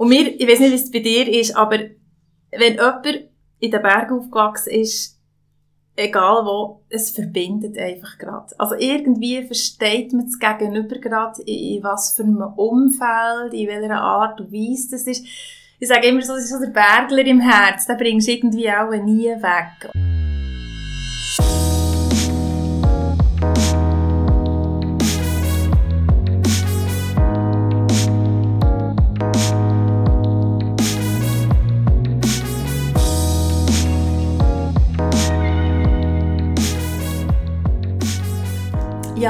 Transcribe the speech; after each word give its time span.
Und 0.00 0.08
mir, 0.08 0.28
ich 0.28 0.48
weiß 0.48 0.60
nicht, 0.60 0.70
wie 0.70 0.76
es 0.76 0.90
bei 0.90 1.00
dir 1.00 1.28
ist, 1.28 1.54
aber 1.54 1.78
wenn 2.52 2.72
jemand 2.72 3.06
in 3.58 3.70
den 3.70 3.82
Bergen 3.82 4.18
aufgewachsen 4.18 4.70
ist, 4.70 5.20
egal 5.94 6.46
wo, 6.46 6.80
es 6.88 7.10
verbindet 7.10 7.76
einfach 7.76 8.16
gerade. 8.16 8.46
Also 8.56 8.76
irgendwie 8.76 9.44
versteht 9.44 10.14
man 10.14 10.24
das 10.24 10.38
Gegenüber 10.38 10.96
gerade, 10.96 11.42
in 11.42 11.82
was 11.82 12.12
für 12.12 12.22
einem 12.22 12.40
Umfeld, 12.40 13.52
in 13.52 13.68
welcher 13.68 14.00
Art 14.00 14.40
und 14.40 14.50
Weise 14.50 14.92
das 14.92 15.06
ist. 15.06 15.26
Ich 15.78 15.88
sage 15.88 16.06
immer 16.06 16.22
so, 16.22 16.32
das 16.32 16.44
ist 16.44 16.52
so 16.52 16.60
der 16.60 16.70
Bergler 16.70 17.26
im 17.26 17.40
Herz, 17.40 17.86
den 17.86 17.98
bringst 17.98 18.26
du 18.26 18.32
irgendwie 18.32 18.70
auch 18.70 18.90
nie 19.04 19.28
weg. 19.28 20.19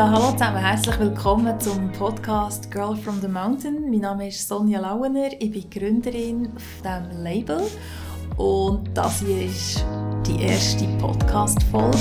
Ja, 0.00 0.09
hallo 0.09 0.32
zusammen, 0.32 0.56
herzlich 0.56 0.98
willkommen 0.98 1.60
zum 1.60 1.92
Podcast 1.92 2.70
Girl 2.70 2.96
from 2.96 3.20
the 3.20 3.28
Mountain. 3.28 3.90
Mein 3.90 4.00
Name 4.00 4.28
ist 4.28 4.48
Sonja 4.48 4.80
Lauener, 4.80 5.28
ich 5.38 5.50
bin 5.50 5.68
Gründerin 5.68 6.52
auf 6.56 6.62
diesem 6.82 7.23
Label 7.23 7.60
und 8.38 8.88
das 8.95 9.20
hier 9.20 9.45
ist 9.45 9.84
die 10.26 10.42
erste 10.42 10.86
Podcast-Folge. 10.96 11.98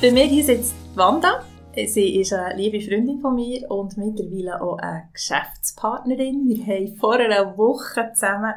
Bei 0.00 0.12
mir 0.12 0.24
hier 0.26 0.44
sitzt 0.44 0.76
Wanda. 0.94 1.42
Sie 1.74 2.20
ist 2.20 2.34
eine 2.34 2.54
liebe 2.54 2.80
Freundin 2.80 3.20
von 3.20 3.34
mir 3.34 3.70
und 3.70 3.96
mittlerweile 3.96 4.60
auch 4.60 4.76
eine 4.76 5.08
Geschäftspartnerin. 5.12 6.46
Wir 6.46 6.66
haben 6.66 6.96
vor 6.96 7.14
einer 7.14 7.56
Woche 7.56 8.12
zusammen, 8.12 8.52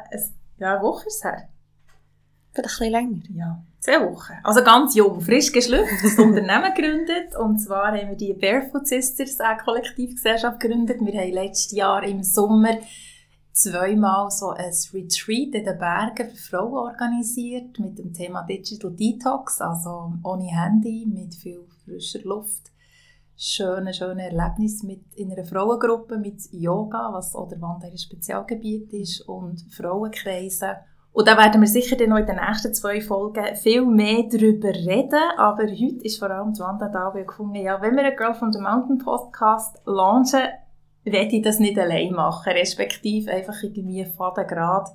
ja, 0.58 0.74
eine 0.74 0.82
Woche 0.82 1.06
ist 1.06 1.16
es 1.16 1.24
her. 1.24 1.48
Vielleicht 2.52 2.80
ein 2.82 2.88
bisschen 2.88 2.92
länger. 2.92 3.22
Ja, 3.34 3.64
zwei 3.80 4.10
Wochen. 4.10 4.34
Also 4.42 4.62
ganz 4.62 4.94
jung, 4.94 5.20
frisch 5.22 5.50
geschlüpft, 5.50 6.04
das 6.04 6.18
Unternehmen 6.18 6.74
gegründet. 6.74 7.34
Und 7.36 7.58
zwar 7.58 7.88
haben 7.88 8.10
wir 8.10 8.16
die 8.16 8.34
Barefoot 8.34 8.86
Sisters, 8.86 9.40
eine 9.40 9.58
Kollektivgesellschaft 9.62 10.60
gegründet. 10.60 10.98
Wir 11.00 11.18
haben 11.18 11.32
letztes 11.32 11.72
Jahr 11.72 12.02
im 12.02 12.22
Sommer 12.22 12.78
zweimal 13.52 14.30
so 14.30 14.50
ein 14.50 14.72
Retreat 14.92 15.54
in 15.54 15.64
den 15.64 15.78
Bergen 15.78 16.28
für 16.28 16.36
Frauen 16.36 16.74
organisiert 16.74 17.78
mit 17.78 17.98
dem 17.98 18.12
Thema 18.12 18.42
Digital 18.42 18.90
Detox, 18.90 19.62
also 19.62 20.12
ohne 20.22 20.48
Handy, 20.48 21.06
mit 21.06 21.34
viel 21.34 21.64
frischer 21.82 22.20
Luft 22.20 22.75
schöne, 23.36 23.92
schöne 23.92 24.30
Erlebnis 24.30 24.82
mit, 24.82 25.02
in 25.14 25.30
einer 25.30 25.44
Frauengruppe 25.44 26.18
mit 26.18 26.40
Yoga, 26.52 27.10
was 27.12 27.34
oder 27.34 27.60
Wanda 27.60 27.86
ihr 27.86 27.98
Spezialgebiet 27.98 28.92
ist, 28.92 29.20
und 29.22 29.60
Frauenkreisen. 29.70 30.70
Und 31.12 31.28
da 31.28 31.36
werden 31.38 31.60
wir 31.62 31.68
sicher 31.68 31.96
dann 31.96 32.10
noch 32.10 32.18
in 32.18 32.26
den 32.26 32.36
nächsten 32.36 32.74
zwei 32.74 33.00
Folgen 33.00 33.56
viel 33.56 33.86
mehr 33.86 34.24
darüber 34.30 34.68
reden. 34.68 35.20
Aber 35.38 35.62
heute 35.62 36.04
ist 36.04 36.18
vor 36.18 36.30
allem 36.30 36.58
Wanda 36.58 36.88
da, 36.88 37.12
weil 37.14 37.24
gefunden, 37.24 37.56
ja, 37.56 37.80
wenn 37.80 37.96
wir 37.96 38.04
einen 38.04 38.16
Girl 38.16 38.34
from 38.34 38.52
the 38.52 38.60
Mountain 38.60 38.98
Podcast 38.98 39.78
launchen, 39.86 40.42
werde 41.04 41.36
ich 41.36 41.42
das 41.42 41.58
nicht 41.58 41.78
allein 41.78 42.12
machen. 42.12 42.52
Respektive 42.52 43.30
einfach 43.30 43.62
irgendwie 43.62 44.04
Faden 44.04 44.46
gerade 44.46 44.90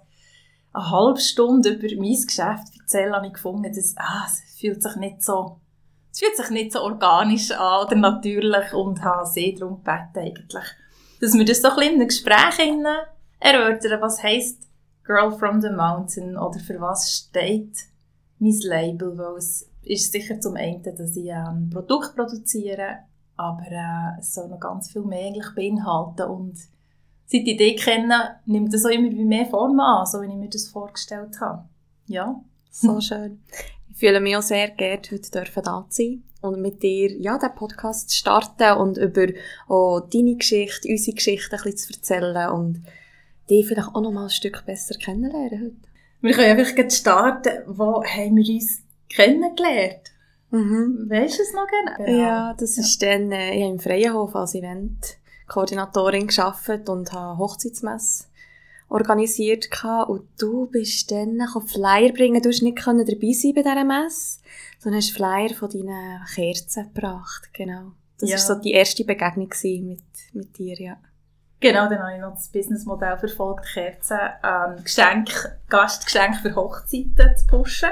eine 0.74 0.92
halbe 0.92 1.20
Stunde 1.20 1.70
über 1.70 1.88
mein 2.00 2.26
Geschäft 2.26 2.80
erzählen, 2.80 3.16
habe 3.16 3.28
ich 3.28 3.34
gefunden, 3.34 3.74
dass, 3.74 3.96
ah, 3.98 4.26
es 4.26 4.60
fühlt 4.60 4.82
sich 4.82 4.96
nicht 4.98 5.24
so 5.24 5.58
es 6.12 6.20
fühlt 6.20 6.36
sich 6.36 6.50
nicht 6.50 6.74
so 6.74 6.82
organisch 6.82 7.52
an 7.52 7.86
oder 7.86 7.96
natürlich 7.96 8.74
und 8.74 9.02
habe 9.04 9.26
sehr 9.26 9.54
darum 9.54 9.78
gebeten 9.78 10.20
eigentlich, 10.20 10.66
dass 11.22 11.34
wir 11.34 11.46
das 11.46 11.62
so 11.62 11.70
ein 11.70 11.82
in 11.82 11.94
einem 11.96 12.08
Gespräch 12.08 12.60
erörtern, 13.40 14.02
was 14.02 14.22
heisst 14.22 14.68
Girl 15.04 15.32
from 15.32 15.62
the 15.62 15.70
Mountain 15.70 16.38
oder 16.38 16.60
für 16.60 16.80
was 16.80 17.12
steht 17.12 17.76
mein 18.40 18.58
Label, 18.64 19.18
weil 19.18 19.38
es 19.38 19.70
ist 19.84 20.12
sicher 20.12 20.40
zum 20.40 20.56
einen, 20.56 20.84
dass 20.84 21.16
ich 21.16 21.32
ein 21.32 21.70
Produkt 21.72 22.16
produziere, 22.16 23.00
aber 23.36 23.66
äh, 23.70 24.20
es 24.20 24.34
soll 24.34 24.50
noch 24.50 24.60
ganz 24.60 24.92
viel 24.92 25.04
mehr 25.04 25.28
eigentlich 25.28 25.56
beinhalten 25.56 26.30
und 26.30 26.58
seit 27.26 27.48
die 27.48 27.54
Idee 27.54 27.76
kenne, 27.76 28.40
nimmt 28.46 28.74
es 28.74 28.86
auch 28.86 28.90
immer 28.90 29.10
mehr 29.10 29.46
Form 29.46 29.80
an, 29.80 30.06
so 30.06 30.22
wie 30.22 30.28
ich 30.28 30.36
mir 30.36 30.50
das 30.50 30.68
vorgestellt 30.68 31.40
habe. 31.40 31.64
Ja. 32.08 32.40
So 32.70 33.02
schön. 33.02 33.42
Ich 34.02 34.08
fühle 34.08 34.20
mich 34.20 34.36
auch 34.36 34.42
sehr 34.42 34.72
geehrt, 34.72 35.12
heute 35.12 35.30
dürfen 35.30 35.62
da 35.62 35.86
zu 35.88 36.02
sein 36.02 36.24
und 36.42 36.60
mit 36.60 36.82
dir 36.82 37.16
ja, 37.20 37.38
den 37.38 37.54
Podcast 37.54 38.10
zu 38.10 38.18
starten 38.18 38.80
und 38.80 38.98
über 38.98 39.28
auch 39.68 40.00
deine 40.12 40.38
Geschichte, 40.38 40.88
unsere 40.90 41.14
Geschichte 41.14 41.56
ein 41.56 41.62
bisschen 41.62 41.78
zu 41.78 41.94
erzählen 41.94 42.50
und 42.50 42.84
dich 43.48 43.68
vielleicht 43.68 43.90
auch 43.90 44.02
noch 44.02 44.12
mal 44.12 44.24
ein 44.24 44.30
Stück 44.32 44.66
besser 44.66 44.96
kennenlernen 44.98 45.62
heute. 45.62 45.90
Wir 46.22 46.34
können 46.34 46.60
einfach 46.60 46.90
starten. 46.90 47.62
Wo 47.68 48.04
haben 48.04 48.38
wir 48.38 48.56
uns 48.56 48.82
kennengelernt? 49.08 50.12
Mhm. 50.50 51.06
Weißt 51.08 51.38
du 51.38 51.44
es 51.44 51.54
noch 51.54 51.68
genau? 51.68 52.12
Ja, 52.12 52.56
das 52.58 52.78
ja. 52.78 52.82
ist 52.82 53.04
dann, 53.04 53.32
äh, 53.32 53.54
ich 53.54 53.62
habe 53.62 53.74
im 53.74 53.80
Freienhof 53.80 54.36
als 54.36 54.56
Eventkoordinatorin 54.56 56.26
gearbeitet 56.26 56.90
und 56.90 57.14
habe 57.14 57.38
Hochzeitsmesse 57.38 58.24
organisiert 58.92 59.70
und 60.08 60.28
du 60.40 60.68
bist 60.68 61.12
dann 61.12 61.40
Flyer 61.66 62.12
bringen. 62.12 62.42
Du 62.42 62.50
hast 62.50 62.62
nicht 62.62 62.86
dabei 62.86 63.34
sein 63.34 63.54
bei 63.56 63.62
dieser 63.62 63.86
Messe, 63.86 64.40
sondern 64.80 65.02
hast 65.02 65.12
Flyer 65.12 65.54
von 65.56 65.70
deinen 65.70 66.22
Kerzen 66.36 66.92
gebracht. 66.94 67.50
Genau. 67.54 67.94
Das 68.20 68.30
war 68.30 68.38
ja. 68.38 68.38
so 68.38 68.56
die 68.56 68.72
erste 68.72 69.04
Begegnung 69.04 69.50
mit, 69.88 70.04
mit 70.34 70.58
dir, 70.58 70.80
ja. 70.80 70.98
Genau, 71.62 71.88
dann 71.88 72.00
habe 72.00 72.16
ich 72.16 72.20
noch 72.22 72.34
das 72.34 72.50
Businessmodell 72.50 73.18
verfolgt, 73.18 73.66
Kerzen, 73.72 74.18
ähm, 74.44 74.84
Geschenk, 74.84 75.30
Gastgeschenk 75.70 76.38
für 76.38 76.56
Hochzeiten 76.56 77.38
zu 77.38 77.46
pushen. 77.48 77.90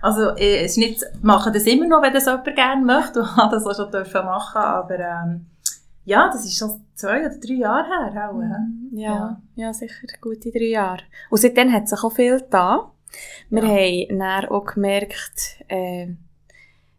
Also, 0.00 0.36
äh, 0.36 0.64
es 0.64 0.72
ist 0.72 0.78
nicht, 0.78 1.04
mache 1.22 1.52
das 1.52 1.62
immer 1.64 1.86
noch, 1.86 2.02
wenn 2.02 2.12
das 2.12 2.26
jemand 2.26 2.56
gerne 2.56 2.84
möchte, 2.84 3.20
und 3.20 3.36
habe 3.36 3.54
das 3.54 3.64
auch 3.64 3.76
schon 3.76 3.92
dürfen 3.92 4.24
machen, 4.24 4.60
aber, 4.60 4.98
ähm, 4.98 5.46
ja, 6.04 6.30
das 6.32 6.44
ist 6.44 6.58
schon 6.58 6.84
zwei 6.94 7.20
oder 7.26 7.38
drei 7.38 7.54
Jahre 7.54 8.12
her. 8.12 8.30
Auch, 8.30 8.34
mhm. 8.34 8.90
ja, 8.92 9.10
ja, 9.14 9.42
ja. 9.54 9.72
sicher 9.72 10.06
gute 10.20 10.50
drei 10.50 10.66
Jahre. 10.66 11.02
Und 11.30 11.38
seitdem 11.38 11.72
hat 11.72 11.88
sich 11.88 12.02
auch 12.02 12.12
viel 12.12 12.42
da. 12.50 12.92
Wir 13.50 13.62
ja. 13.62 13.68
haben 13.68 14.18
dann 14.18 14.44
auch 14.46 14.64
gemerkt, 14.64 15.62
äh, 15.68 16.08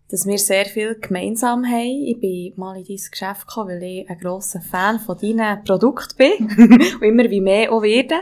dass 0.10 0.28
wir 0.28 0.38
sehr 0.38 0.66
viel 0.66 0.96
gemeinsam 0.96 1.66
haben. 1.66 2.06
Ich 2.06 2.20
bin 2.20 2.54
mal 2.56 2.78
in 2.78 2.86
dein 2.86 2.98
Geschäft 3.10 3.48
gekommen, 3.48 3.70
weil 3.70 3.84
ich 3.84 4.10
ein 4.10 4.20
grosser 4.20 4.62
Fan 4.62 5.00
von 5.00 5.18
deinen 5.18 5.64
Produkten 5.64 6.18
bin 6.18 6.72
und 6.96 7.02
immer 7.02 7.30
wie 7.30 7.42
mehr 7.42 7.72
auch 7.72 7.82
werde. 7.82 8.22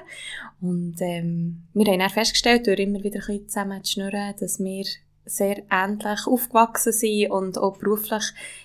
Und 0.61 0.95
ähm, 1.01 1.63
wir 1.73 1.91
haben 1.91 1.99
dann 1.99 2.09
festgestellt, 2.09 2.67
durch 2.67 2.79
immer 2.79 3.03
wieder 3.03 3.19
ein 3.19 3.25
bisschen 3.25 3.47
zusammen 3.49 3.83
zu 3.83 3.93
schnurren, 3.93 4.35
dass 4.39 4.59
wir 4.59 4.85
sehr 5.25 5.63
ähnlich 5.69 6.27
aufgewachsen 6.27 6.93
sind 6.93 7.31
und 7.31 7.57
auch 7.57 7.77
beruflich 7.77 8.23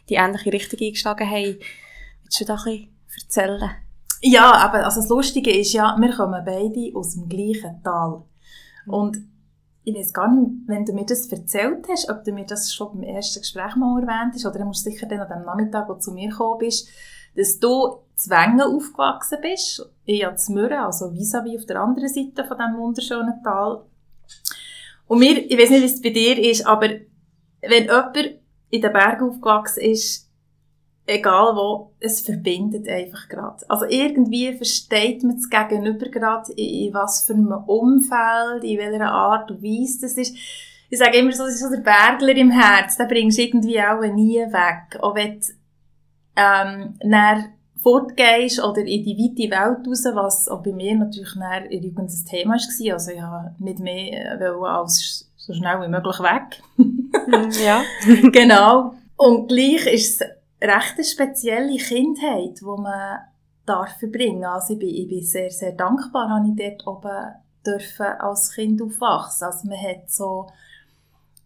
die 0.08 0.14
ähnliche 0.14 0.52
Richtung 0.52 0.78
eingeschlagen 0.80 1.28
haben. 1.28 1.58
Willst 2.26 2.40
du 2.40 2.44
da 2.44 2.54
ein 2.54 2.64
bisschen 2.64 2.90
erzählen? 3.22 3.70
Ja, 4.20 4.52
aber 4.52 4.84
also 4.84 5.00
das 5.00 5.08
Lustige 5.08 5.56
ist 5.56 5.72
ja, 5.72 5.96
wir 5.96 6.12
kommen 6.12 6.44
beide 6.44 6.90
aus 6.96 7.14
dem 7.14 7.28
gleichen 7.28 7.80
Tal. 7.84 8.24
Und 8.86 9.18
ich 9.84 9.94
weiß 9.94 10.12
gar 10.12 10.32
nicht, 10.34 10.50
wenn 10.66 10.84
du 10.84 10.92
mir 10.92 11.06
das 11.06 11.30
erzählt 11.30 11.86
hast, 11.88 12.10
ob 12.10 12.24
du 12.24 12.32
mir 12.32 12.44
das 12.44 12.74
schon 12.74 12.94
beim 12.94 13.04
ersten 13.04 13.40
Gespräch 13.42 13.76
mal 13.76 14.02
erwähnt 14.02 14.34
hast, 14.34 14.44
oder 14.44 14.58
du 14.58 14.64
musst 14.64 14.82
sicher 14.82 15.06
dann 15.06 15.20
an 15.20 15.28
dem 15.28 15.44
Nachmittag, 15.44 15.88
wo 15.88 15.92
du 15.92 16.00
zu 16.00 16.10
mir 16.10 16.30
gekommen 16.30 16.58
bist, 16.58 16.88
dass 17.36 17.60
du 17.60 17.98
zu 18.16 18.30
Wengen 18.30 18.60
aufgewachsen 18.60 19.38
bist, 19.40 19.88
ich 20.04 20.20
ja 20.20 20.34
zu 20.34 20.52
Mürren, 20.52 20.78
also 20.78 21.12
vis-à-vis 21.12 21.52
-vis 21.52 21.58
auf 21.60 21.66
der 21.66 21.80
anderen 21.80 22.08
Seite 22.08 22.44
von 22.44 22.56
diesem 22.56 22.76
wunderschönen 22.78 23.42
Tal. 23.44 23.84
Und 25.06 25.20
mir, 25.20 25.38
ich 25.38 25.56
weiß 25.56 25.70
nicht, 25.70 25.82
wie 25.82 25.86
es 25.86 26.02
bei 26.02 26.10
dir 26.10 26.50
ist, 26.50 26.66
aber 26.66 26.88
wenn 27.60 27.84
jemand 27.84 28.16
in 28.70 28.82
den 28.82 28.92
Bergen 28.92 29.28
aufgewachsen 29.28 29.84
ist, 29.84 30.25
egal 31.06 31.54
wo, 31.54 31.92
es 32.00 32.20
verbindet 32.20 32.88
einfach 32.88 33.28
gerade. 33.28 33.64
Also 33.68 33.86
irgendwie 33.88 34.52
versteht 34.54 35.22
man 35.22 35.36
es 35.36 35.48
gegenüber 35.48 36.06
gerade, 36.08 36.52
in, 36.52 36.88
in 36.88 36.94
was 36.94 37.22
für 37.22 37.34
einem 37.34 37.52
Umfeld, 37.52 38.64
in 38.64 38.78
welcher 38.78 39.10
Art 39.10 39.50
und 39.50 39.62
Weise 39.62 40.00
das 40.02 40.16
ist. 40.16 40.36
Ich 40.88 40.98
sage 40.98 41.18
immer 41.18 41.32
so, 41.32 41.44
das 41.44 41.54
ist 41.54 41.62
so 41.62 41.70
der 41.70 41.82
Bergler 41.82 42.36
im 42.36 42.50
Herz, 42.50 42.96
den 42.96 43.08
bringst 43.08 43.38
du 43.38 43.42
irgendwie 43.42 43.80
auch 43.80 44.00
nie 44.02 44.38
weg. 44.38 45.00
Auch 45.00 45.14
wenn 45.14 45.40
du 45.40 45.46
ähm, 46.36 46.94
dann 47.00 47.52
fortgehst 47.82 48.62
oder 48.62 48.80
in 48.80 49.04
die 49.04 49.16
weite 49.16 49.50
Welt 49.50 49.86
raus, 49.86 50.04
was 50.12 50.48
auch 50.48 50.62
bei 50.62 50.72
mir 50.72 50.96
natürlich 50.96 51.34
dann 51.38 51.70
Jugend 51.70 52.10
ein 52.10 52.24
Thema 52.28 52.54
war. 52.54 52.92
Also 52.92 53.10
ich 53.12 53.20
habe 53.20 53.54
nicht 53.58 53.78
mehr 53.78 54.40
äh, 54.40 54.44
als 54.44 55.30
so 55.36 55.52
schnell 55.54 55.80
wie 55.82 55.88
möglich 55.88 56.18
weg. 56.18 56.62
ja. 57.64 57.82
genau. 58.30 58.94
Und 59.16 59.48
gleich 59.48 59.86
ist 59.86 60.20
es 60.20 60.28
recht 60.60 60.94
eine 60.94 61.04
spezielle 61.04 61.76
Kindheit, 61.76 62.60
die 62.60 62.64
man 62.64 63.18
darf 63.64 63.98
verbringen. 63.98 64.44
Also 64.44 64.74
ich 64.74 64.78
bin, 64.78 64.88
ich 64.88 65.08
bin 65.08 65.22
sehr, 65.22 65.50
sehr 65.50 65.72
dankbar, 65.72 66.30
habe 66.30 66.48
ich 66.48 66.56
dort 66.56 66.86
oben 66.86 67.34
dürfen 67.66 68.06
als 68.06 68.52
Kind 68.52 68.80
aufwachsen. 68.80 69.46
Also 69.46 69.68
man 69.68 69.78
hat 69.78 70.10
so 70.10 70.46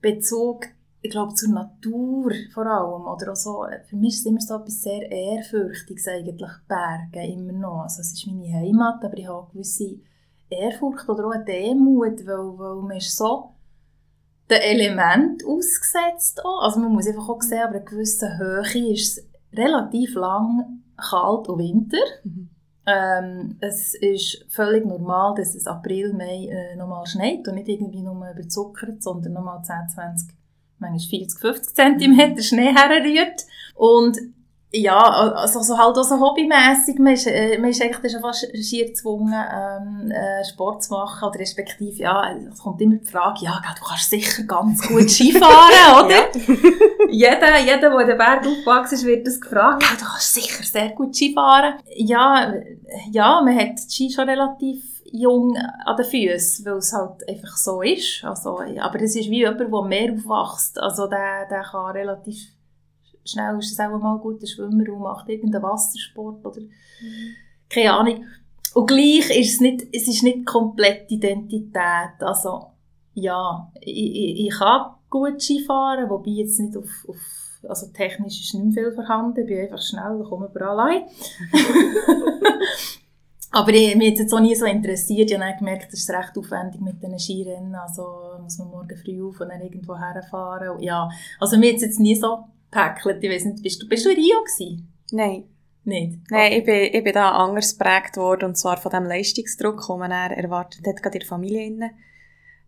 Bezug, 0.00 0.66
ich 1.02 1.10
glaube, 1.10 1.34
zur 1.34 1.50
Natur 1.50 2.32
vor 2.52 2.66
allem. 2.66 3.06
Oder 3.06 3.32
auch 3.32 3.36
so, 3.36 3.64
für 3.88 3.96
mich 3.96 4.14
ist 4.14 4.20
es 4.20 4.26
immer 4.26 4.40
so 4.40 4.56
etwas 4.56 4.82
sehr 4.82 5.10
Ehrfürchtiges 5.10 6.08
eigentlich, 6.08 6.50
Berge 6.68 7.26
immer 7.26 7.52
noch. 7.52 7.82
Also 7.82 8.02
es 8.02 8.12
ist 8.12 8.26
meine 8.26 8.52
Heimat, 8.52 9.04
aber 9.04 9.16
ich 9.16 9.26
habe 9.26 9.42
eine 9.42 9.52
gewisse 9.52 9.98
Ehrfurcht 10.50 11.08
oder 11.08 11.26
auch 11.26 11.32
eine 11.32 11.44
Demut, 11.44 12.26
weil, 12.26 12.58
weil 12.58 12.82
man 12.82 12.96
ist 12.96 13.16
so 13.16 13.54
den 14.50 14.60
Element 14.60 15.44
ausgesetzt 15.44 16.44
auch. 16.44 16.62
Also 16.62 16.80
man 16.80 16.92
muss 16.92 17.06
einfach 17.06 17.28
auch 17.28 17.42
sehen, 17.42 17.62
aber 17.62 17.76
eine 17.76 17.84
gewisse 17.84 18.38
Höhe 18.38 18.92
ist 18.92 19.18
es 19.18 19.28
relativ 19.52 20.14
lang 20.14 20.82
kalt 20.96 21.48
und 21.48 21.58
Winter. 21.58 21.98
Mhm. 22.24 22.50
Ähm, 22.86 23.56
es 23.60 23.94
ist 23.94 24.46
völlig 24.48 24.84
normal, 24.84 25.34
dass 25.36 25.54
es 25.54 25.66
April, 25.66 26.12
Mai 26.12 26.48
äh, 26.48 26.76
nochmal 26.76 27.06
schneit 27.06 27.46
und 27.46 27.54
nicht 27.54 27.68
irgendwie 27.68 28.02
nur 28.02 28.30
überzuckert, 28.30 29.02
sondern 29.02 29.34
nochmal 29.34 29.62
10, 29.62 29.88
20, 29.94 30.34
manchmal 30.78 31.20
40, 31.20 31.40
50 31.40 31.74
cm 31.74 32.38
Schnee 32.42 32.74
herrührt. 32.74 33.44
Und 33.74 34.18
ja, 34.72 34.98
also 34.98 35.60
so 35.62 35.76
halt 35.76 35.98
auch 35.98 36.04
so 36.04 36.20
hobbymässig, 36.20 36.98
man 37.00 37.14
ist, 37.14 37.26
äh, 37.26 37.58
man 37.58 37.70
ist 37.70 37.82
eigentlich 37.82 38.12
schon 38.12 38.20
fast 38.20 38.46
schier 38.56 38.86
gezwungen, 38.86 39.34
ähm, 39.34 40.12
äh, 40.12 40.44
Sport 40.44 40.84
zu 40.84 40.92
machen, 40.92 41.28
oder 41.28 41.40
respektive, 41.40 41.96
ja, 41.96 42.36
es 42.52 42.60
kommt 42.60 42.80
immer 42.80 42.94
die 42.94 43.06
Frage, 43.06 43.46
ja, 43.46 43.60
du 43.76 43.84
kannst 43.84 44.10
sicher 44.10 44.44
ganz 44.44 44.86
gut 44.86 45.10
Skifahren, 45.10 46.04
oder? 46.04 46.28
jeder, 47.10 47.58
jeder, 47.58 47.90
der 47.90 48.00
in 48.00 48.06
den 48.06 48.18
Berg 48.18 48.46
aufgewachsen 48.46 48.94
ist, 48.94 49.06
wird 49.06 49.26
das 49.26 49.40
gefragt, 49.40 49.82
ja, 49.82 49.96
du 49.98 50.04
kannst 50.04 50.34
sicher 50.34 50.62
sehr 50.62 50.90
gut 50.90 51.16
Skifahren. 51.16 51.74
Ja, 51.96 52.52
ja, 53.10 53.42
man 53.42 53.58
hat 53.58 53.76
die 53.76 53.90
Ski 53.90 54.12
schon 54.12 54.28
relativ 54.28 54.84
jung 55.12 55.56
an 55.56 55.96
den 55.96 56.06
Füßen, 56.06 56.64
weil 56.64 56.76
es 56.76 56.92
halt 56.92 57.28
einfach 57.28 57.56
so 57.56 57.82
ist, 57.82 58.22
also, 58.22 58.60
aber 58.60 59.00
es 59.00 59.16
ist 59.16 59.30
wie 59.30 59.38
jemand, 59.38 59.60
der 59.60 59.82
mehr 59.82 60.12
aufwachst, 60.12 60.80
also 60.80 61.08
der, 61.08 61.48
der 61.50 61.62
kann 61.62 61.90
relativ 61.90 62.52
schnell 63.24 63.58
ist 63.58 63.72
es 63.72 63.80
auch 63.80 63.98
mal 63.98 64.14
ein 64.14 64.20
guter 64.20 64.46
Schwimmer 64.46 64.92
und 64.92 65.00
macht 65.00 65.28
irgendeinen 65.28 65.62
Wassersport 65.62 66.44
oder 66.44 66.60
mhm. 66.60 67.34
keine 67.68 67.92
Ahnung. 67.92 68.24
Und 68.74 68.86
gleich 68.86 69.30
ist 69.38 69.54
es 69.54 69.60
nicht, 69.60 69.86
es 69.92 70.06
ist 70.08 70.22
nicht 70.22 70.46
komplett 70.46 71.10
Identität. 71.10 72.20
Also, 72.20 72.66
ja, 73.14 73.70
ich, 73.80 74.14
ich, 74.14 74.46
ich 74.46 74.54
kann 74.58 74.94
gut 75.08 75.42
Skifahren, 75.42 76.08
wobei 76.08 76.30
jetzt 76.30 76.60
nicht 76.60 76.76
auf, 76.76 76.88
auf 77.08 77.16
also 77.68 77.88
technisch 77.88 78.40
ist 78.40 78.54
nicht 78.54 78.74
viel 78.74 78.92
vorhanden, 78.92 79.40
ich 79.40 79.46
bin 79.46 79.60
einfach 79.60 79.82
schnell, 79.82 80.24
komme 80.28 80.46
überall 80.46 80.78
allein. 80.78 81.02
Aber 83.52 83.72
ich, 83.72 83.96
mich 83.96 84.08
hat 84.08 84.14
es 84.14 84.20
jetzt 84.20 84.32
auch 84.32 84.40
nie 84.40 84.54
so 84.54 84.64
interessiert. 84.64 85.28
Ich 85.28 85.38
habe 85.38 85.58
gemerkt, 85.58 85.92
es 85.92 86.00
ist 86.00 86.10
recht 86.10 86.38
aufwendig 86.38 86.80
mit 86.80 87.02
diesen 87.02 87.18
Skirennen. 87.18 87.74
Also 87.74 88.04
muss 88.40 88.58
man 88.58 88.68
morgen 88.68 88.96
früh 88.96 89.20
auf 89.26 89.40
und 89.40 89.48
dann 89.48 89.60
irgendwo 89.60 89.96
herfahren. 89.96 90.80
Ja, 90.80 91.10
also 91.40 91.58
mir 91.58 91.70
hat 91.70 91.76
es 91.76 91.82
jetzt 91.82 91.98
nie 91.98 92.14
so 92.14 92.44
gepäckelt. 92.70 93.22
Ich 93.22 93.30
weiss 93.30 93.44
nicht, 93.44 93.62
bist 93.62 93.82
du, 93.82 93.88
bist 93.88 94.04
du 94.04 94.10
in 94.10 94.16
Rio 94.16 94.40
gewesen? 94.40 94.92
Nein. 95.12 95.44
Nicht? 95.84 96.30
Nein, 96.30 96.52
ich 96.52 96.64
bin, 96.64 96.94
ich 96.94 97.04
bin 97.04 97.12
da 97.12 97.30
anders 97.30 97.76
geprägt 97.76 98.16
worden, 98.16 98.50
und 98.50 98.58
zwar 98.58 98.76
von 98.76 98.92
dem 98.92 99.04
Leistungsdruck, 99.04 99.86
den 99.86 99.98
man 99.98 100.10
erwartet 100.10 100.86
hat, 100.86 101.02
gerade 101.02 101.16
in 101.16 101.20
der 101.20 101.28
Familie. 101.28 101.66
Innen. 101.66 101.90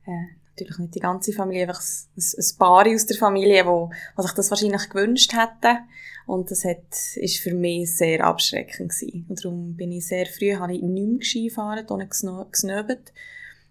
Äh, 0.07 0.37
natürlich 0.53 0.79
nicht 0.79 0.95
die 0.95 1.01
ganze 1.01 1.33
Familie, 1.33 1.69
einfach 1.69 1.81
ein, 1.81 2.23
ein 2.23 2.59
paar 2.59 2.87
aus 2.87 3.07
der 3.07 3.17
Familie, 3.17 3.67
wo, 3.67 3.91
wo 4.17 4.23
sich 4.23 4.33
das 4.33 4.51
wahrscheinlich 4.51 4.89
gewünscht 4.89 5.33
hätten. 5.35 5.79
Und 6.27 6.51
das 6.51 6.65
hat, 6.65 7.17
ist 7.17 7.41
für 7.41 7.55
mich 7.55 7.97
sehr 7.97 8.25
abschreckend 8.25 8.91
gewesen. 8.91 9.27
Und 9.29 9.45
darum 9.45 9.77
bin 9.77 9.93
ich 9.93 10.07
sehr 10.07 10.27
früh, 10.27 10.55
habe 10.55 10.75
ich 10.75 10.83
nicht 10.83 11.09
mehr 11.09 11.23
Ski 11.23 11.49
gefahren, 11.49 11.87
ohne 11.91 12.07
gesnöbelt. 12.07 13.13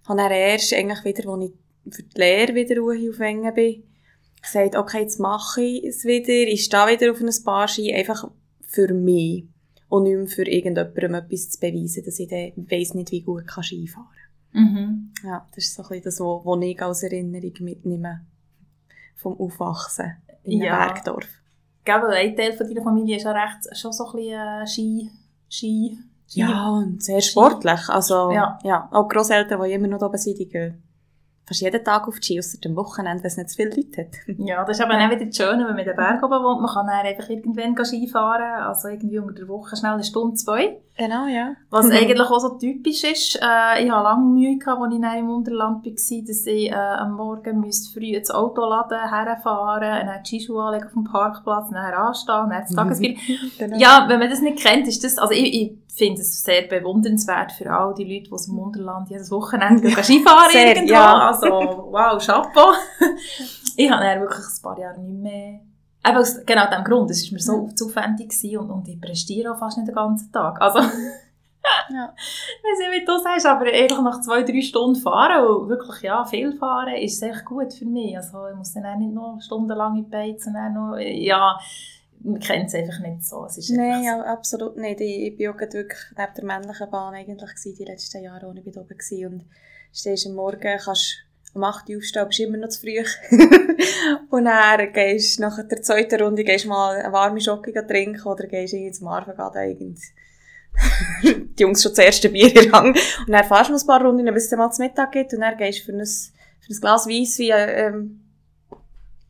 Habe 0.05 0.17
dann 0.17 0.31
erst 0.31 0.73
eigentlich 0.73 1.03
wieder, 1.05 1.29
als 1.29 1.45
ich 1.45 1.53
für 1.93 2.03
die 2.03 2.19
Lehre 2.19 2.55
wieder 2.55 2.81
auf 2.81 3.19
Wengen 3.19 3.53
bin, 3.53 3.83
gesagt, 4.41 4.75
okay, 4.75 5.01
jetzt 5.01 5.19
mache 5.19 5.61
ich 5.61 5.83
es 5.83 6.05
wieder, 6.05 6.51
ich 6.51 6.63
stehe 6.63 6.87
wieder 6.87 7.11
auf 7.11 7.21
ein 7.21 7.43
paar 7.43 7.67
Ski, 7.67 7.93
einfach 7.93 8.29
für 8.61 8.93
mich. 8.93 9.45
Und 9.89 10.03
nicht 10.03 10.15
mehr 10.15 10.27
für 10.27 10.47
irgendjemandem 10.47 11.15
etwas 11.15 11.49
zu 11.49 11.59
beweisen, 11.59 12.03
dass 12.05 12.17
ich 12.17 12.29
dann 12.29 12.53
weiss 12.69 12.93
nicht, 12.93 13.11
wie 13.11 13.21
gut 13.21 13.45
kann 13.45 13.63
Ski 13.63 13.87
fahren 13.87 14.07
mhm. 14.53 15.13
Ja, 15.23 15.45
das 15.53 15.65
ist 15.65 15.75
so 15.75 15.83
ein 15.83 15.89
bisschen 15.89 16.03
das, 16.05 16.19
was 16.21 16.63
ich 16.63 16.81
als 16.81 17.03
Erinnerung 17.03 17.53
mitnehme 17.59 18.25
vom 19.15 19.37
Aufwachsen 19.37 20.15
in 20.43 20.61
ja. 20.61 20.77
einem 20.77 20.93
Bergdorf. 20.93 21.27
Gell, 21.83 22.05
ein 22.05 22.35
Teil 22.35 22.53
von 22.53 22.67
deiner 22.67 22.83
Familie 22.83 23.17
ist 23.17 23.23
ja 23.23 23.31
recht, 23.31 23.77
schon 23.77 23.91
so 23.91 24.05
ein 24.05 24.11
bisschen 24.13 24.31
äh, 24.33 24.67
Ski, 24.67 25.11
Ski, 25.49 25.97
Ski. 26.27 26.39
Ja, 26.39 26.69
und 26.69 27.03
sehr 27.03 27.21
sportlich. 27.21 27.89
Also, 27.89 28.31
ja. 28.31 28.57
ja. 28.63 28.87
Auch 28.91 29.09
Grosseltern, 29.09 29.61
die 29.63 29.73
immer 29.73 29.87
noch 29.87 30.01
oben 30.01 30.17
sind, 30.17 30.39
die 30.39 30.47
gehen 30.47 30.81
fast 31.51 31.61
jeden 31.61 31.83
Tag 31.83 32.07
auf 32.07 32.19
die 32.19 32.25
Ski, 32.25 32.39
ausser 32.39 32.59
dem 32.59 32.75
Wochenende, 32.75 33.23
wenn 33.23 33.27
es 33.27 33.37
nicht 33.37 33.49
zu 33.49 33.55
viele 33.57 33.75
Leute 33.75 34.01
hat. 34.01 34.15
ja, 34.37 34.63
das 34.63 34.77
ist 34.79 34.83
aber 34.83 34.95
auch 34.95 35.09
wieder 35.09 35.25
das 35.25 35.35
Schöne, 35.35 35.65
wenn 35.65 35.75
man 35.75 35.79
in 35.79 35.85
den 35.85 35.95
Berg 35.95 36.23
oben 36.23 36.43
wohnt. 36.43 36.61
Man 36.61 36.73
kann 36.73 36.87
dann 36.87 37.05
einfach 37.05 37.29
irgendwann 37.29 37.85
Ski 37.85 38.07
fahren, 38.07 38.63
also 38.63 38.87
irgendwie 38.87 39.19
unter 39.19 39.33
der 39.33 39.47
Woche 39.47 39.75
schnell 39.75 39.93
eine 39.93 40.03
Stunde, 40.03 40.35
zwei. 40.35 40.77
Genau, 41.01 41.25
ja. 41.25 41.55
Was 41.71 41.89
eigentlich 41.89 42.19
auch 42.19 42.39
so 42.39 42.59
typisch 42.59 43.03
ist. 43.03 43.35
Äh, 43.41 43.83
ich 43.83 43.89
hatte 43.89 44.03
lange 44.03 44.23
Mühe, 44.23 44.59
gehabt, 44.59 44.83
als 44.83 44.93
ich 44.93 45.01
dann 45.01 45.17
im 45.17 45.29
Unterland 45.31 45.83
war, 45.83 46.21
dass 46.27 46.45
ich 46.45 46.69
äh, 46.69 46.75
am 46.75 47.15
Morgen 47.15 47.59
müsste 47.59 47.91
früh 47.91 48.15
ins 48.15 48.29
Auto 48.29 48.61
laden, 48.61 49.09
herfahren, 49.09 49.81
dann 49.81 50.21
die 50.23 50.29
Skischuhe 50.29 50.61
anlegen 50.61 50.85
auf 50.85 50.93
dem 50.93 51.05
Parkplatz, 51.05 51.71
dann 51.71 51.91
anstehen, 51.91 52.49
dann 52.49 52.61
das 52.61 52.75
Tagesbild. 52.75 53.17
genau. 53.57 53.77
Ja, 53.79 54.05
wenn 54.09 54.19
man 54.19 54.29
das 54.29 54.41
nicht 54.41 54.59
kennt, 54.59 54.87
ist 54.87 55.03
das, 55.03 55.17
also 55.17 55.33
ich, 55.33 55.51
ich 55.51 55.71
finde 55.91 56.21
es 56.21 56.43
sehr 56.43 56.67
bewundernswert 56.67 57.51
für 57.53 57.71
all 57.71 57.95
die 57.95 58.03
Leute, 58.03 58.29
die 58.29 58.45
dem 58.45 58.59
Unterland 58.59 59.09
jedes 59.09 59.31
Wochenende 59.31 59.81
gehen 59.81 60.03
Skifahren 60.03 60.51
sehr, 60.51 60.75
irgendwo. 60.75 60.93
Ja. 60.93 61.29
Also, 61.29 61.47
wow, 61.49 62.23
Chapeau. 62.23 62.73
ich 63.75 63.89
habe 63.89 64.03
dann 64.03 64.19
wirklich 64.19 64.45
ein 64.45 64.61
paar 64.61 64.77
Jahre 64.77 65.01
nicht 65.01 65.17
mehr 65.19 65.61
Eben 66.05 66.17
aus 66.17 66.45
genau 66.45 66.69
dem 66.69 66.83
Grund, 66.83 67.11
es 67.11 67.25
war 67.25 67.33
mir 67.33 67.39
so 67.39 67.67
zu 67.75 67.85
aufwendig 67.85 68.33
und, 68.57 68.71
und 68.71 68.87
ich 68.87 68.99
prestiere 68.99 69.51
auch 69.51 69.59
fast 69.59 69.77
nicht 69.77 69.87
den 69.87 69.95
ganzen 69.95 70.31
Tag. 70.31 70.59
Also, 70.59 70.79
ja. 70.79 70.87
ich 71.89 72.63
weiß 72.63 72.79
nicht, 72.79 73.01
wie 73.01 73.05
du 73.05 73.19
sagst, 73.19 73.45
aber 73.45 73.71
ehrlich 73.71 73.99
nach 73.99 74.19
zwei, 74.21 74.41
drei 74.41 74.61
Stunden 74.61 74.99
fahren 74.99 75.45
und 75.45 75.69
wirklich, 75.69 76.01
ja, 76.01 76.25
viel 76.25 76.57
fahren, 76.57 76.95
ist 76.95 77.21
echt 77.21 77.45
gut 77.45 77.73
für 77.73 77.85
mich. 77.85 78.17
Also, 78.17 78.47
ich 78.47 78.55
muss 78.55 78.73
dann 78.73 78.85
auch 78.85 78.97
nicht 78.97 79.13
noch 79.13 79.39
stundenlang 79.41 79.97
in 79.97 80.05
die 80.05 80.09
Beiz 80.09 80.47
und 80.47 80.55
dann 80.55 80.73
noch, 80.73 80.97
ja, 80.97 81.59
man 82.23 82.39
kennt 82.39 82.67
es 82.67 82.75
einfach 82.75 82.99
nicht 82.99 83.23
so. 83.23 83.45
Es 83.45 83.69
Nein, 83.69 84.03
ja, 84.03 84.21
absolut 84.21 84.77
nicht. 84.77 85.01
Ich, 85.01 85.27
ich 85.27 85.37
bin 85.37 85.49
auch 85.49 85.59
wirklich 85.59 85.99
neben 86.17 86.33
der 86.35 86.45
männlichen 86.45 86.89
Bahn 86.89 87.13
eigentlich 87.13 87.51
die 87.77 87.85
letzten 87.85 88.23
Jahre, 88.23 88.47
als 88.47 88.57
ich 88.57 88.77
oben 88.77 88.89
war. 88.89 89.29
Und 89.29 89.45
stehst 89.91 90.27
am 90.27 90.33
Morgen, 90.33 90.77
kannst 90.83 91.17
um 91.53 91.63
8 91.63 91.89
Uhr 91.89 91.97
aufstehen, 91.97 92.27
bist 92.27 92.39
immer 92.39 92.57
noch 92.57 92.69
zu 92.69 92.81
früh. 92.81 92.99
und 94.29 94.45
dann 94.45 94.93
gehst 94.93 95.37
du 95.37 95.41
nach 95.43 95.57
der 95.67 95.81
zweiten 95.81 96.21
Runde 96.21 96.43
gehst 96.43 96.65
mal 96.65 96.97
eine 96.97 97.11
warme 97.11 97.41
Schocke 97.41 97.73
trinken 97.85 98.23
oder 98.23 98.47
gehst 98.47 98.73
irgendwie 98.73 98.91
zum 98.91 99.05
Marvengaden 99.05 99.69
irgend 99.69 99.99
die 101.23 101.63
Jungs 101.63 101.83
schon 101.83 101.91
das 101.91 101.99
erste 101.99 102.29
Bier 102.29 102.55
in 102.55 102.71
Rang. 102.73 102.95
Und 102.95 103.29
dann 103.29 103.43
fährst 103.43 103.69
du 103.69 103.73
noch 103.73 103.81
ein 103.81 103.87
paar 103.87 104.01
Runden, 104.01 104.33
bis 104.33 104.45
es 104.45 104.57
mal 104.57 104.71
zum 104.71 104.85
Mittag 104.85 105.11
geht 105.11 105.33
und 105.33 105.41
dann 105.41 105.57
gehst 105.57 105.81
du 105.81 105.85
für 105.85 105.91
ein, 105.91 106.05
für 106.05 106.73
ein 106.73 106.79
Glas 106.79 107.07
Weisswein 107.07 107.69
ähm, 107.69 108.21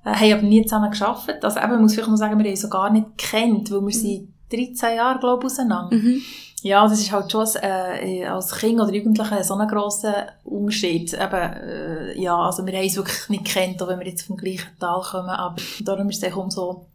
Äh, 0.05 0.11
haben 0.11 0.33
aber 0.33 0.43
nie 0.43 0.63
zusammen 0.63 0.91
gearbeitet. 0.91 1.45
Also 1.45 1.61
eben, 1.61 1.81
muss 1.81 1.97
ich 1.97 2.07
noch 2.07 2.17
sagen, 2.17 2.39
wir 2.39 2.45
haben 2.45 2.51
uns 2.51 2.61
so 2.61 2.69
gar 2.69 2.91
nicht 2.91 3.19
gekannt, 3.19 3.71
weil 3.71 3.81
wir 3.81 3.87
mhm. 3.87 3.91
sind 3.91 4.35
13 4.51 4.97
Jahre, 4.97 5.19
glaube 5.19 5.47
ich, 5.47 5.53
auseinander. 5.53 5.97
Mhm. 5.97 6.23
Ja, 6.63 6.87
das 6.87 7.01
ist 7.01 7.11
halt 7.11 7.31
schon 7.31 7.47
äh, 7.61 8.25
als 8.25 8.53
Kind 8.53 8.81
oder 8.81 8.93
Jugendliche 8.93 9.43
so 9.43 9.55
ein 9.55 9.67
grosser 9.67 10.29
Unterschied. 10.45 11.13
Eben, 11.13 11.53
äh, 11.53 12.21
ja, 12.21 12.37
also 12.37 12.65
wir 12.65 12.73
haben 12.73 12.85
uns 12.85 12.97
wirklich 12.97 13.29
nicht 13.29 13.45
gekannt, 13.47 13.83
auch 13.83 13.89
wenn 13.89 13.99
wir 13.99 14.07
jetzt 14.07 14.27
vom 14.27 14.37
gleichen 14.37 14.69
Tal 14.79 15.01
kommen, 15.01 15.31
aber 15.31 15.57
darum 15.81 16.09
ist 16.11 16.23
es 16.23 16.35
umso 16.35 16.87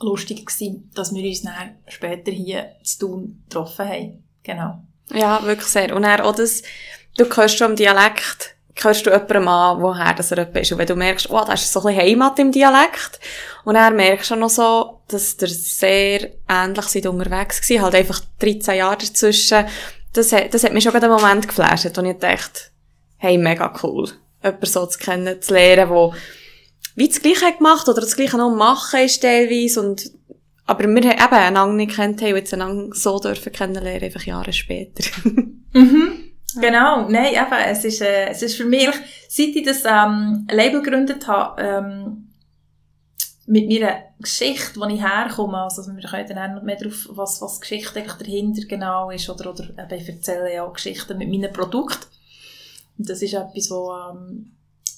lustig 0.00 0.46
gewesen, 0.46 0.90
dass 0.94 1.14
wir 1.14 1.24
uns 1.24 1.42
dann 1.42 1.76
später 1.88 2.30
hier 2.30 2.72
zu 2.84 2.98
tun 3.06 3.42
getroffen 3.48 3.88
haben. 3.88 4.24
Genau. 4.42 4.82
Ja, 5.12 5.42
wirklich 5.42 5.68
sehr. 5.68 5.94
Und 5.94 6.02
dann 6.02 6.20
auch 6.20 6.34
das, 6.34 6.62
du 7.16 7.24
hörst 7.24 7.58
schon 7.58 7.72
im 7.72 7.76
Dialekt, 7.76 8.56
hörst 8.74 9.06
du 9.06 9.10
jemandem 9.10 9.48
an, 9.48 9.82
woher 9.82 10.14
das 10.14 10.32
er 10.32 10.54
ist. 10.56 10.72
Und 10.72 10.78
wenn 10.78 10.86
du 10.86 10.96
merkst, 10.96 11.30
oh, 11.30 11.44
da 11.44 11.52
ist 11.52 11.72
so 11.72 11.80
ein 11.80 11.94
bisschen 11.94 12.08
Heimat 12.08 12.38
im 12.38 12.52
Dialekt, 12.52 13.20
und 13.64 13.74
dann 13.74 13.96
merkst 13.96 14.30
du 14.30 14.36
noch 14.36 14.50
so, 14.50 15.00
dass 15.08 15.36
der 15.36 15.48
sehr 15.48 16.30
ähnlich 16.48 16.86
seid 16.86 17.06
unterwegs 17.06 17.60
gewesen, 17.60 17.82
halt 17.82 17.94
einfach 17.94 18.20
13 18.40 18.76
Jahre 18.76 18.98
dazwischen. 18.98 19.66
Das, 20.12 20.32
hat, 20.32 20.52
das 20.52 20.64
hat 20.64 20.72
mich 20.72 20.84
schon 20.84 20.92
gerade 20.92 21.06
einen 21.06 21.14
Moment 21.14 21.46
geflasht, 21.46 21.96
wo 21.96 22.02
ich 22.02 22.18
dachte, 22.18 22.60
hey, 23.18 23.38
mega 23.38 23.72
cool, 23.82 24.10
jemanden 24.42 24.66
so 24.66 24.86
zu 24.86 24.98
kennen, 24.98 25.40
zu 25.40 25.54
lernen, 25.54 25.90
wo 25.90 26.14
wie 26.94 27.08
das 27.08 27.22
Gleiche 27.22 27.56
gemacht 27.56 27.88
oder 27.88 28.02
das 28.02 28.16
Gleiche 28.16 28.36
noch 28.36 28.54
machen 28.54 29.00
ist 29.00 29.22
teilweise 29.22 29.80
und 29.80 30.10
aber 30.64 30.84
wir 30.84 31.10
haben 31.10 31.24
eben 31.24 31.34
einander 31.34 31.74
nicht 31.74 31.96
kennt, 31.96 32.22
haben 32.22 32.36
jetzt 32.36 32.54
einander 32.54 32.94
so 32.94 33.18
dürfen 33.18 33.52
kennenlernen, 33.52 34.02
einfach 34.02 34.24
Jahre 34.24 34.52
später. 34.52 35.04
mhm. 35.72 36.31
Genau, 36.60 37.08
nein, 37.08 37.32
eben, 37.32 37.52
es 37.68 37.84
ist, 37.84 38.02
äh, 38.02 38.28
es 38.28 38.42
ist 38.42 38.56
für 38.56 38.64
mich, 38.64 38.90
seit 39.28 39.48
ich 39.48 39.64
das 39.64 39.84
ähm, 39.84 40.46
Label 40.50 40.82
gegründet 40.82 41.26
habe, 41.26 41.62
ähm, 41.62 42.28
mit 43.46 43.68
meiner 43.68 43.96
Geschichte, 44.20 44.78
wo 44.78 44.84
ich 44.86 45.02
herkomme, 45.02 45.62
also 45.62 45.82
wir 45.84 46.02
können 46.02 46.28
dann 46.28 46.54
noch 46.54 46.62
mehr 46.62 46.76
darauf, 46.76 47.08
was, 47.10 47.42
was 47.42 47.60
Geschichte 47.60 47.98
eigentlich 47.98 48.14
dahinter 48.14 48.62
genau 48.66 49.10
ist, 49.10 49.28
oder, 49.28 49.50
oder 49.50 49.64
eben, 49.64 50.00
ich 50.00 50.08
erzähle 50.08 50.54
ja 50.54 50.64
auch 50.64 50.72
Geschichten 50.72 51.18
mit 51.18 51.28
meinen 51.28 51.52
Produkten. 51.52 52.06
Und 52.98 53.08
das 53.08 53.22
ist 53.22 53.34
etwas, 53.34 53.70
was 53.70 54.14
ähm, 54.14 54.52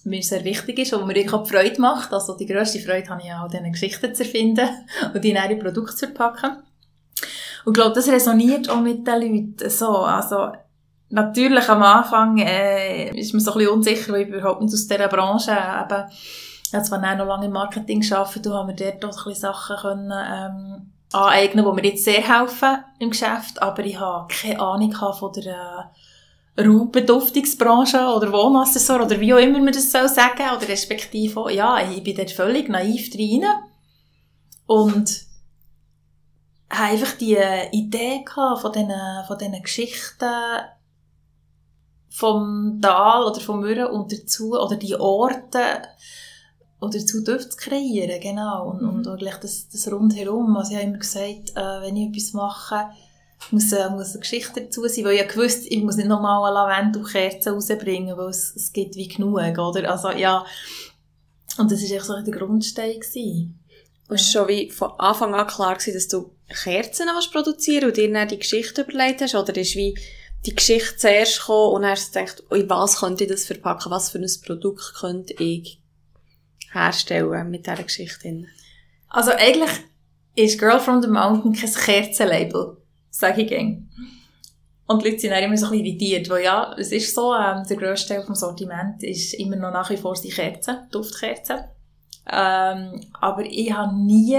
mir 0.05 0.23
sehr 0.23 0.45
wichtig 0.45 0.79
ist 0.79 0.93
und 0.93 1.07
mir 1.07 1.15
wirklich 1.15 1.33
auch 1.33 1.47
Freude 1.47 1.81
macht. 1.81 2.13
Also 2.13 2.37
die 2.37 2.47
grösste 2.47 2.81
Freude 2.81 3.09
habe 3.09 3.23
ich 3.23 3.33
auch, 3.33 3.49
diese 3.49 3.63
Geschichten 3.63 4.15
zu 4.15 4.25
erfinden 4.25 4.69
und 5.15 5.25
die 5.25 5.31
in 5.31 5.37
ihre 5.37 5.57
Produkte 5.57 5.95
zu 5.95 6.07
verpacken. 6.07 6.63
Und 7.65 7.77
ich 7.77 7.83
glaube, 7.83 7.95
das 7.95 8.09
resoniert 8.09 8.69
auch 8.69 8.81
mit 8.81 9.07
den 9.07 9.21
Leuten 9.21 9.71
so. 9.71 9.89
Also, 9.89 10.53
natürlich 11.11 11.69
am 11.69 11.83
Anfang 11.83 12.39
äh, 12.39 13.11
ist 13.19 13.33
man 13.33 13.41
so 13.41 13.53
ein 13.53 13.59
bisschen 13.59 13.73
unsicher, 13.73 14.13
weil 14.13 14.23
ich 14.23 14.29
überhaupt 14.29 14.63
nicht 14.63 14.75
aus 14.75 14.87
dieser 14.87 15.09
Branche 15.09 15.53
eben, 15.53 16.05
habe 16.73 16.83
zwar 16.83 17.17
noch 17.17 17.27
lange 17.27 17.47
im 17.47 17.53
Marketing 17.53 18.01
gearbeitet, 18.01 18.47
da 18.47 18.51
haben 18.51 18.69
wir 18.69 18.75
dort 18.75 19.05
auch 19.05 19.19
ein 19.19 19.25
bisschen 19.25 19.35
Sachen 19.35 19.77
können, 19.77 20.13
ähm, 20.13 20.93
aneignen, 21.13 21.65
die 21.65 21.73
mir 21.73 21.89
jetzt 21.89 22.05
sehr 22.05 22.23
helfen 22.23 22.85
im 22.99 23.11
Geschäft, 23.11 23.63
aber 23.63 23.85
ich 23.85 23.99
habe 23.99 24.27
keine 24.29 24.61
Ahnung 24.61 24.93
von 24.93 25.33
der 25.33 25.93
äh, 26.57 26.63
Raumbeduftungsbranche 26.63 27.99
oder 27.99 28.33
Wohnaccessor 28.33 29.03
oder 29.05 29.21
wie 29.21 29.35
auch 29.35 29.39
immer 29.39 29.61
man 29.61 29.73
das 29.73 29.91
soll 29.91 30.09
sagen, 30.09 30.57
oder 30.57 30.69
respektive 30.69 31.53
ja, 31.53 31.79
ich 31.89 32.03
bin 32.03 32.17
dort 32.17 32.31
völlig 32.31 32.69
naiv 32.69 33.11
drin 33.11 33.45
und 34.67 35.25
habe 36.71 36.93
einfach 36.93 37.13
die 37.13 37.39
Idee 37.73 38.25
gehabt 38.25 38.63
von 38.63 38.73
diesen, 38.73 38.93
von 39.27 39.39
diesen 39.39 39.63
Geschichten 39.63 40.25
vom 42.14 42.78
Tal 42.80 43.25
oder 43.25 43.40
vom 43.40 43.59
Mürren 43.59 43.88
und 43.88 44.12
dazu, 44.12 44.52
oder 44.52 44.76
die 44.76 44.94
Orte, 44.94 45.83
oder 46.80 46.99
dazu 46.99 47.25
dürfen 47.25 47.50
zu 47.50 47.56
kreieren, 47.56 48.21
genau. 48.21 48.71
Und, 48.71 48.83
mhm. 48.83 48.88
und 48.90 49.09
eigentlich 49.09 49.35
das, 49.35 49.68
das 49.68 49.90
rundherum. 49.90 50.56
Also 50.56 50.71
ich 50.71 50.76
habe 50.76 50.87
immer 50.87 50.99
gesagt, 50.99 51.50
äh, 51.56 51.83
wenn 51.83 51.97
ich 51.97 52.11
etwas 52.11 52.33
mache, 52.33 52.87
muss, 53.50 53.73
äh, 53.73 53.90
muss 53.90 54.12
eine 54.12 54.21
Geschichte 54.21 54.61
dazu 54.61 54.87
sein, 54.87 55.04
weil 55.04 55.16
ich 55.16 55.26
gewusst, 55.26 55.66
ich 55.66 55.83
muss 55.83 55.97
nicht 55.97 56.06
nochmal 56.06 56.44
eine 56.44 56.54
Lavendelkerze 56.54 57.50
rausbringen, 57.50 58.16
weil 58.16 58.28
es, 58.28 58.54
es 58.54 58.73
gibt 58.73 58.94
wie 58.94 59.09
genug, 59.09 59.59
oder? 59.59 59.90
Also, 59.90 60.12
ja. 60.12 60.47
Und 61.59 61.73
das 61.73 61.83
war 61.83 61.97
echt 61.97 62.04
so 62.04 62.21
der 62.21 62.38
Grundstein. 62.38 63.00
Gewesen. 63.00 63.59
Und 64.09 64.21
es 64.21 64.35
war 64.35 64.42
schon 64.42 64.49
wie 64.49 64.71
von 64.71 64.92
Anfang 64.99 65.35
an 65.35 65.49
klar 65.49 65.75
gewesen, 65.75 65.94
dass 65.94 66.06
du 66.06 66.30
Kerzen 66.62 67.09
produzieren 67.33 67.87
und 67.87 67.97
dir 67.97 68.12
dann 68.12 68.28
die 68.28 68.38
Geschichte 68.38 68.83
überlegt 68.83 69.21
hast, 69.21 69.35
oder 69.35 69.56
ist 69.56 69.75
wie 69.75 69.97
die 70.47 70.55
Geschichte 70.55 70.97
zuerst 70.97 71.41
gekommen 71.41 71.75
und 71.75 71.83
dann 71.83 71.97
gedacht, 71.97 72.43
in 72.51 72.71
was 72.71 73.01
könnte 73.01 73.25
ich 73.25 73.31
das 73.31 73.47
verpacken, 73.47 73.91
was 73.91 74.11
für 74.11 74.19
ein 74.19 74.31
Produkt 74.45 74.95
könnte 74.99 75.35
ich 75.43 75.81
herstellen 76.73 77.51
mit 77.51 77.67
dieser 77.67 77.83
Geschichte? 77.83 78.45
Also 79.09 79.31
eigentlich 79.33 79.71
ist 80.35 80.59
Girl 80.59 80.81
from 80.81 81.01
the 81.01 81.09
Mountain 81.09 81.53
kein 81.53 81.73
Kerzenlabel, 81.73 82.77
sage 83.11 83.43
ich 83.43 83.49
gerne. 83.49 83.87
Und 84.87 85.03
die 85.03 85.09
Leute 85.09 85.21
sind 85.21 85.31
dann 85.31 85.43
immer 85.43 85.57
so 85.57 85.67
ein 85.67 85.71
bisschen 85.73 85.87
irritiert, 85.87 86.29
weil 86.29 86.45
ja, 86.45 86.75
es 86.79 86.93
ist 86.93 87.15
so, 87.15 87.35
ähm, 87.35 87.63
der 87.67 87.77
grösste 87.77 88.15
Teil 88.15 88.23
vom 88.25 88.35
Sortiment 88.35 89.03
ist 89.03 89.33
immer 89.35 89.57
noch 89.57 89.73
nach 89.73 89.89
wie 89.89 89.97
vor 89.97 90.15
die 90.15 90.29
Kerzen, 90.29 90.89
Duftkerzen. 90.91 91.61
Ähm, 92.31 93.01
aber 93.19 93.45
ich 93.45 93.73
habe 93.73 93.97
nie 93.97 94.37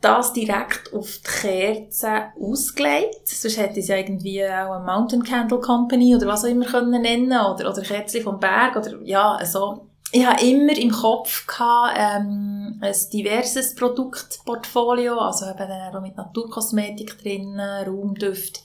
das 0.00 0.32
direkt 0.32 0.92
auf 0.92 1.18
die 1.18 1.22
Kerzen 1.22 2.32
ausgelegt. 2.40 3.26
Sonst 3.26 3.56
hätte 3.56 3.78
ich 3.78 3.84
es 3.84 3.88
ja 3.88 3.96
irgendwie 3.96 4.44
auch 4.44 4.72
eine 4.72 4.84
Mountain 4.84 5.22
Candle 5.22 5.60
Company 5.60 6.14
oder 6.14 6.26
was 6.26 6.44
auch 6.44 6.48
immer 6.48 6.66
können 6.66 7.02
nennen 7.02 7.32
oder, 7.32 7.70
oder 7.70 7.82
Kerzen 7.82 8.22
vom 8.22 8.38
Berg 8.38 8.76
oder 8.76 9.00
ja, 9.02 9.34
also 9.34 9.86
ich 10.12 10.24
habe 10.24 10.40
immer 10.42 10.76
im 10.76 10.90
Kopf 10.90 11.46
gehabt, 11.46 11.98
ähm, 11.98 12.78
ein 12.80 12.94
diverses 13.12 13.74
Produktportfolio, 13.74 15.18
also 15.18 15.46
eben 15.46 15.70
auch 15.70 16.00
mit 16.00 16.16
Naturkosmetik 16.16 17.20
drin, 17.20 17.58
Raumdüfte, 17.58 18.60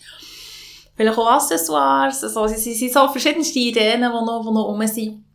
vielleicht 0.95 1.17
auch 1.17 1.31
Accessoires, 1.31 2.23
also 2.23 2.45
es 2.45 2.63
sind 2.63 2.93
so 2.93 3.07
verschiedenste 3.07 3.57
Ideen, 3.57 4.01
die 4.01 4.07
noch, 4.07 4.45
die 4.45 4.53
noch 4.53 4.67
rum 4.67 4.85
sind. 4.85 5.25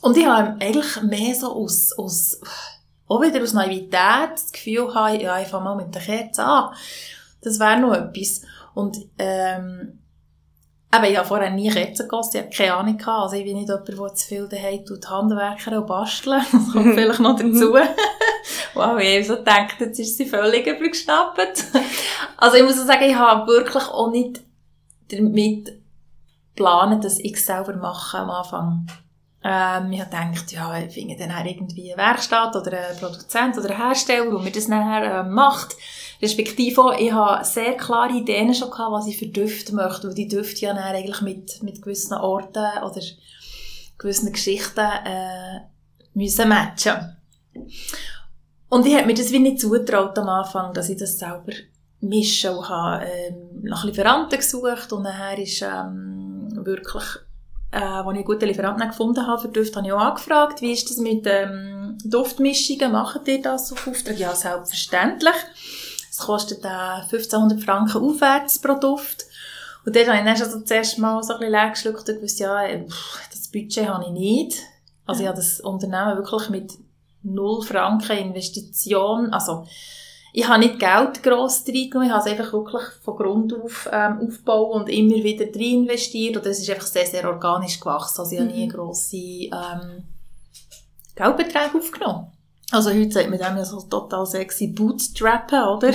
Und 0.00 0.16
ich 0.16 0.26
habe 0.26 0.60
eigentlich 0.60 1.00
mehr 1.02 1.34
so 1.34 1.52
aus, 1.54 1.92
aus 1.96 2.40
auch 3.12 3.22
wieder 3.22 3.42
aus 3.42 3.52
Naivität 3.52 4.32
das 4.34 4.52
Gefühl 4.52 4.94
habe, 4.94 5.22
ja, 5.22 5.40
ich 5.40 5.48
fange 5.48 5.64
mal 5.64 5.76
mit 5.76 5.94
der 5.94 6.02
Kerze 6.02 6.44
an. 6.44 6.74
Das 7.40 7.58
wäre 7.58 7.80
noch 7.80 7.94
etwas. 7.94 8.42
Und, 8.74 8.98
ähm, 9.18 9.98
Eben, 10.94 11.04
ich 11.06 11.16
habe 11.16 11.26
vorher 11.26 11.48
nie 11.48 11.70
Kerzen 11.70 12.02
gekostet, 12.02 12.34
ich 12.34 12.40
habe 12.42 12.54
keine 12.54 12.74
Ahnung 12.74 12.98
gehabt. 12.98 13.22
Also 13.22 13.36
ich 13.36 13.44
bin 13.44 13.56
nicht 13.56 13.68
jemand, 13.68 13.88
der 13.88 14.14
zu 14.14 14.28
viel 14.28 14.46
daheim 14.46 14.84
tut, 14.84 15.08
Handwerker 15.08 15.78
und 15.78 15.86
basteln. 15.86 16.42
Das 16.52 16.70
kommt 16.70 16.94
vielleicht 16.94 17.20
noch 17.20 17.34
dazu. 17.34 17.72
wow, 18.74 18.98
ich 18.98 19.14
habe 19.14 19.24
so 19.24 19.36
gedacht, 19.36 19.76
jetzt 19.80 19.98
ist 19.98 20.18
sie 20.18 20.26
völlig 20.26 20.66
übergeschnappt. 20.66 21.64
also 22.36 22.56
ich 22.58 22.62
muss 22.62 22.78
auch 22.78 22.84
sagen, 22.84 23.04
ich 23.04 23.14
habe 23.14 23.46
wirklich 23.46 23.84
auch 23.84 24.10
nicht 24.10 24.42
damit 25.10 25.80
geplant, 26.54 27.02
dass 27.04 27.18
ich 27.18 27.36
es 27.36 27.46
selber 27.46 27.74
mache 27.74 28.18
am 28.18 28.28
Anfang. 28.28 28.86
Ähm, 29.44 29.92
ich 29.92 30.00
habe 30.00 30.10
gedacht, 30.10 30.52
ja, 30.52 30.78
ich 30.78 30.94
finde 30.94 31.16
dann 31.16 31.46
irgendwie 31.46 31.92
eine 31.92 32.02
Werkstatt 32.02 32.54
oder 32.54 32.72
einen 32.72 32.98
Produzent 32.98 33.58
oder 33.58 33.70
einen 33.70 33.82
Hersteller, 33.82 34.30
der 34.30 34.38
mir 34.38 34.52
das 34.52 34.68
nachher 34.68 35.20
äh, 35.20 35.22
macht. 35.24 35.76
Respektive 36.20 36.94
ich 37.00 37.12
habe 37.12 37.44
sehr 37.44 37.76
klare 37.76 38.12
Ideen 38.12 38.54
schon 38.54 38.70
gehabt, 38.70 38.92
was 38.92 39.08
ich 39.08 39.18
für 39.18 39.26
Düfte 39.26 39.74
möchte, 39.74 40.06
weil 40.06 40.14
die 40.14 40.28
Düfte 40.28 40.66
ja 40.66 40.74
dann 40.74 40.84
eigentlich 40.84 41.20
mit, 41.22 41.62
mit 41.62 41.82
gewissen 41.82 42.14
Orten 42.14 42.84
oder 42.84 43.00
gewissen 43.98 44.32
Geschichten 44.32 44.80
äh, 44.80 45.60
müssen 46.14 46.48
matchen. 46.48 47.16
Und 48.68 48.86
ich 48.86 48.94
habe 48.94 49.06
mir 49.06 49.14
das 49.14 49.32
wie 49.32 49.40
nicht 49.40 49.60
zugetraut 49.60 50.16
am 50.18 50.28
Anfang, 50.28 50.72
dass 50.72 50.88
ich 50.88 50.98
das 50.98 51.18
selber 51.18 51.52
mische 52.00 52.56
und 52.56 52.68
habe 52.68 53.04
ähm, 53.04 53.62
nach 53.62 53.84
Lieferanten 53.84 54.38
gesucht 54.38 54.92
und 54.92 55.02
nachher 55.02 55.38
ist 55.38 55.62
ähm, 55.62 56.48
wirklich 56.64 57.04
äh, 57.72 57.78
als 57.78 58.04
ich 58.04 58.14
einen 58.14 58.24
guten 58.24 58.46
Lieferanten 58.46 58.88
gefunden 58.88 59.26
habe 59.26 59.42
für 59.42 59.48
Düfte, 59.48 59.76
habe 59.76 59.86
ich 59.86 59.92
auch 59.92 60.00
angefragt, 60.00 60.60
wie 60.60 60.72
ist 60.72 60.88
das 60.90 60.98
mit 60.98 61.26
ähm, 61.26 61.98
Duftmischungen, 62.04 62.92
machen 62.92 63.22
die 63.26 63.40
das 63.40 63.72
auf 63.72 63.88
Auftrag? 63.88 64.18
Ja, 64.18 64.34
selbstverständlich. 64.34 65.34
Es 66.10 66.18
kostet 66.18 66.64
äh, 66.64 66.68
1500 66.68 67.60
Franken 67.60 68.02
aufwärts 68.02 68.60
pro 68.60 68.74
Duft. 68.74 69.24
Und 69.84 69.96
dort 69.96 70.06
habe 70.06 70.18
ich 70.18 70.24
dann 70.24 70.36
schon 70.36 70.50
so 70.50 70.60
zuerst 70.60 70.98
mal 70.98 71.22
so 71.22 71.32
ein 71.32 71.40
bisschen 71.40 71.52
leer 71.52 71.70
geschluckt 71.70 72.08
und 72.08 72.16
gewusst, 72.16 72.38
ja, 72.38 72.62
äh, 72.62 72.86
pff, 72.86 73.28
das 73.30 73.48
Budget 73.48 73.88
habe 73.88 74.04
ich 74.04 74.10
nicht. 74.10 74.58
Also 75.06 75.22
ich 75.22 75.28
habe 75.28 75.38
das 75.38 75.60
Unternehmen 75.60 76.18
wirklich 76.18 76.50
mit 76.50 76.72
null 77.22 77.62
Franken 77.62 78.16
Investition, 78.16 79.32
also 79.32 79.66
ich 80.34 80.48
habe 80.48 80.60
nicht 80.60 80.78
Geld 80.78 81.22
gross 81.22 81.62
reingenommen, 81.68 82.08
ich 82.08 82.14
habe 82.14 82.28
es 82.28 82.38
einfach 82.38 82.52
wirklich 82.52 82.82
von 83.04 83.16
Grund 83.16 83.52
auf 83.52 83.88
ähm, 83.92 84.20
aufgebaut 84.26 84.74
und 84.74 84.88
immer 84.88 85.22
wieder 85.22 85.44
rein 85.44 85.84
investiert 85.84 86.36
und 86.36 86.46
es 86.46 86.60
ist 86.60 86.70
einfach 86.70 86.86
sehr, 86.86 87.06
sehr 87.06 87.28
organisch 87.28 87.78
gewachsen. 87.78 88.20
Also 88.20 88.32
ich 88.32 88.40
habe 88.40 88.50
nie 88.50 88.66
mhm. 88.66 88.70
grosse 88.70 89.16
ähm, 89.16 90.04
Geldbeträge 91.14 91.78
aufgenommen. 91.78 92.32
Also 92.70 92.88
heute 92.88 93.12
sagt 93.12 93.28
man 93.28 93.38
dem 93.38 93.58
ja 93.58 93.64
so 93.66 93.82
total 93.82 94.24
sexy 94.24 94.68
Bootstrappen, 94.68 95.62
oder? 95.62 95.92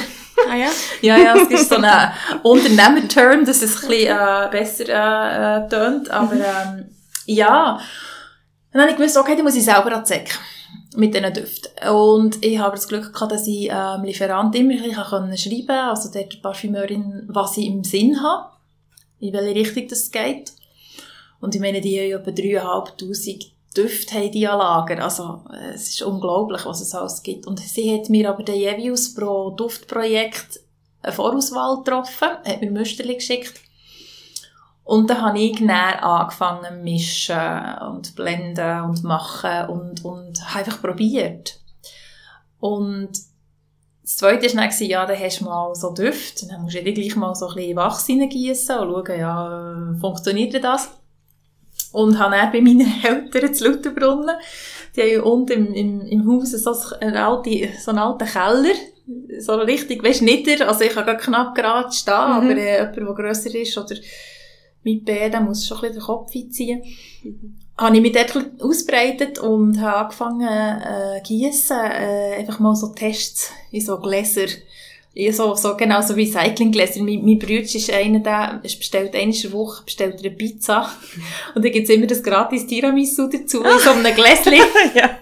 Ah 0.48 0.56
ja? 0.56 0.70
ja, 1.02 1.18
ja, 1.18 1.36
es 1.36 1.50
ist 1.50 1.70
so 1.70 1.78
ein 1.78 2.12
Unternehmerterm, 2.44 3.44
dass 3.44 3.64
es 3.64 3.82
ein 3.82 3.90
bisschen 3.90 4.16
äh, 4.16 4.48
besser 4.52 4.88
äh, 4.88 5.66
äh, 5.66 5.68
tönt, 5.68 6.12
aber 6.12 6.36
ähm, 6.36 6.86
ja, 7.26 7.80
dann 8.72 8.82
habe 8.82 8.92
ich 8.92 8.98
gewusst, 8.98 9.18
okay, 9.18 9.36
dann 9.36 9.46
muss 9.46 9.56
ich 9.56 9.66
selber 9.66 9.92
an 9.92 10.04
die 10.04 10.08
Säcke 10.08 10.36
mit 10.96 11.14
diesen 11.14 11.34
Düften. 11.34 11.90
Und 11.90 12.44
ich 12.44 12.60
habe 12.60 12.76
das 12.76 12.88
Glück 12.88 13.14
gehabt, 13.14 13.32
dass 13.32 13.48
ich 13.48 13.70
ähm, 13.72 14.04
Lieferant 14.04 14.56
immer 14.56 14.74
ein 14.74 14.84
bisschen 14.84 15.38
schreiben 15.38 15.68
konnte, 15.68 15.84
also 15.84 16.12
der 16.12 16.28
Parfümeurin, 16.42 17.24
was 17.28 17.58
ich 17.58 17.68
im 17.68 17.84
Sinn 17.84 18.22
habe, 18.22 18.52
in 19.20 19.34
welche 19.34 19.56
Richtung 19.56 19.88
das 19.90 20.12
geht. 20.12 20.54
Und 21.40 21.54
ich 21.54 21.62
meine, 21.62 21.82
die 21.82 22.00
haben 22.14 22.22
etwa 22.22 22.32
3'500 22.32 23.52
Düfte 23.76 24.16
haben 24.16 24.32
die 24.32 24.48
an 24.48 24.58
Lager. 24.58 25.04
Also, 25.04 25.42
äh, 25.54 25.74
es 25.74 25.90
ist 25.90 26.02
unglaublich, 26.02 26.66
was 26.66 26.82
es 26.82 26.96
alles 26.96 27.22
gibt. 27.22 27.46
Und 27.46 27.60
sie 27.60 27.94
hat 27.94 28.10
mir 28.10 28.30
aber 28.30 28.44
dann 28.44 28.56
jeweils 28.56 29.14
pro 29.14 29.52
Duftprojekt 29.52 30.62
eine 31.04 31.14
Vorauswahl 31.14 31.78
getroffen, 31.78 32.30
hat 32.44 32.62
mir 32.62 32.72
Müsterli 32.72 33.16
geschickt. 33.16 33.54
Und 34.88 35.10
dann 35.10 35.22
habe 35.22 35.40
ich 35.40 35.60
näher 35.60 36.02
angefangen 36.02 36.82
mischen 36.82 37.36
und 37.90 38.16
blenden 38.16 38.84
und 38.84 39.04
machen 39.04 39.68
und, 39.68 40.06
und 40.06 40.42
habe 40.50 40.60
einfach 40.60 40.82
probiert. 40.82 41.60
Und 42.62 43.10
das 44.02 44.16
Zweite 44.16 44.48
war 44.56 44.66
dann, 44.66 44.88
ja, 44.88 45.06
dann 45.06 45.20
hast 45.20 45.42
du 45.42 45.44
mal 45.44 45.76
so 45.76 45.94
Düfte, 45.94 46.48
dann 46.48 46.62
musst 46.62 46.78
du 46.78 46.84
gleich 46.84 47.18
mal 47.18 47.36
so 47.36 47.50
ein 47.50 47.56
bisschen 47.56 47.76
Wachs 47.76 48.08
reingießen 48.08 48.78
und 48.78 49.06
schauen, 49.06 49.20
ja, 49.20 49.94
funktioniert 50.00 50.64
das? 50.64 50.90
Und 51.92 52.18
habe 52.18 52.36
dann 52.38 52.52
bei 52.54 52.62
meinen 52.62 52.90
Eltern 53.04 53.54
zu 53.54 53.68
Lutherbrunnen, 53.68 54.38
die 54.96 55.02
haben 55.02 55.24
unten 55.24 55.52
im, 55.52 55.74
im, 55.74 56.02
im 56.08 56.32
Haus 56.32 56.52
so 56.52 56.74
einen, 57.02 57.18
alten, 57.18 57.74
so 57.78 57.92
einen 57.92 58.00
alten 58.00 58.26
Keller, 58.26 58.74
so 59.40 59.56
richtig, 59.56 60.02
weisst 60.02 60.22
nieder, 60.22 60.66
also 60.66 60.86
ich 60.86 60.94
kann 60.94 61.18
knapp 61.18 61.56
gerade 61.56 61.92
stehen, 61.92 62.14
mhm. 62.14 62.32
aber 62.32 62.52
äh, 62.52 62.78
jemand, 62.80 62.96
der 62.96 63.14
grösser 63.14 63.54
ist 63.54 63.78
oder 63.78 63.98
mit 64.88 65.06
B, 65.06 65.30
der 65.30 65.42
muss 65.42 65.66
schon 65.66 65.78
ein 65.78 65.82
bisschen 65.82 65.98
den 65.98 66.04
Kopf 66.04 66.36
einziehen. 66.36 66.84
Mhm. 67.24 67.56
Habe 67.78 67.96
ich 67.96 68.02
mich 68.02 68.14
dort 68.14 68.62
ausbreitet 68.62 69.38
und 69.38 69.80
habe 69.80 69.98
angefangen, 69.98 70.48
äh, 70.48 71.22
gießen, 71.24 71.78
äh, 71.78 72.36
einfach 72.38 72.60
mal 72.60 72.76
so 72.76 72.88
Tests 72.88 73.52
in 73.72 73.82
so 73.82 74.00
Gläser 74.00 74.48
ja, 75.20 75.34
so, 75.34 75.56
so, 75.56 75.76
genau, 75.76 76.00
so 76.02 76.14
Recyclinggläser. 76.14 77.02
Mein, 77.02 77.26
mein 77.26 77.40
Bruder 77.40 77.62
ist 77.62 77.92
einer, 77.92 78.20
der 78.20 78.60
bestellt 78.62 79.16
einmal 79.16 79.36
in 79.36 79.52
Woche 79.52 79.84
bestellt 79.84 80.20
eine 80.20 80.30
Pizza. 80.30 80.92
Und 81.56 81.66
dann 81.66 81.72
gibt's 81.72 81.90
immer 81.90 82.06
das 82.06 82.22
gratis 82.22 82.68
Tiramisu 82.68 83.28
dazu, 83.28 83.64
in 83.64 83.80
so 83.80 83.90
einem 83.90 84.04
Gläschen. 84.16 84.54
ja. 84.94 85.18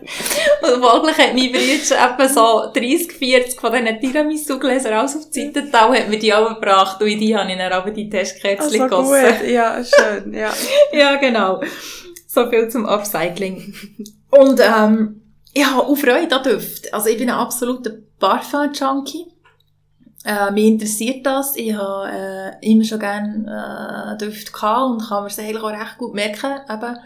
Und 0.61 0.83
folglich 0.83 1.17
hat 1.17 1.33
mein 1.33 1.49
Bruder 1.49 2.11
etwa 2.11 2.27
so 2.27 2.71
30, 2.73 3.13
40 3.13 3.61
von 3.61 3.71
diesen 3.71 3.99
Tiramisu-Gläsern 4.01 4.93
alles 4.93 5.15
auf 5.15 5.29
die 5.29 5.43
Seite 5.45 5.63
getan 5.63 5.89
und 5.89 5.97
hat 5.97 6.09
mir 6.09 6.19
die 6.19 6.33
auch 6.33 6.55
gebracht. 6.55 7.01
Und 7.01 7.07
in 7.07 7.19
die 7.19 7.37
habe 7.37 7.49
ich 7.49 7.57
dann 7.57 7.71
aber 7.71 7.91
die 7.91 8.09
Testkätzchen 8.09 8.81
also 8.81 8.83
gegossen. 8.83 9.39
Gut. 9.39 9.49
Ja, 9.49 9.81
schön, 9.81 10.33
ja. 10.33 10.53
ja, 10.91 11.15
genau. 11.15 11.61
So 12.27 12.49
viel 12.49 12.67
zum 12.67 12.85
Upcycling. 12.85 13.73
Und, 14.29 14.59
ähm, 14.59 15.21
ja, 15.55 15.79
auch 15.79 15.95
Freude 15.95 16.35
an 16.35 16.43
Düfte. 16.43 16.93
Also 16.93 17.07
ich 17.07 17.17
bin 17.17 17.29
ein 17.29 17.37
absoluter 17.37 17.91
Parfum-Junkie. 18.19 19.34
Äh, 20.25 20.51
mich 20.51 20.65
interessiert 20.65 21.25
das. 21.25 21.55
Ich 21.55 21.73
habe 21.75 22.09
äh, 22.11 22.71
immer 22.71 22.83
schon 22.83 22.99
gerne 22.99 24.15
äh, 24.15 24.17
Düfte 24.17 24.51
gehabt 24.51 24.89
und 24.89 25.07
kann 25.07 25.23
mir 25.23 25.29
das 25.29 25.37
eigentlich 25.37 25.61
auch 25.61 25.69
recht 25.69 25.97
gut 25.99 26.15
merken. 26.15 26.61
Eben, 26.67 26.97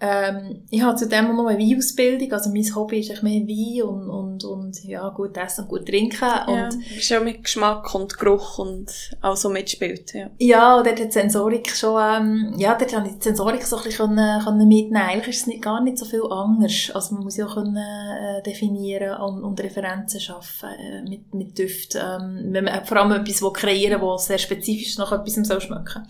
ähm, 0.00 0.62
ich 0.70 0.80
habe 0.80 0.96
zudem 0.96 1.34
noch 1.34 1.46
eine 1.46 1.58
Weinausbildung, 1.58 2.30
also 2.32 2.50
mein 2.50 2.74
Hobby 2.74 3.00
ist 3.00 3.22
mehr 3.22 3.40
Wein 3.40 3.82
und, 3.82 4.08
und, 4.08 4.44
und 4.44 4.84
ja, 4.84 5.08
gut 5.08 5.36
essen 5.36 5.62
und 5.62 5.68
gut 5.68 5.86
trinken. 5.86 6.18
Ja, 6.20 6.44
und 6.66 6.96
ist 6.96 7.08
ja 7.08 7.18
mit 7.18 7.42
Geschmack 7.42 7.92
und 7.96 8.16
Geruch 8.16 8.58
und 8.58 8.92
auch 9.22 9.36
so 9.36 9.48
mitspielt, 9.48 10.14
ja. 10.14 10.30
Ja, 10.38 10.76
und 10.76 10.86
dort 10.86 11.00
hat 11.00 11.08
die 11.08 11.12
Sensorik 11.12 11.68
schon, 11.70 12.00
ähm, 12.00 12.54
ja, 12.58 12.76
dort 12.76 12.94
habe 12.94 13.08
ich 13.08 13.14
die 13.14 13.24
Sensorik 13.24 13.64
so 13.64 13.76
ein 13.76 13.84
bisschen 13.84 14.06
können, 14.06 14.44
können 14.44 14.68
mitnehmen. 14.68 15.02
Eigentlich 15.02 15.36
ist 15.36 15.40
es 15.40 15.46
nicht, 15.48 15.62
gar 15.62 15.82
nicht 15.82 15.98
so 15.98 16.04
viel 16.04 16.22
anders. 16.30 16.92
Also 16.94 17.16
man 17.16 17.24
muss 17.24 17.36
ja 17.36 17.46
auch 17.46 17.54
können, 17.54 17.76
äh, 17.76 18.42
definieren 18.42 19.20
und, 19.20 19.42
und 19.42 19.60
Referenzen 19.60 20.20
schaffen 20.20 20.68
äh, 20.78 21.02
mit, 21.08 21.34
mit 21.34 21.58
Düften. 21.58 22.00
Ähm, 22.00 22.52
wenn 22.52 22.64
man 22.64 22.84
vor 22.84 22.98
allem 22.98 23.20
etwas 23.20 23.42
kreieren 23.52 24.00
will, 24.00 24.12
das 24.12 24.26
sehr 24.26 24.38
spezifisch 24.38 24.96
nach 24.96 25.10
etwas 25.10 25.34
soll 25.34 25.60
schmecken 25.60 26.06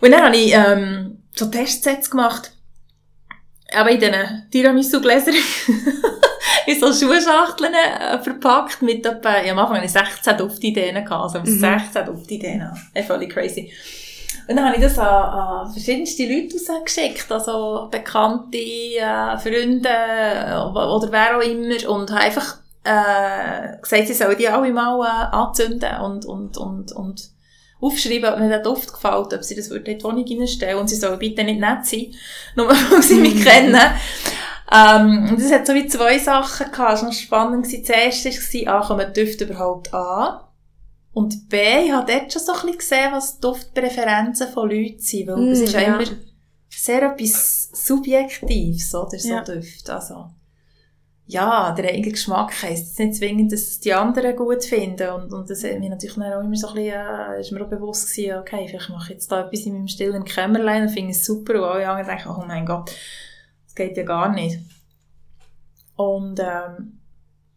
Und 0.00 0.10
dann 0.10 0.22
habe 0.22 0.36
ich, 0.36 0.52
ähm, 0.54 1.18
so 1.34 1.46
Testsets 1.46 2.10
gemacht. 2.10 2.52
Aber 3.72 3.90
in 3.90 4.00
diesen 4.00 4.48
Tiramisu-Gläsern. 4.50 5.34
in 6.66 6.80
so 6.80 6.92
Schuhschachteln 6.92 7.74
äh, 7.74 8.18
verpackt 8.18 8.82
mit 8.82 9.04
etwa, 9.04 9.40
ja, 9.40 9.52
am 9.52 9.58
Anfang 9.58 9.76
hatte 9.76 9.86
ich 9.86 9.92
16 9.92 10.36
Duftideen 10.36 11.04
gehabt, 11.04 11.34
also 11.34 11.40
mhm. 11.40 11.58
16 11.58 12.06
Duftideen. 12.06 12.70
Äh, 12.94 13.02
völlig 13.02 13.32
crazy. 13.32 13.72
Und 14.48 14.56
dann 14.56 14.66
habe 14.66 14.76
ich 14.76 14.82
das 14.82 14.98
an, 14.98 15.06
an 15.06 15.72
verschiedenste 15.72 16.24
Leute 16.24 16.56
rausgeschickt, 16.56 17.30
also 17.30 17.88
Bekannte, 17.90 18.58
äh, 18.58 19.38
Freunde 19.38 19.88
äh, 19.88 20.56
oder 20.56 21.12
wer 21.12 21.38
auch 21.38 21.42
immer 21.42 21.90
und 21.90 22.10
habe 22.10 22.22
einfach 22.22 22.56
äh, 22.82 23.80
gesagt, 23.80 24.08
sie 24.08 24.14
sollen 24.14 24.38
die 24.38 24.48
alle 24.48 24.72
mal 24.72 24.98
äh, 25.04 25.36
anzünden 25.36 26.00
und, 26.00 26.24
und, 26.24 26.56
und, 26.56 26.92
und 26.92 27.30
aufschreiben, 27.80 28.32
ob 28.32 28.38
mir 28.38 28.48
der 28.48 28.62
Duft 28.62 28.92
gefällt, 28.92 29.32
ob 29.32 29.42
sie 29.42 29.56
das 29.56 29.68
in 29.68 29.84
die 29.84 30.02
Wohnung 30.02 30.24
reinstellen 30.26 30.78
und 30.78 30.88
sie 30.88 30.96
sollen 30.96 31.18
bitte 31.18 31.44
nicht 31.44 31.60
nett 31.60 31.86
sein, 31.86 32.14
nur 32.56 32.68
weil 32.68 33.02
sie 33.02 33.16
mich 33.16 33.44
kennen. 33.44 33.80
Ähm, 34.72 35.28
und 35.30 35.40
es 35.40 35.50
hat 35.50 35.66
so 35.66 35.74
wie 35.74 35.88
zwei 35.88 36.18
Sachen 36.18 36.70
gehabt. 36.70 36.94
Es 36.94 37.02
war 37.02 37.08
noch 37.08 37.12
spannend. 37.12 37.66
Das 37.66 37.72
erste 37.72 38.30
war, 38.30 38.74
A, 38.74 38.86
kommen 38.86 39.06
die 39.12 39.20
Düfte 39.24 39.44
überhaupt 39.44 39.92
an? 39.92 40.40
Und 41.12 41.48
B, 41.48 41.56
ich 41.86 41.92
habe 41.92 42.10
dort 42.10 42.32
schon 42.32 42.42
so 42.42 42.52
ein 42.52 42.58
bisschen 42.60 42.78
gesehen, 42.78 43.12
was 43.12 43.40
Duftpräferenzen 43.40 44.48
von 44.48 44.70
Leuten 44.70 45.00
sind, 45.00 45.26
weil 45.26 45.36
mm, 45.38 45.48
es 45.50 45.60
ist 45.60 45.72
ja, 45.72 45.80
immer 45.80 46.04
sehr 46.68 47.02
etwas 47.02 47.70
Subjektives, 47.72 48.94
oder, 48.94 49.18
so 49.18 49.28
ja. 49.28 49.42
Düfte. 49.42 49.92
Also, 49.92 50.30
ja, 51.30 51.72
der 51.72 51.90
eigene 51.90 52.10
Geschmack 52.10 52.60
heisst 52.62 52.98
nicht 52.98 53.14
zwingend, 53.14 53.52
dass 53.52 53.78
die 53.78 53.94
anderen 53.94 54.34
gut 54.34 54.64
finden. 54.64 55.08
Und, 55.10 55.32
und 55.32 55.48
das 55.48 55.62
hat 55.62 55.78
mir 55.78 55.88
natürlich 55.88 56.16
auch 56.16 56.40
immer 56.40 56.56
so 56.56 56.68
ein 56.68 56.74
bisschen, 56.74 56.92
äh, 56.92 57.40
ist 57.40 57.52
mir 57.52 57.64
auch 57.64 57.70
bewusst 57.70 58.10
gewesen, 58.10 58.38
okay, 58.40 58.66
vielleicht 58.68 58.90
mache 58.90 59.04
ich 59.04 59.10
jetzt 59.10 59.30
da 59.30 59.46
etwas 59.46 59.60
in 59.60 59.74
meinem 59.74 59.86
stillen 59.86 60.24
Kämmerlein 60.24 60.82
und 60.82 60.88
finde 60.88 61.12
es 61.12 61.24
super. 61.24 61.54
Und 61.54 61.64
alle 61.64 61.88
anderen 61.88 62.16
denken, 62.16 62.34
oh 62.36 62.44
mein 62.46 62.66
Gott, 62.66 62.90
das 63.64 63.74
geht 63.76 63.96
ja 63.96 64.02
gar 64.02 64.32
nicht. 64.32 64.58
Und, 65.94 66.40
ähm, 66.40 66.98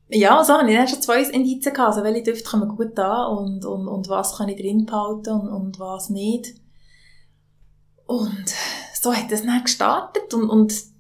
ja, 0.10 0.44
so 0.44 0.54
habe 0.54 0.70
ich 0.70 0.78
dann 0.78 0.88
schon 0.88 1.02
zwei 1.02 1.24
Indizien 1.24 1.74
gehabt. 1.74 1.96
Also, 1.96 2.04
welche 2.04 2.24
Düfte 2.24 2.58
man 2.58 2.70
gut 2.70 2.96
da 2.96 3.26
und, 3.26 3.66
und, 3.66 3.88
und 3.88 4.08
was 4.08 4.38
kann 4.38 4.50
ich 4.50 4.62
drin 4.62 4.86
behalten 4.86 5.32
und, 5.32 5.50
und 5.50 5.80
was 5.80 6.12
nicht. 6.12 6.54
Und 8.06 8.54
so 9.02 9.12
hat 9.12 9.32
das 9.32 9.44
dann 9.44 9.64
gestartet 9.64 10.32
und, 10.36 10.48
und 10.48 10.93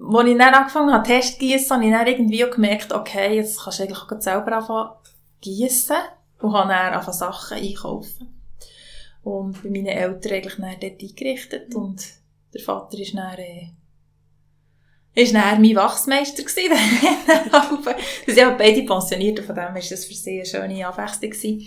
als 0.00 0.28
ich 0.28 0.38
dann 0.38 0.54
angefangen 0.54 0.92
habe, 0.92 1.06
Test 1.06 1.38
gießen, 1.38 1.76
habe 1.76 1.84
ich 1.84 1.92
dann 1.92 2.06
irgendwie 2.06 2.44
auch 2.44 2.50
gemerkt, 2.50 2.92
okay, 2.92 3.36
jetzt 3.36 3.62
kannst 3.62 3.78
du 3.78 3.82
eigentlich 3.84 3.98
auch 3.98 4.20
selber 4.20 4.56
anfangen 4.56 4.90
gießen 5.40 5.96
und 6.40 6.52
habe 6.52 6.68
dann 6.68 6.92
angefangen 6.94 7.18
Sachen 7.18 7.58
einkaufen. 7.58 8.34
Und 9.22 9.62
bei 9.62 9.70
meinen 9.70 9.86
Eltern 9.86 10.32
eigentlich 10.32 10.56
dann 10.56 10.80
dort 10.80 11.02
eingerichtet 11.02 11.74
und 11.74 12.02
der 12.54 12.62
Vater 12.62 12.98
ist 12.98 13.14
dann, 13.14 13.38
äh, 13.38 13.70
ist 15.14 15.34
dann 15.34 15.60
mein 15.60 15.76
Wachsmeister 15.76 16.42
gewesen. 16.42 16.76
Sie 18.26 18.32
sind 18.32 18.58
beide 18.58 18.82
pensioniert 18.84 19.40
und 19.40 19.46
von 19.46 19.54
dem 19.54 19.64
war 19.64 19.74
das 19.74 20.04
für 20.04 20.14
sie 20.14 20.36
eine 20.36 20.46
schöne 20.46 20.86
Abwechslung 20.86 21.30
gewesen. 21.30 21.66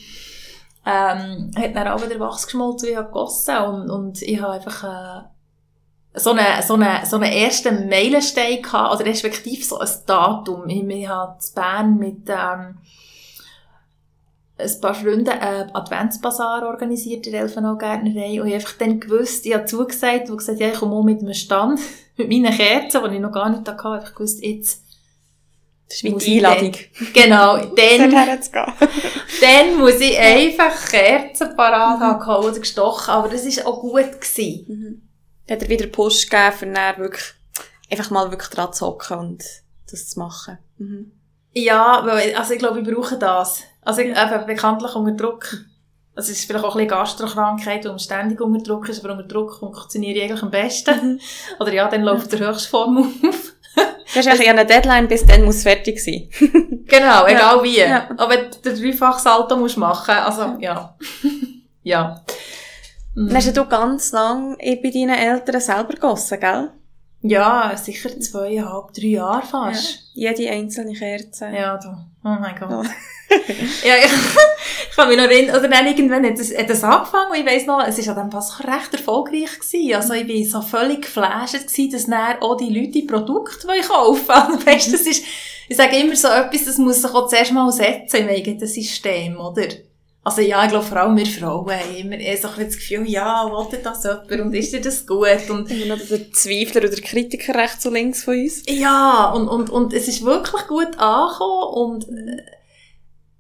Ähm, 0.84 1.52
hat 1.56 1.76
dann 1.76 1.90
auch 1.90 2.04
wieder 2.04 2.20
Wachs 2.20 2.46
geschmolzen, 2.46 2.90
wie 2.90 2.94
ich 2.94 2.98
gegossen 2.98 3.58
und, 3.58 3.90
und 3.92 4.22
ich 4.22 4.42
habe 4.42 4.54
einfach, 4.54 4.84
äh, 4.84 5.28
so 6.14 6.32
einen, 6.32 6.62
so 6.62 6.74
einen, 6.74 7.06
so 7.06 7.16
einen 7.16 7.32
ersten 7.32 7.88
Meilenstein 7.88 8.62
gehabt, 8.62 8.96
oder 8.96 9.06
respektive 9.06 9.64
so 9.64 9.80
ein 9.80 9.90
Datum. 10.06 10.68
Ich, 10.68 10.84
ich 10.84 11.08
habe 11.08 11.38
in 11.40 11.56
Bern 11.56 11.98
mit 11.98 12.30
ähm, 12.30 12.78
ein 14.58 14.82
paar 14.82 14.94
Freunden 14.94 15.30
einen 15.30 15.74
Adventsbasar 15.74 16.68
organisiert 16.68 17.26
in 17.26 17.32
der 17.32 17.42
Elfenau-Gärtnerei 17.42 18.42
und 18.42 18.48
ich 18.48 18.54
habe 18.54 18.56
einfach 18.56 18.78
dann 18.78 19.00
gewusst, 19.00 19.46
ich 19.46 19.54
habe 19.54 19.66
zugesagt 19.66 20.30
und 20.30 20.38
gesagt, 20.38 20.60
ja, 20.60 20.68
ich 20.68 20.76
komme 20.76 20.96
auch 20.96 21.04
mit 21.04 21.22
einem 21.22 21.34
Stand, 21.34 21.80
mit 22.18 22.30
meinen 22.30 22.56
Kerzen, 22.56 23.02
die 23.10 23.16
ich 23.16 23.22
noch 23.22 23.32
gar 23.32 23.50
nicht 23.50 23.68
hatte, 23.68 23.78
ich 23.78 23.84
habe 23.84 24.14
gewusst, 24.14 24.44
jetzt 24.44 24.84
das 25.88 26.04
ist 26.04 26.26
die 26.26 26.38
Einladung. 26.38 26.72
Genau, 27.14 27.58
dann, 27.76 28.12
dann 29.42 29.78
muss 29.78 30.00
ich 30.00 30.18
einfach 30.18 30.90
Kerzen 30.90 31.54
parat 31.58 32.00
haben 32.00 32.46
oder 32.46 32.60
gestochen, 32.60 33.14
aber 33.14 33.28
das 33.28 33.46
war 33.58 33.68
auch 33.68 33.82
gut. 33.82 34.22
Gewesen. 34.22 34.66
Mhm 34.70 35.11
hat 35.52 35.62
er 35.62 35.70
wieder 35.70 35.88
Push 35.88 36.30
gegeben, 36.30 36.54
für 36.54 36.66
dann 36.68 36.98
wirklich, 36.98 37.34
einfach 37.90 38.10
mal 38.10 38.32
wirklich 38.32 38.50
dran 38.50 38.74
zu 38.74 38.86
hocken 38.88 39.18
und 39.20 39.44
das 39.90 40.10
zu 40.10 40.20
machen. 40.20 40.58
Mhm. 40.78 41.12
Ja, 41.54 42.02
weil, 42.06 42.36
also 42.36 42.54
ich 42.54 42.60
glaube, 42.60 42.86
wir 42.86 42.96
brauchen 42.96 43.20
das. 43.20 43.64
Also 43.82 44.02
eben 44.02 44.16
bekanntlich 44.46 44.96
unter 44.96 45.12
Druck. 45.12 45.66
Also 46.16 46.32
es 46.32 46.40
ist 46.40 46.46
vielleicht 46.46 46.64
auch 46.64 46.76
ein 46.76 46.86
bisschen 46.86 47.00
Gastrokrankheit, 47.00 47.84
weil 47.84 47.92
man 47.92 48.00
ständig 48.00 48.40
unter 48.42 48.64
Druck 48.64 48.90
ist, 48.90 49.04
aber 49.04 49.14
unter 49.14 49.28
Druck 49.28 49.60
funktioniert 49.60 50.18
ich 50.18 50.24
eigentlich 50.24 50.44
am 50.44 50.52
besten. 50.52 51.20
Oder 51.60 51.74
ja, 51.74 51.88
dann 51.88 52.04
läuft 52.04 52.32
der 52.32 52.40
Höchstform 52.40 52.98
auf. 52.98 53.54
Du 54.14 54.20
hast 54.20 54.28
eigentlich 54.28 54.50
eine 54.50 54.66
Deadline, 54.66 55.08
bis 55.08 55.26
dann 55.26 55.44
muss 55.44 55.64
fertig 55.64 56.04
sein. 56.04 56.30
genau, 56.86 57.26
egal 57.26 57.58
ja. 57.58 57.64
wie. 57.64 57.80
Ja. 57.80 58.10
Aber 58.18 58.36
der 58.36 58.74
dreifache 58.74 59.22
Salto 59.22 59.56
musst 59.56 59.78
du 59.78 59.80
machen, 59.80 60.14
also 60.14 60.58
ja. 60.60 60.98
ja. 61.84 62.22
Mhm. 63.16 63.28
Dann 63.28 63.38
hast 63.38 63.56
du 63.56 63.66
ganz 63.66 64.12
lang 64.12 64.58
bei 64.58 64.90
deinen 64.90 65.10
Eltern 65.10 65.62
selber 65.62 65.94
gegossen, 65.94 66.40
gell? 66.40 66.72
Ja, 67.24 67.76
sicher 67.78 68.20
zweieinhalb, 68.20 68.94
drei 68.94 69.08
Jahre 69.08 69.46
fast. 69.46 70.10
Ja, 70.16 70.32
jede 70.32 70.52
einzelne 70.52 70.94
Kerze. 70.94 71.50
Ja, 71.54 71.78
du. 71.78 71.90
Oh 72.24 72.36
mein 72.40 72.56
Gott. 72.60 72.72
Ja, 72.72 73.36
ja 73.90 73.96
ich, 74.04 74.12
ich 74.90 74.96
kann 74.96 75.08
mich 75.08 75.18
noch 75.18 75.26
erinnern, 75.26 75.56
oder 75.56 75.68
dann 75.68 75.86
irgendwann 75.86 76.26
hat 76.26 76.40
das, 76.40 76.56
hat 76.58 76.70
das 76.70 76.84
angefangen 76.84 77.32
und 77.32 77.38
ich 77.38 77.46
weiss 77.46 77.68
noch, 77.68 77.86
es 77.86 78.08
war 78.08 78.18
an 78.18 78.24
dem 78.24 78.30
Pass 78.32 78.60
recht 78.60 78.94
erfolgreich 78.94 79.60
gewesen. 79.60 79.96
Also 79.96 80.14
ich 80.14 80.54
war 80.54 80.62
so 80.62 80.68
völlig 80.68 81.04
geflasht 81.04 81.54
gewesen, 81.54 81.92
dass 81.92 82.06
dann 82.08 82.42
auch 82.42 82.58
die 82.58 82.74
Leute 82.74 82.92
die 82.92 83.04
Produkte 83.04 83.68
kaufen 83.88 84.28
wollen. 84.28 84.66
weißt, 84.66 84.88
du, 84.88 84.92
das 84.94 85.02
ist, 85.02 85.24
ich 85.70 85.78
sage 85.78 85.98
immer 85.98 86.16
so 86.16 86.28
etwas, 86.28 86.66
das 86.66 86.80
muss 86.80 87.04
sich 87.04 87.12
auch 87.12 87.28
zuerst 87.28 87.52
mal 87.52 87.72
setzen 87.72 88.22
im 88.22 88.30
eigenen 88.30 88.68
System, 88.68 89.40
oder? 89.40 89.68
Also 90.24 90.42
ja, 90.42 90.64
ich 90.64 90.70
glaube, 90.70 90.86
vor 90.86 90.98
allem 90.98 91.18
wir 91.18 91.26
Frauen 91.26 91.72
haben 91.72 91.96
immer 91.96 92.18
eher 92.18 92.38
so 92.38 92.48
ein 92.48 92.66
das 92.66 92.76
Gefühl, 92.76 93.10
ja, 93.10 93.50
wollte 93.50 93.78
das 93.78 94.04
jemand 94.04 94.32
und 94.32 94.54
ist 94.54 94.72
dir 94.72 94.82
das 94.82 95.08
gut? 95.08 95.50
Und 95.50 95.72
immer 95.72 95.96
noch 95.96 96.06
der 96.06 96.32
Zweifler 96.32 96.82
oder 96.82 97.02
Kritiker 97.02 97.56
rechts 97.56 97.86
und 97.88 97.94
links 97.94 98.24
von 98.24 98.36
uns. 98.36 98.62
Ja, 98.68 99.32
und, 99.32 99.48
und, 99.48 99.72
und 99.72 99.94
es 99.94 100.08
ist 100.08 100.24
wirklich 100.24 100.68
gut 100.68 101.00
angekommen 101.00 101.74
und 101.74 102.10
äh, 102.10 102.38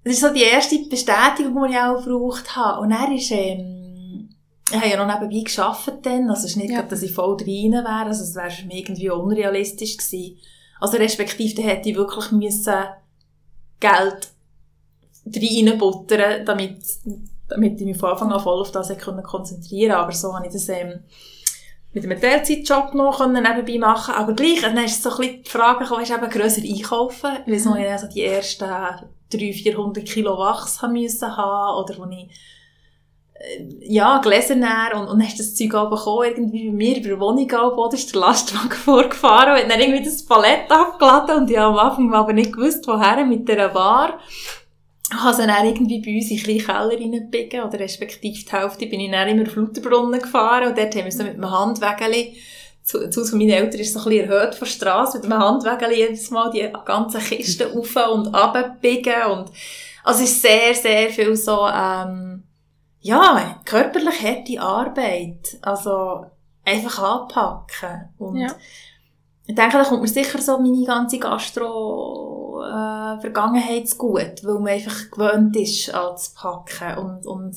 das 0.03 0.13
ist 0.13 0.21
so 0.21 0.33
die 0.33 0.41
erste 0.41 0.79
Bestätigung, 0.89 1.63
die 1.63 1.73
ich 1.73 1.77
auch 1.77 2.03
gebraucht 2.03 2.55
habe. 2.55 2.81
Und 2.81 2.91
er 2.91 3.13
ist, 3.13 3.29
ähm, 3.29 4.29
ich 4.71 4.75
habe 4.75 4.89
ja 4.89 5.05
noch 5.05 5.21
nebenbei 5.21 5.47
gearbeitet 5.47 6.03
dann, 6.03 6.29
also 6.31 6.45
es 6.45 6.51
ist 6.51 6.57
nicht, 6.57 6.71
ja. 6.71 6.81
dass 6.81 7.03
ich 7.03 7.11
voll 7.11 7.37
drin 7.37 7.73
wäre, 7.73 8.05
also 8.07 8.23
es 8.23 8.33
wäre 8.33 8.49
für 8.49 8.65
mich 8.65 8.79
irgendwie 8.79 9.11
unrealistisch 9.11 9.97
gewesen. 9.97 10.39
Also 10.79 10.97
respektive, 10.97 11.61
da 11.61 11.61
hätte 11.61 11.89
ich 11.89 11.95
wirklich 11.95 12.31
müssen 12.31 12.73
Geld 13.79 14.31
reinbuttern, 15.25 16.45
damit, 16.45 16.77
damit 17.47 17.79
ich 17.79 17.85
mich 17.85 17.97
von 17.97 18.11
Anfang 18.11 18.31
an 18.31 18.39
voll 18.39 18.61
auf 18.61 18.71
das 18.71 18.89
konzentrieren 18.97 19.91
konnte. 19.91 19.97
Aber 19.97 20.11
so 20.11 20.33
habe 20.33 20.47
ich 20.47 20.53
das 20.53 20.69
ähm, 20.69 21.03
mit 21.93 22.05
einem 22.05 22.19
Teilzeitjob 22.19 22.93
noch 22.93 23.25
nebenbei 23.27 23.77
machen 23.77 24.15
Aber 24.15 24.33
gleich, 24.33 24.61
dann 24.61 24.77
ist 24.77 25.03
so 25.03 25.11
ein 25.11 25.17
bisschen 25.17 25.43
die 25.43 25.49
Frage 25.49 25.79
gekommen, 25.79 26.03
ist 26.03 26.11
eben 26.11 26.29
grösser 26.29 26.61
einkaufen. 26.61 27.31
Weil 27.45 27.59
so 27.59 27.75
ich 27.75 27.89
also 27.89 28.07
die 28.07 28.23
ersten 28.23 28.65
300, 28.65 29.07
400 29.31 30.05
Kilo 30.05 30.37
Wachs 30.37 30.81
haben 30.81 30.93
müssen 30.93 31.35
haben, 31.35 31.83
oder 31.83 31.97
wo 31.97 32.09
ich 32.09 32.29
äh, 33.41 33.93
ja, 33.93 34.19
Gläser 34.19 34.55
näher 34.55 34.91
und, 34.95 35.07
und 35.07 35.19
dann 35.19 35.27
ist 35.27 35.39
das 35.39 35.55
Zeug 35.55 35.73
auch 35.73 35.89
bekommen, 35.89 36.27
irgendwie 36.27 36.69
bei 36.69 36.75
mir 36.75 36.97
über 36.97 37.15
die 37.15 37.19
Wohnung 37.19 37.51
auch, 37.53 37.93
ist 37.93 38.13
der 38.13 38.21
Lastwagen 38.21 38.71
vorgefahren 38.71 39.61
und 39.61 39.71
dann 39.71 39.79
irgendwie 39.79 40.03
das 40.03 40.25
Palett 40.25 40.69
abgeladen 40.69 41.37
und 41.37 41.51
ich 41.51 41.57
habe 41.57 41.79
am 41.79 41.89
Anfang 41.89 42.13
aber 42.13 42.33
nicht 42.33 42.53
gewusst, 42.53 42.87
woher 42.87 43.25
mit 43.25 43.47
dieser 43.47 43.69
Bar 43.69 44.19
habe 45.13 45.35
sie 45.35 45.47
dann 45.47 45.65
irgendwie 45.65 46.01
bei 46.01 46.15
uns 46.15 46.31
in 46.31 46.37
kleine 46.37 46.59
Keller 46.59 46.99
reingebiegen, 46.99 47.63
oder 47.63 47.79
respektive 47.79 48.33
die 48.33 48.51
Hälfte 48.51 48.87
bin 48.87 48.99
ich 48.99 49.11
dann 49.11 49.27
immer 49.27 49.47
auf 49.47 49.55
Lauterbrunnen 49.55 50.21
gefahren 50.21 50.69
und 50.69 50.77
dort 50.77 50.95
haben 50.95 51.05
wir 51.05 51.11
so 51.11 51.23
mit 51.23 51.33
einem 51.33 51.51
Handwägeli, 51.51 52.37
zu, 52.83 53.09
zu 53.09 53.23
von 53.25 53.37
meinen 53.37 53.51
Eltern 53.51 53.79
ist 53.79 53.93
so 53.93 53.99
ein 53.99 54.05
bisschen 54.05 54.29
erhöht 54.29 54.55
von 54.55 54.67
der 54.67 54.73
Strasse, 54.73 55.17
mit 55.17 55.31
einem 55.31 55.43
Handwägeli 55.43 55.95
jedes 55.95 56.31
Mal 56.31 56.51
die 56.51 56.67
ganzen 56.85 57.21
Kisten 57.21 57.71
auf 57.77 57.95
und 57.95 58.33
abbiegen 58.33 59.23
und, 59.31 59.51
also 60.03 60.23
es 60.23 60.31
ist 60.31 60.41
sehr, 60.41 60.73
sehr 60.73 61.09
viel 61.09 61.35
so, 61.35 61.67
ähm, 61.67 62.43
ja, 63.01 63.59
körperlich 63.65 64.21
harte 64.23 64.61
Arbeit, 64.61 65.57
also 65.61 66.25
einfach 66.63 66.99
anpacken 66.99 68.09
und 68.17 68.37
ja. 68.37 68.55
Ich 69.51 69.55
denke, 69.55 69.77
da 69.77 69.83
kommt 69.83 70.01
mir 70.01 70.07
sicher 70.07 70.41
so 70.41 70.57
meine 70.59 70.85
ganze 70.85 71.19
Gastro 71.19 72.61
äh, 72.63 73.19
Vergangenheit 73.19 73.87
zu 73.89 73.97
gut, 73.97 74.43
weil 74.43 74.59
man 74.59 74.67
einfach 74.69 75.11
gewöhnt 75.11 75.55
ist, 75.57 75.93
anzupacken 75.93 76.97
und, 76.97 77.25
und 77.27 77.55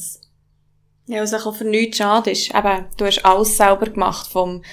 ja, 1.06 1.22
was 1.22 1.34
auch 1.34 1.54
für 1.54 1.64
nichts 1.64 1.98
schade 1.98 2.32
ist. 2.32 2.52
Eben, 2.52 2.86
du 2.96 3.04
hast 3.06 3.24
alles 3.24 3.56
selber 3.56 3.86
gemacht, 3.86 4.26
vom 4.26 4.64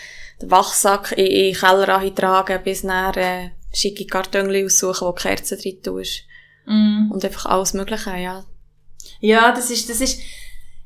Wachsack 0.42 1.12
in, 1.12 1.26
den 1.26 1.54
Keller 1.54 1.98
eintragen 2.00 2.64
bis 2.64 2.84
nach 2.84 3.16
äh, 3.18 3.52
schicke 3.72 4.08
Kartönchen 4.08 4.66
aussuchen, 4.66 5.08
wo 5.08 5.12
Kerzen 5.12 5.60
drin 5.60 5.84
tust. 5.84 6.24
Mm. 6.66 7.12
Und 7.12 7.24
einfach 7.24 7.46
alles 7.46 7.76
Mögliche, 7.76 8.18
ja. 8.18 8.46
Ja, 9.20 9.52
das 9.52 9.70
ist, 9.70 9.90
das 9.90 10.02
ist, 10.02 10.22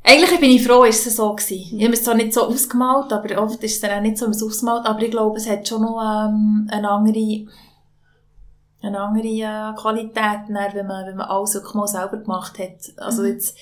eigentlich 0.05 0.39
bin 0.39 0.51
ich 0.51 0.65
froh, 0.65 0.83
ist 0.83 1.05
es 1.07 1.15
so 1.15 1.33
gewesen. 1.33 1.77
Ich 1.79 1.83
habe 1.83 1.93
es 1.93 2.03
zwar 2.03 2.15
nicht 2.15 2.33
so 2.33 2.43
ausgemalt, 2.43 3.11
aber 3.11 3.41
oft 3.41 3.63
ist 3.63 3.75
es 3.75 3.81
dann 3.81 3.97
auch 3.97 4.01
nicht 4.01 4.17
so 4.17 4.27
ausgemalt, 4.27 4.85
aber 4.85 5.01
ich 5.01 5.11
glaube, 5.11 5.37
es 5.37 5.49
hat 5.49 5.67
schon 5.67 5.81
noch 5.81 5.99
ähm, 5.99 6.67
eine 6.71 6.89
andere, 6.89 7.47
eine 8.81 8.99
andere 8.99 9.27
äh, 9.27 9.75
Qualität, 9.75 10.47
wenn 10.47 10.87
man, 10.87 11.07
wenn 11.07 11.15
man 11.15 11.27
alles 11.27 11.55
wirklich 11.55 11.73
mal 11.73 11.87
selber 11.87 12.17
gemacht 12.17 12.59
hat. 12.59 12.93
Also 12.97 13.23
mhm. 13.23 13.29
jetzt, 13.29 13.57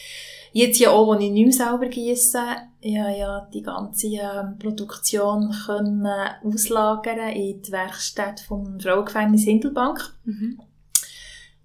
jetzt 0.51 0.79
ja 0.79 0.89
auch, 0.89 1.07
wo 1.07 1.13
ich 1.13 1.31
nicht 1.31 1.45
mehr 1.45 1.53
selber 1.53 1.87
gieße, 1.87 2.39
ja, 2.81 3.09
ja, 3.09 3.47
die 3.53 3.61
ganze 3.61 4.07
äh, 4.07 4.43
Produktion 4.59 5.55
können 5.65 6.05
äh, 6.05 6.45
auslagern 6.45 7.29
in 7.29 7.61
die 7.61 7.71
Werkstatt 7.71 8.41
vom 8.41 8.79
Frauengefängnis 8.81 9.43
Hindelbank. 9.43 10.13
Mhm. 10.25 10.59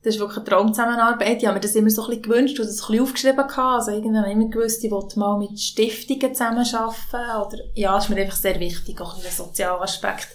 Das 0.03 0.15
ist 0.15 0.21
wirklich 0.21 0.39
eine 0.39 0.47
Traumzusammenarbeit. 0.47 1.39
Ich 1.39 1.47
habe 1.47 1.57
mir 1.57 1.61
das 1.61 1.75
immer 1.75 1.91
so 1.91 2.03
ein 2.03 2.09
bisschen 2.09 2.23
gewünscht 2.23 2.61
und 2.61 2.67
das 2.67 2.77
ein 2.77 2.87
bisschen 2.87 3.03
aufgeschrieben 3.03 3.49
gehabt. 3.49 3.59
Also 3.59 3.91
irgendwann 3.91 4.23
habe 4.23 4.29
ich 4.29 4.37
immer 4.37 4.49
gewusst, 4.49 4.85
ich 4.85 4.91
wollte 4.91 5.19
mal 5.19 5.39
mit 5.39 5.59
Stiftungen 5.59 6.35
zusammenarbeiten. 6.35 7.47
Oder, 7.47 7.59
ja, 7.75 7.99
ist 7.99 8.09
mir 8.09 8.17
einfach 8.17 8.37
sehr 8.37 8.61
wichtig, 8.61 9.01
auch 9.01 9.17
ein 9.17 9.31
sozialer 9.31 9.83
Aspekt. 9.83 10.29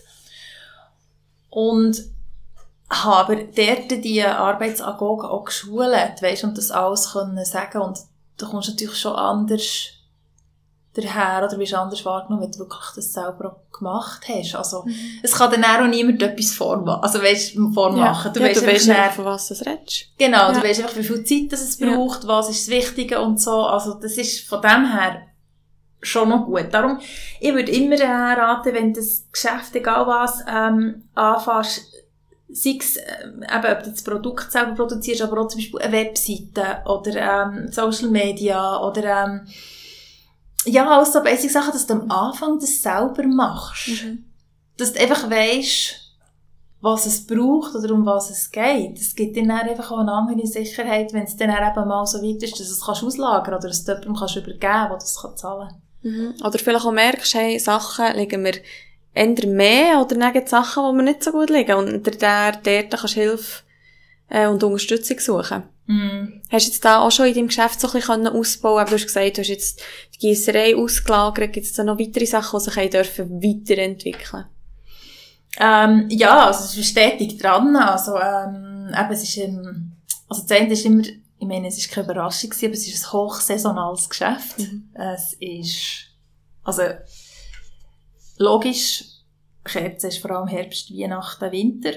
Und 1.49 2.03
habe 2.89 3.15
aber 3.15 3.35
dort 3.35 4.03
die 4.03 4.23
Arbeitsagogen 4.23 5.29
auch 5.29 5.45
geschult, 5.45 6.21
weißt, 6.21 6.43
und 6.43 6.57
das 6.57 6.71
alles 6.71 7.11
können 7.13 7.43
sagen 7.45 7.81
und 7.81 7.99
da 8.37 8.47
kommst 8.47 8.67
du 8.67 8.71
natürlich 8.73 8.97
schon 8.97 9.15
anders 9.15 9.89
daher 10.93 11.45
oder 11.45 11.57
wirst 11.57 11.73
anders 11.73 12.05
wahrgenommen, 12.05 12.43
wenn 12.43 12.51
du 12.51 12.59
wirklich 12.59 12.91
das 12.95 13.13
selber 13.13 13.51
auch 13.51 13.77
gemacht 13.77 14.23
hast. 14.27 14.55
Also, 14.55 14.83
mhm. 14.83 14.95
es 15.21 15.33
kann 15.33 15.51
dann 15.51 15.63
auch 15.63 15.87
niemand 15.87 16.21
etwas 16.21 16.53
vormachen. 16.53 17.03
Also, 17.03 17.21
weißt, 17.21 17.55
vormachen. 17.73 18.27
Ja, 18.27 18.31
du, 18.31 18.39
ja, 18.39 18.47
weißt, 18.47 18.61
du 18.61 18.67
weißt 18.67 18.89
einfach, 18.89 19.15
von 19.15 19.25
was 19.25 19.47
du 19.47 19.53
redest. 19.55 20.07
Genau, 20.17 20.37
ja. 20.37 20.51
du 20.51 20.63
weißt 20.63 20.81
einfach, 20.81 20.97
wie 20.97 21.03
viel 21.03 21.23
Zeit 21.23 21.51
das 21.51 21.61
es 21.61 21.77
braucht, 21.77 22.27
was 22.27 22.49
ist 22.49 22.67
das 22.67 22.75
Wichtige 22.75 23.19
und 23.21 23.41
so. 23.41 23.65
Also, 23.65 23.95
das 23.95 24.17
ist 24.17 24.47
von 24.47 24.61
dem 24.61 24.91
her 24.91 25.21
schon 26.01 26.29
noch 26.29 26.45
gut. 26.45 26.67
Darum, 26.71 26.99
ich 27.39 27.53
würde 27.53 27.71
immer 27.71 27.95
äh, 27.95 28.05
raten, 28.05 28.73
wenn 28.73 28.93
das 28.93 29.25
Geschäft, 29.31 29.75
egal 29.75 30.05
was, 30.05 30.43
ähm, 30.47 31.03
anfasst, 31.15 31.81
sei 32.49 32.77
es 32.79 32.97
äh, 32.97 33.27
eben, 33.27 33.77
ob 33.77 33.83
du 33.83 33.89
das 33.89 34.03
Produkt 34.03 34.51
selber 34.51 34.73
produzierst, 34.73 35.21
aber 35.21 35.41
auch 35.41 35.47
zum 35.47 35.59
Beispiel 35.59 35.81
eine 35.81 35.91
Webseite 35.91 36.83
oder 36.85 37.15
ähm, 37.15 37.71
Social 37.71 38.09
Media 38.09 38.79
oder 38.79 39.25
ähm, 39.25 39.47
ja, 40.65 40.89
alles 40.89 41.13
so 41.13 41.21
basic 41.21 41.51
Sachen, 41.51 41.73
dass 41.73 41.87
du 41.87 41.93
am 41.93 42.11
Anfang 42.11 42.59
das 42.59 42.81
selber 42.81 43.23
machst. 43.23 43.87
Mhm. 43.87 44.25
Dass 44.77 44.93
du 44.93 44.99
einfach 44.99 45.29
weisst, 45.29 46.03
was 46.81 47.05
es 47.05 47.25
braucht 47.25 47.75
oder 47.75 47.93
um 47.93 48.05
was 48.05 48.29
es 48.29 48.51
geht. 48.51 48.99
Es 48.99 49.15
gibt 49.15 49.35
dir 49.35 49.47
dann 49.47 49.51
einfach 49.69 49.91
auch 49.91 49.99
eine 49.99 50.11
andere 50.11 50.45
Sicherheit, 50.45 51.13
wenn 51.13 51.23
es 51.23 51.37
dann 51.37 51.49
eben 51.49 51.87
mal 51.87 52.05
so 52.05 52.21
weit 52.21 52.43
ist, 52.43 52.59
dass 52.59 52.67
du 52.67 52.73
es 52.73 52.85
kannst 52.85 53.03
auslagern 53.03 53.55
oder 53.55 53.69
dass 53.69 53.85
du 53.85 53.91
jemandem 53.93 54.15
kannst 54.15 54.35
übergeben 54.35 54.59
kannst, 54.59 54.91
der 54.91 54.97
das 54.97 55.21
kann 55.21 55.37
zahlen 55.37 55.69
kann. 55.69 55.81
Mhm. 56.11 56.35
Oder 56.43 56.59
vielleicht 56.59 56.85
auch 56.85 56.91
merkst, 56.91 57.33
hey, 57.35 57.57
Sachen 57.57 58.17
liegen 58.17 58.41
mir 58.41 58.55
eher 59.13 59.47
mehr 59.47 60.01
oder 60.01 60.15
neben 60.17 60.45
Sachen, 60.45 60.83
die 60.85 60.97
mir 60.97 61.03
nicht 61.03 61.23
so 61.23 61.31
gut 61.31 61.49
liegen. 61.49 61.77
Und 61.77 62.05
der, 62.05 62.51
der, 62.51 62.83
dort 62.83 62.99
kannst 62.99 63.15
du 63.15 63.21
Hilfe 63.21 63.63
äh, 64.29 64.47
und 64.47 64.63
Unterstützung 64.63 65.19
suchen. 65.19 65.63
Mm. 65.85 66.41
Hast 66.49 66.67
du 66.67 66.71
jetzt 66.71 66.85
da 66.85 66.99
auch 66.99 67.11
schon 67.11 67.27
in 67.27 67.33
deinem 67.33 67.47
Geschäft 67.47 67.79
so 67.79 67.87
ein 67.87 67.93
bisschen 67.93 68.27
ausbauen 68.27 68.85
können? 68.85 68.89
Du 68.89 68.95
hast 68.95 69.05
gesagt, 69.05 69.37
du 69.37 69.41
hast 69.41 69.49
jetzt 69.49 69.81
die 70.15 70.19
Gießerei 70.19 70.75
ausgelagert. 70.75 71.53
Gibt 71.53 71.65
es 71.65 71.73
da 71.73 71.83
noch 71.83 71.99
weitere 71.99 72.25
Sachen, 72.25 72.59
die 72.59 72.63
sich 72.63 72.89
dürfen 72.89 73.43
weiterentwickeln 73.43 74.45
ähm, 75.59 76.07
Ja, 76.09 76.47
also 76.47 76.65
es 76.65 76.77
ist 76.77 76.89
stetig 76.89 77.37
dran. 77.37 77.75
Also, 77.75 78.15
ähm, 78.17 78.91
eben, 78.97 79.11
es 79.11 79.23
ist, 79.23 79.37
ähm, 79.37 79.93
also 80.29 80.41
das 80.43 80.51
Ende 80.51 80.73
ist 80.73 80.85
immer, 80.85 81.03
ich 81.03 81.47
meine, 81.47 81.67
es 81.67 81.77
ist 81.77 81.91
keine 81.91 82.05
Überraschung 82.05 82.49
gewesen, 82.49 82.65
aber 82.65 82.73
es 82.73 82.87
ist 82.87 83.05
ein 83.05 83.11
hochsaisonales 83.11 84.09
Geschäft. 84.09 84.59
Mhm. 84.59 84.89
Es 84.93 85.33
ist, 85.33 86.07
also, 86.63 86.83
Logisch, 88.37 89.03
Kerzen 89.63 90.07
ist 90.07 90.17
vor 90.17 90.31
allem 90.31 90.47
Herbst, 90.47 90.91
Weihnachten, 90.91 91.51
Winter. 91.51 91.93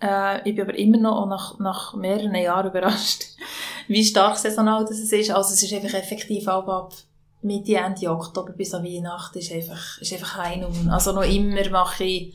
Äh, 0.00 0.48
ich 0.48 0.54
bin 0.54 0.64
aber 0.64 0.78
immer 0.78 0.98
noch 0.98 1.26
nach, 1.26 1.58
nach 1.58 1.94
mehreren 1.94 2.34
Jahren 2.34 2.70
überrascht, 2.70 3.24
wie 3.88 4.04
stark 4.04 4.36
saisonal 4.36 4.84
das 4.84 4.98
ist. 4.98 5.30
Also 5.30 5.54
es 5.54 5.62
ist 5.62 5.72
einfach 5.72 5.98
effektiv 5.98 6.46
auch 6.48 6.68
ab 6.68 6.92
Mitte, 7.40 7.76
Ende 7.76 8.10
Oktober 8.10 8.52
bis 8.52 8.74
an 8.74 8.84
Weihnachten 8.84 9.38
ist 9.38 9.52
einfach, 9.52 10.00
ist 10.00 10.12
einfach 10.12 10.38
ein 10.38 10.64
und 10.64 10.90
Also 10.90 11.12
noch 11.12 11.22
immer 11.22 11.68
mache 11.70 12.04
ich 12.04 12.34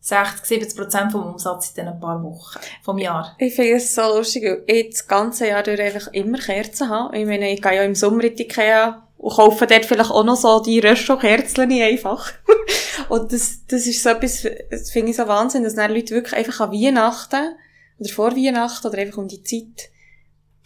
60, 0.00 0.44
70 0.46 0.76
Prozent 0.76 1.12
vom 1.12 1.26
Umsatz 1.26 1.70
in 1.70 1.84
diesen 1.84 2.00
paar 2.00 2.22
Wochen 2.22 2.58
vom 2.82 2.98
Jahr. 2.98 3.36
Ich 3.38 3.54
finde 3.54 3.74
es 3.74 3.94
so 3.94 4.02
lustig, 4.16 4.44
weil 4.44 4.64
ich 4.66 4.90
das 4.90 5.06
ganze 5.06 5.48
Jahr 5.48 5.62
durch 5.62 5.80
einfach 5.80 6.12
immer 6.12 6.38
Kerzen 6.38 6.88
habe. 6.88 7.18
Ich 7.18 7.26
meine, 7.26 7.52
ich 7.52 7.60
gehe 7.60 7.76
ja 7.76 7.82
im 7.82 7.94
Sommer 7.94 8.24
in 8.24 8.34
die 8.34 8.44
Ikea 8.44 9.06
und 9.20 9.36
kaufen 9.36 9.68
dort 9.68 9.84
vielleicht 9.84 10.10
auch 10.10 10.24
noch 10.24 10.36
so 10.36 10.60
die 10.60 10.80
Röststockherzeln 10.80 11.70
einfach. 11.70 12.32
und 13.10 13.30
das, 13.32 13.66
das 13.68 13.86
ist 13.86 14.02
so 14.02 14.08
etwas, 14.08 14.46
das 14.70 14.90
finde 14.90 15.10
ich 15.10 15.16
so 15.16 15.28
Wahnsinn, 15.28 15.62
dass 15.62 15.74
dann 15.74 15.92
Leute 15.92 16.14
wirklich 16.14 16.34
einfach 16.34 16.60
an 16.60 16.72
Weihnachten 16.72 17.54
oder 17.98 18.08
vor 18.08 18.34
Weihnachten 18.34 18.86
oder 18.86 18.96
einfach 18.96 19.18
um 19.18 19.28
die 19.28 19.42
Zeit 19.42 19.90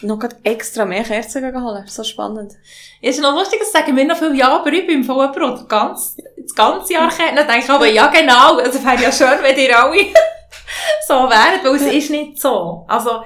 noch 0.02 0.20
grad 0.20 0.36
extra 0.44 0.84
mehr 0.84 1.02
Kerzen 1.02 1.44
holen. 1.44 1.84
So 1.88 2.04
spannend. 2.04 2.52
Ist 3.00 3.20
noch 3.20 3.34
lustig, 3.36 3.58
das 3.58 3.72
sagen 3.72 3.96
wir 3.96 4.04
noch 4.04 4.18
viel 4.18 4.36
Ja, 4.36 4.56
aber 4.56 4.72
ich 4.72 4.86
bin 4.86 5.00
im 5.00 5.04
Fall 5.04 5.32
jemand, 5.34 5.68
ganz, 5.68 6.16
das 6.36 6.54
ganze 6.54 6.92
Jahr 6.92 7.10
kennt. 7.10 7.36
Dann 7.36 7.48
denke 7.48 7.64
ich 7.64 7.70
aber, 7.70 7.86
ja 7.86 8.06
genau, 8.06 8.58
also 8.58 8.84
wäre 8.84 9.02
ja 9.02 9.10
schön, 9.10 9.42
wenn 9.42 9.58
ihr 9.58 9.76
alle 9.76 9.96
so 11.08 11.14
wären, 11.14 11.64
weil 11.64 11.74
es 11.74 11.92
ist 11.92 12.10
nicht 12.10 12.40
so. 12.40 12.84
Also, 12.86 13.22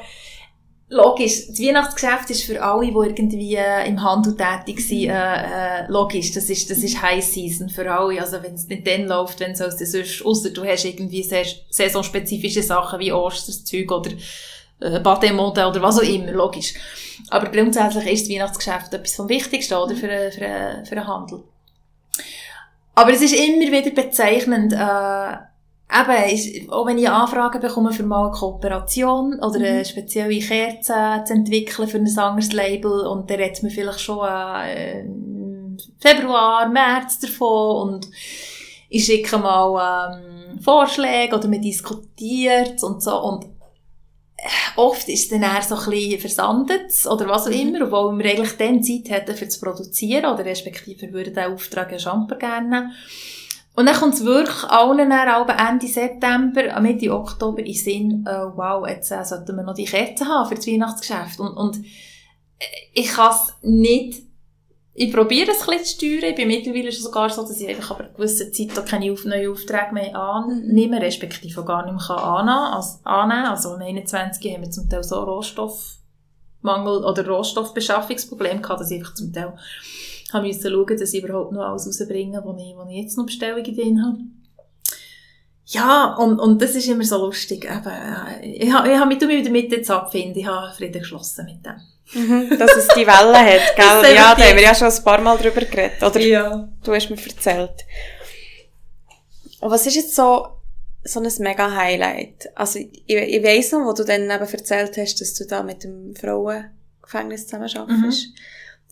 logisch, 0.88 1.48
das 1.48 1.60
Weihnachtsgeschäft 1.60 2.30
ist 2.30 2.44
für 2.44 2.62
alle, 2.62 2.86
die 2.86 2.92
irgendwie 2.92 3.56
äh, 3.56 3.86
im 3.88 4.02
Handel 4.02 4.36
tätig 4.36 4.80
sind, 4.80 5.10
äh, 5.10 5.82
äh, 5.82 5.86
logisch, 5.88 6.32
das 6.32 6.48
ist, 6.48 6.70
das 6.70 6.78
ist 6.78 7.00
High 7.02 7.24
Season 7.24 7.68
für 7.68 7.90
alle. 7.90 8.20
Also 8.20 8.42
wenn 8.42 8.54
es 8.54 8.68
nicht 8.68 8.86
dann 8.86 9.06
läuft, 9.06 9.40
wenn 9.40 9.52
es 9.52 9.58
sonst, 9.58 10.24
ausser 10.24 10.50
du 10.50 10.64
hast 10.64 10.84
irgendwie 10.84 11.22
sehr, 11.22 11.46
saisonspezifische 11.70 12.62
Sachen 12.62 12.98
wie 13.00 13.12
Osterzeug 13.12 13.90
oder 13.90 14.10
äh, 14.80 15.00
Bademode 15.00 15.66
oder 15.66 15.82
was 15.82 15.98
auch 15.98 16.02
immer, 16.02 16.32
logisch. 16.32 16.74
Aber 17.30 17.50
grundsätzlich 17.50 18.06
ist 18.06 18.22
das 18.26 18.34
Weihnachtsgeschäft 18.34 18.94
etwas 18.94 19.16
vom 19.16 19.28
Wichtigsten, 19.28 19.74
oder, 19.74 19.94
für, 19.94 20.30
für, 20.32 20.84
für 20.86 20.94
den 20.94 21.06
Handel. 21.06 21.42
Aber 22.94 23.12
es 23.12 23.20
ist 23.20 23.34
immer 23.34 23.70
wieder 23.70 23.90
bezeichnend, 23.90 24.72
äh, 24.72 25.36
Eben, 25.90 26.34
ist, 26.34 26.70
auch 26.70 26.86
wenn 26.86 26.98
ich 26.98 27.08
Anfragen 27.08 27.60
bekomme 27.60 27.92
für 27.92 28.02
mal 28.02 28.26
eine 28.26 28.32
Kooperation 28.32 29.40
oder 29.40 29.56
eine 29.56 29.78
mhm. 29.78 29.84
spezielle 29.86 30.38
Kerze 30.38 31.24
zu 31.24 31.32
entwickeln 31.32 31.88
für 31.88 31.96
ein 31.96 32.18
anderes 32.18 32.52
Label 32.52 33.06
und 33.06 33.30
dann 33.30 33.38
redet 33.38 33.62
man 33.62 33.72
vielleicht 33.72 34.00
schon 34.00 34.28
äh, 34.28 35.04
Februar, 35.98 36.68
März 36.68 37.20
davon 37.20 37.88
und 37.88 38.08
ich 38.90 39.06
schicke 39.06 39.38
mal 39.38 40.18
ähm, 40.20 40.60
Vorschläge 40.60 41.34
oder 41.34 41.48
man 41.48 41.62
diskutiert 41.62 42.82
und 42.82 43.02
so 43.02 43.22
und 43.22 43.46
äh, 44.36 44.48
oft 44.76 45.08
ist 45.08 45.32
dann 45.32 45.42
eher 45.42 45.62
so 45.62 45.74
ein 45.74 45.90
bisschen 45.90 46.20
versandet 46.20 46.92
oder 47.10 47.28
was 47.28 47.46
auch 47.46 47.50
mhm. 47.50 47.74
immer, 47.74 47.86
obwohl 47.86 48.18
wir 48.18 48.30
eigentlich 48.30 48.58
dann 48.58 48.82
Zeit 48.82 49.08
hätten 49.08 49.34
für 49.34 49.48
zu 49.48 49.60
produzieren 49.60 50.34
oder 50.34 50.44
respektive 50.44 51.10
würden 51.14 51.32
den 51.32 51.52
Auftrag 51.52 51.92
ja 51.92 51.98
Schamper 51.98 52.36
gerne 52.36 52.68
nehmen. 52.68 52.92
Und 53.78 53.86
dann 53.86 53.94
kommt 53.94 54.14
es 54.14 54.24
wirklich 54.24 54.64
allen 54.64 55.08
dann 55.08 55.48
Ende 55.50 55.86
September, 55.86 56.80
Mitte 56.80 57.14
Oktober 57.14 57.64
in 57.64 57.74
Sinn, 57.74 58.26
äh, 58.26 58.32
wow, 58.56 58.84
jetzt 58.88 59.12
äh, 59.12 59.24
sollten 59.24 59.54
wir 59.54 59.62
noch 59.62 59.74
die 59.74 59.84
Kerzen 59.84 60.26
haben 60.26 60.48
für 60.48 60.56
das 60.56 60.66
Weihnachtsgeschäft. 60.66 61.38
Und, 61.38 61.56
und 61.56 61.76
äh, 61.76 62.64
ich 62.92 63.06
kann 63.06 63.30
es 63.30 63.54
nicht, 63.62 64.22
ich 64.94 65.12
probiere 65.12 65.52
es 65.52 65.60
ein 65.60 65.78
bisschen 65.78 65.84
zu 65.84 65.94
steuern. 65.94 66.30
Ich 66.30 66.34
bin 66.34 66.48
mittlerweile 66.48 66.90
schon 66.90 67.04
sogar 67.04 67.30
so, 67.30 67.42
dass 67.42 67.60
ich 67.60 67.68
einfach 67.68 67.92
aber 67.92 68.06
eine 68.06 68.14
gewisse 68.14 68.50
Zeit 68.50 68.76
da 68.76 68.82
keine 68.82 69.12
neuen 69.12 69.52
Aufträge 69.52 69.94
mehr 69.94 70.16
annehme, 70.16 71.00
respektive 71.00 71.64
gar 71.64 71.84
nicht 71.84 72.08
mehr 72.08 72.18
annehmen 72.18 72.74
Also, 72.74 72.98
annehmen. 73.04 73.46
also 73.46 73.76
im 73.76 73.82
21 73.82 74.54
haben 74.54 74.62
wir 74.62 74.70
zum 74.72 74.90
Teil 74.90 75.04
so 75.04 75.22
Rohstoffmangel 75.22 77.04
oder 77.04 77.24
Rohstoffbeschaffungsprobleme 77.28 78.60
gehabt, 78.60 78.80
dass 78.80 78.90
ich 78.90 78.98
einfach 78.98 79.14
zum 79.14 79.32
Teil 79.32 79.56
habe 80.32 80.46
müssen 80.46 80.70
schauen, 80.70 80.98
dass 80.98 81.14
ich 81.14 81.24
überhaupt 81.24 81.52
noch 81.52 81.62
alles 81.62 81.86
rausbringe, 81.86 82.42
was 82.44 82.60
ich, 82.60 82.76
was 82.76 82.90
ich 82.90 82.96
jetzt 82.96 83.16
noch 83.16 83.26
Bestellungen 83.26 83.76
drin 83.76 84.02
habe. 84.04 84.18
Ja, 85.64 86.14
und, 86.14 86.38
und 86.38 86.62
das 86.62 86.74
ist 86.74 86.88
immer 86.88 87.04
so 87.04 87.18
lustig. 87.18 87.64
Eben, 87.64 87.90
äh, 87.90 88.46
ich 88.46 88.72
habe, 88.72 88.90
ich 88.90 88.98
habe 88.98 89.06
mich 89.06 89.20
wieder 89.20 89.50
mit 89.50 89.70
jetzt 89.70 89.90
abfinden. 89.90 90.38
Ich 90.38 90.46
habe 90.46 90.74
Frieden 90.74 91.00
geschlossen 91.00 91.44
mit 91.44 91.64
dem. 91.64 91.76
Mhm, 92.14 92.58
dass 92.58 92.74
es 92.74 92.88
die 92.88 93.06
Welle 93.06 93.38
hat, 93.38 93.76
gell? 93.76 94.14
ja, 94.14 94.34
da 94.34 94.44
haben 94.44 94.56
wir 94.56 94.62
ja 94.62 94.74
schon 94.74 94.88
ein 94.88 95.04
paar 95.04 95.20
Mal 95.20 95.36
drüber 95.36 95.60
geredet. 95.60 96.02
Oder 96.02 96.20
ja. 96.20 96.68
du 96.82 96.94
hast 96.94 97.10
mir 97.10 97.18
erzählt. 97.18 97.84
Und 99.60 99.70
was 99.70 99.86
ist 99.86 99.96
jetzt 99.96 100.14
so, 100.14 100.48
so 101.04 101.20
ein 101.20 101.30
mega 101.40 101.70
Highlight? 101.70 102.48
Also, 102.54 102.78
ich, 102.78 103.06
ich 103.06 103.42
weiss 103.42 103.72
noch, 103.72 103.84
wo 103.84 103.92
du 103.92 104.04
dann 104.04 104.22
eben 104.22 104.30
erzählt 104.30 104.96
hast, 104.96 105.20
dass 105.20 105.34
du 105.34 105.44
da 105.44 105.62
mit 105.62 105.84
dem 105.84 106.14
Frauengefängnis 106.16 107.46
zusammen 107.46 107.68
arbeitest. 107.76 108.28
Mhm 108.28 108.34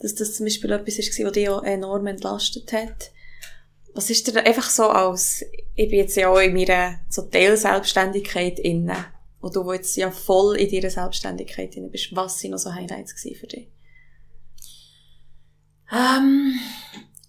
dass 0.01 0.15
das 0.15 0.35
zum 0.35 0.47
Beispiel 0.47 0.73
etwas 0.73 0.99
war, 0.99 1.27
was 1.27 1.33
dich 1.33 1.49
auch 1.49 1.63
enorm 1.63 2.07
entlastet 2.07 2.73
hat. 2.73 3.13
Was 3.95 4.11
ist 4.11 4.27
dir 4.27 4.45
einfach 4.45 4.69
so 4.69 4.89
als, 4.89 5.43
ich 5.75 5.89
bin 5.89 5.99
jetzt 6.01 6.17
ja 6.17 6.29
auch 6.29 6.39
in 6.39 6.53
meiner 6.53 7.01
so 7.09 7.23
Teilselbstständigkeit 7.23 8.59
inne, 8.59 9.07
und 9.41 9.55
du 9.55 9.73
jetzt 9.73 9.97
ja 9.97 10.11
voll 10.11 10.57
in 10.57 10.71
deiner 10.71 10.91
Selbstständigkeit 10.91 11.77
inne 11.77 11.89
bist, 11.89 12.15
was 12.15 12.39
sind 12.39 12.51
noch 12.51 12.59
so 12.59 12.75
Highlights 12.75 13.13
für 13.13 13.47
dich? 13.47 13.69
Ähm, 15.93 16.59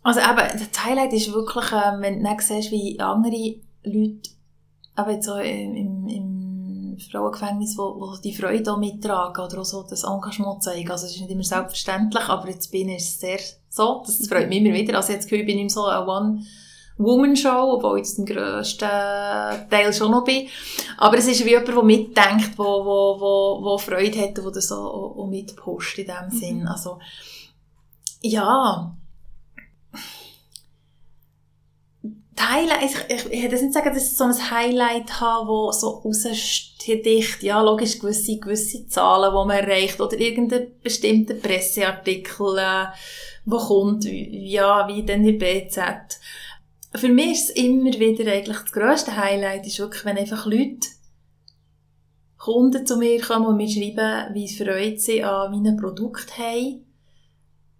also 0.01 0.19
eben, 0.19 0.59
das 0.59 0.85
Highlight 0.85 1.13
ist 1.13 1.31
wirklich, 1.31 1.65
ähm, 1.71 2.01
wenn 2.01 2.17
du 2.17 2.23
dann 2.23 2.39
siehst, 2.39 2.71
wie 2.71 2.99
andere 2.99 3.55
Leute, 3.83 4.29
aber 4.95 5.11
jetzt 5.11 5.25
so 5.25 5.35
im, 5.35 5.75
im, 5.75 6.07
im 6.07 6.36
Frauengefängnis, 6.99 7.77
wo, 7.77 7.99
wo 7.99 8.17
die 8.17 8.33
Freude 8.33 8.71
auch 8.71 8.77
mittragen 8.77 9.45
oder 9.45 9.59
auch 9.59 9.65
so 9.65 9.83
das 9.83 10.03
Engagement 10.03 10.63
zeigen. 10.63 10.89
Also 10.89 11.05
es 11.05 11.15
ist 11.15 11.21
nicht 11.21 11.31
immer 11.31 11.43
selbstverständlich, 11.43 12.23
aber 12.23 12.49
jetzt 12.49 12.71
bin 12.71 12.89
ich 12.89 13.09
sehr 13.09 13.39
so, 13.69 14.03
das 14.05 14.27
freut 14.27 14.49
mich 14.49 14.59
immer 14.59 14.73
wieder. 14.73 14.97
Also 14.97 15.13
jetzt 15.13 15.29
bin 15.29 15.47
ich 15.47 15.73
so 15.73 15.85
eine 15.85 16.05
One-Woman-Show, 16.05 17.75
obwohl 17.75 17.99
ich 17.99 18.07
das 18.07 18.15
den 18.15 18.25
grössten 18.25 18.89
Teil 19.69 19.93
schon 19.93 20.11
noch 20.11 20.23
bin. 20.23 20.47
Aber 20.97 21.17
es 21.17 21.27
ist 21.27 21.45
wie 21.45 21.49
jemand, 21.49 21.67
der 21.67 21.83
mitdenkt, 21.83 22.57
wo, 22.57 22.63
wo, 22.63 23.19
wo, 23.19 23.63
wo 23.63 23.77
Freude 23.77 24.19
hat 24.19 24.37
und 24.39 24.45
der 24.45 24.51
das 24.53 24.71
auch, 24.71 24.85
auch, 24.85 25.17
auch 25.17 25.27
mitpusht 25.27 25.99
in 25.99 26.07
dem 26.07 26.25
mhm. 26.31 26.37
Sinn. 26.37 26.67
Also, 26.67 26.99
ja, 28.21 28.95
Highlight, 32.39 32.83
ich, 32.83 32.95
ich, 33.09 33.31
ich 33.31 33.43
hätte 33.43 33.55
nicht 33.55 33.73
sagen, 33.73 33.93
dass 33.93 34.11
ich 34.11 34.17
so 34.17 34.25
ein 34.25 34.51
Highlight 34.51 35.19
habe, 35.19 35.47
wo 35.47 35.71
so 35.71 35.89
raussticht, 35.89 37.43
ja, 37.43 37.61
logisch 37.61 37.99
gewisse, 37.99 38.39
gewisse 38.39 38.87
Zahlen, 38.87 39.31
die 39.31 39.47
man 39.47 39.57
erreicht, 39.57 39.99
oder 39.99 40.17
irgendein 40.19 40.67
bestimmter 40.81 41.35
Presseartikel, 41.35 42.57
äh, 42.57 42.85
wo 43.45 43.57
kommt, 43.57 44.05
ja, 44.05 44.87
wie 44.87 45.03
denn 45.03 45.23
die 45.23 45.33
BZ. 45.33 46.19
Für 46.95 47.09
mich 47.09 47.31
ist 47.31 47.49
es 47.49 47.55
immer 47.55 47.93
wieder 47.93 48.31
eigentlich 48.31 48.59
das 48.59 48.71
grösste 48.71 49.15
Highlight, 49.15 49.65
ist 49.65 49.79
wirklich, 49.79 50.05
wenn 50.05 50.17
einfach 50.17 50.45
Leute, 50.45 50.87
Kunden 52.37 52.85
zu 52.85 52.97
mir 52.97 53.19
kommen 53.21 53.47
und 53.47 53.57
mir 53.57 53.69
schreiben, 53.69 54.33
wie 54.33 54.47
Freude 54.47 54.99
sie 54.99 55.23
an 55.23 55.51
meinen 55.51 55.75
Produkten 55.75 56.31
haben. 56.37 56.85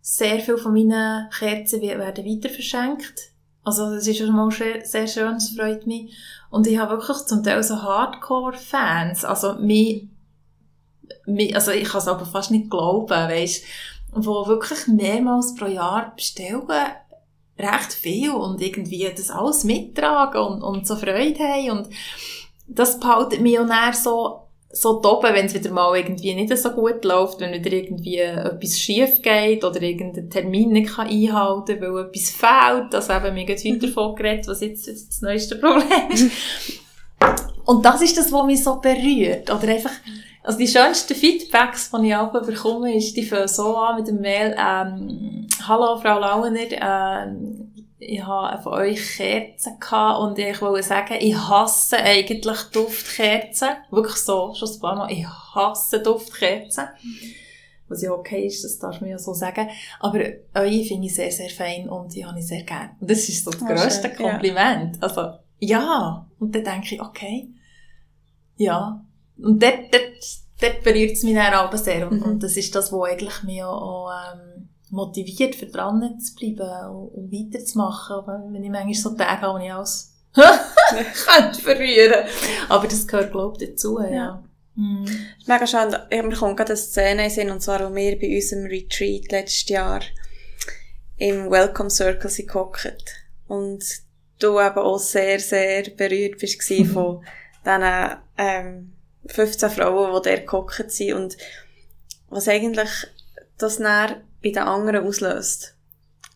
Sehr 0.02 0.40
viele 0.40 0.58
von 0.58 0.74
meinen 0.74 1.30
Kerzen 1.30 1.82
werden 1.82 2.26
weiter 2.26 2.50
verschenkt 2.50 3.37
also 3.68 3.94
das 3.94 4.08
ist 4.08 4.18
schon 4.18 4.34
mal 4.34 4.50
sehr, 4.52 5.08
schön, 5.08 5.36
es 5.36 5.50
freut 5.50 5.86
mich. 5.86 6.16
Und 6.50 6.66
ich 6.68 6.78
habe 6.78 6.92
wirklich 6.92 7.18
zum 7.26 7.44
Teil 7.44 7.62
so 7.62 7.82
Hardcore-Fans, 7.82 9.26
also 9.26 9.56
mich, 9.56 10.08
mich, 11.26 11.54
also 11.54 11.72
ich 11.72 11.90
kann 11.90 12.00
es 12.00 12.08
aber 12.08 12.26
fast 12.26 12.50
nicht 12.50 12.70
glauben, 12.70 13.10
weißt, 13.10 13.66
wo 14.14 14.48
wirklich 14.48 14.88
mehrmals 14.88 15.54
pro 15.56 15.66
Jahr 15.66 16.14
bestellen, 16.16 16.62
recht 17.60 17.92
viel 17.92 18.32
und 18.32 18.62
irgendwie 18.62 19.12
das 19.14 19.30
alles 19.30 19.66
mittragen 19.66 20.40
und, 20.40 20.62
und 20.64 20.88
so 20.88 20.96
Freude 20.96 21.40
haben. 21.40 21.70
Und 21.72 21.90
das 22.68 23.00
behaltet 23.02 23.42
mich 23.42 23.60
auch 23.60 23.94
so 23.94 24.47
so 24.70 25.00
toppen, 25.00 25.34
wenn 25.34 25.46
es 25.46 25.54
wieder 25.54 25.72
mal 25.72 25.96
irgendwie 25.96 26.36
nicht 26.36 26.56
so 26.58 26.72
gut 26.72 27.04
läuft, 27.06 27.40
wenn 27.40 27.54
wieder 27.54 27.72
irgendwie 27.72 28.18
etwas 28.18 28.78
schief 28.78 29.22
geht 29.22 29.64
oder 29.64 29.82
irgendein 29.82 30.30
Termin 30.30 30.72
nicht 30.72 30.96
kann 30.96 31.08
einhalten 31.08 31.80
kann, 31.80 31.94
weil 31.94 32.06
etwas 32.06 32.30
fehlt. 32.30 32.94
Also 32.94 33.14
eben, 33.14 33.34
mir 33.34 33.46
geht 33.46 33.64
heute 33.64 33.88
davon 33.88 34.16
geredet, 34.16 34.48
was 34.48 34.62
jetzt 34.62 34.88
das 34.88 35.22
neueste 35.22 35.56
Problem 35.56 36.12
ist. 36.12 36.32
Und 37.66 37.84
das 37.84 38.02
ist 38.02 38.18
das, 38.18 38.32
was 38.32 38.46
mich 38.46 38.64
so 38.64 38.80
berührt. 38.80 39.50
Oder 39.50 39.68
einfach, 39.68 39.92
also 40.44 40.58
die 40.58 40.68
schönsten 40.68 41.16
Feedbacks, 41.16 41.92
die 41.92 42.08
ich 42.08 42.16
auch 42.16 42.32
bekomme, 42.32 42.96
ist, 42.96 43.16
die 43.16 43.24
fangen 43.24 43.48
so 43.48 43.76
an 43.76 43.98
mit 43.98 44.08
dem 44.08 44.22
Mail, 44.22 44.56
ähm, 44.58 45.48
Hallo 45.68 46.00
Frau 46.00 46.20
Launer, 46.20 46.60
ähm, 46.72 47.67
ich 48.08 48.26
habe 48.26 48.62
von 48.64 48.74
euch 48.74 49.18
Kerzen 49.18 49.80
gehabt 49.80 50.20
und 50.22 50.40
ich 50.40 50.62
wollte 50.62 50.88
sagen, 50.88 51.16
ich 51.20 51.36
hasse 51.36 51.98
eigentlich 51.98 52.62
Duftkerzen. 52.72 53.70
Wirklich 53.92 54.16
so, 54.16 54.54
schon 54.54 54.70
ein 54.70 54.80
paar 54.80 54.96
Mal. 54.96 55.12
Ich 55.12 55.26
hasse 55.28 56.02
Duftkerzen. 56.02 56.86
Was 57.90 58.02
ja 58.02 58.12
okay 58.12 58.46
ist, 58.46 58.64
das 58.64 58.80
darf 58.80 59.02
man 59.02 59.10
ja 59.10 59.18
so 59.18 59.34
sagen. 59.34 59.68
Aber 60.00 60.20
euch 60.56 60.88
finde 60.88 61.08
ich 61.08 61.16
sehr, 61.16 61.32
sehr 61.32 61.50
fein 61.50 61.90
und 61.90 62.14
die 62.16 62.26
habe 62.26 62.40
ich 62.40 62.48
sehr 62.48 62.64
gerne. 62.64 62.92
Und 63.02 63.12
das 63.12 63.28
ist 63.28 63.44
so 63.44 63.52
das 63.52 63.62
oh, 63.62 63.66
grösste 63.66 64.08
schön, 64.08 64.18
Kompliment. 64.18 64.96
Ja. 64.96 65.02
Also, 65.02 65.34
ja. 65.60 66.30
Und 66.40 66.56
dann 66.56 66.64
denke 66.64 66.96
ich, 66.96 67.02
okay. 67.02 67.50
Ja. 68.56 69.06
Und 69.38 69.62
dort, 69.62 69.94
dort, 69.94 70.24
dort 70.62 70.84
berührt 70.84 71.12
es 71.12 71.24
mich 71.24 71.36
dann 71.36 71.54
auch 71.54 71.76
sehr. 71.76 72.10
Und, 72.10 72.22
mhm. 72.22 72.24
und 72.24 72.44
das 72.44 72.56
ist 72.56 72.74
das, 72.74 72.92
was 72.94 73.10
eigentlich 73.10 73.44
mir 73.44 73.68
auch, 73.68 74.12
ähm, 74.12 74.57
motiviert, 74.90 75.56
für 75.56 75.66
dran 75.66 76.20
zu 76.20 76.36
bleiben 76.36 77.12
und, 77.14 77.32
weiterzumachen. 77.32 78.54
Wenn 78.54 78.64
ich 78.64 78.70
manchmal 78.70 78.94
so 78.94 79.10
Tage 79.16 79.42
habe, 79.42 79.60
wo 79.60 79.64
ich 79.64 79.72
alles 79.72 80.14
könnte 80.34 81.62
verlieren. 81.62 82.26
Aber 82.70 82.88
das 82.88 83.08
gehört, 83.08 83.32
glaube 83.32 83.58
ich, 83.60 83.70
dazu, 83.70 84.00
ja. 84.00 84.10
ja. 84.10 84.44
Mhm. 84.76 85.06
Mega 85.46 85.66
schön. 85.66 85.96
Mir 86.10 86.36
kommt 86.36 86.58
gerade 86.58 86.74
eine 86.74 86.78
Szene 86.78 87.36
in 87.36 87.52
und 87.52 87.62
zwar, 87.62 87.80
wo 87.90 87.96
wir 87.96 88.20
bei 88.20 88.36
unserem 88.36 88.66
Retreat 88.66 89.32
letztes 89.32 89.70
Jahr 89.70 90.02
im 91.18 91.50
Welcome 91.50 91.90
Circle 91.90 92.30
sind 92.30 92.48
gehockt. 92.48 92.94
Und 93.48 93.84
du 94.40 94.60
eben 94.60 94.78
auch 94.78 95.00
sehr, 95.00 95.40
sehr 95.40 95.90
berührt 95.90 96.40
bist 96.40 96.62
von 96.94 97.26
diesen, 97.66 98.18
ähm, 98.38 98.94
15 99.26 99.70
Frauen, 99.70 100.22
die 100.22 100.30
dort 100.30 100.48
gehockt 100.48 100.92
sind 100.92 101.14
und 101.14 101.38
was 102.30 102.48
eigentlich 102.48 102.90
das 103.58 103.80
näher 103.80 104.22
bei 104.48 104.60
den 104.60 104.68
anderen 104.68 105.06
auslöst. 105.06 105.74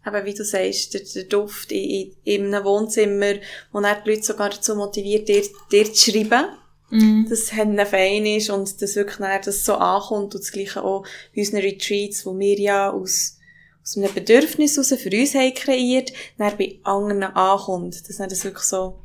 Eben, 0.06 0.26
wie 0.26 0.34
du 0.34 0.44
sagst, 0.44 0.94
der, 0.94 1.02
der 1.02 1.24
Duft 1.26 1.72
in, 1.72 1.84
in, 1.84 2.16
in 2.24 2.56
einem 2.56 2.66
Wohnzimmer, 2.66 3.36
wo 3.72 3.80
dann 3.82 3.98
die 4.04 4.10
Leute 4.10 4.24
sogar 4.24 4.50
dazu 4.50 4.76
motiviert, 4.76 5.28
dir, 5.28 5.44
dir 5.72 5.94
zu 5.94 6.12
schreiben, 6.12 6.46
mm. 6.90 7.30
dass 7.30 7.40
es 7.40 7.50
fein 7.90 8.26
ist 8.26 8.50
und 8.50 8.82
dass 8.82 8.96
wirklich 8.96 9.18
dann 9.18 9.42
das 9.44 9.64
so 9.64 9.76
ankommt 9.76 10.34
und 10.34 10.44
das 10.44 10.52
Gleiche 10.52 10.84
auch 10.84 11.06
bei 11.36 11.42
unseren 11.42 11.60
Retreats, 11.62 12.26
wo 12.26 12.38
wir 12.38 12.60
ja 12.60 12.90
aus, 12.90 13.38
aus 13.84 13.98
einem 13.98 14.14
Bedürfnis 14.14 14.76
heraus 14.76 14.94
für 15.00 15.16
uns 15.16 15.36
haben 15.36 15.54
kreiert, 15.54 16.12
dann 16.38 16.58
bei 16.58 16.80
anderen 16.84 17.24
ankommt. 17.24 18.10
Dass 18.10 18.18
dann 18.18 18.30
das 18.30 18.44
wirklich 18.44 18.64
so, 18.64 19.00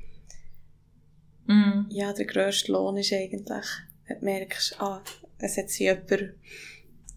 mm. 1.47 1.91
ja, 1.91 2.15
der 2.15 2.25
grösste 2.25 2.73
Lohn 2.73 2.97
ist 2.97 3.13
eigentlich, 3.13 3.67
wenn 4.07 4.19
du 4.19 4.25
merkst, 4.25 4.81
ah, 4.81 5.03
es 5.39 5.59
hat 5.59 5.69
sich 5.69 5.81
jemand 5.81 6.33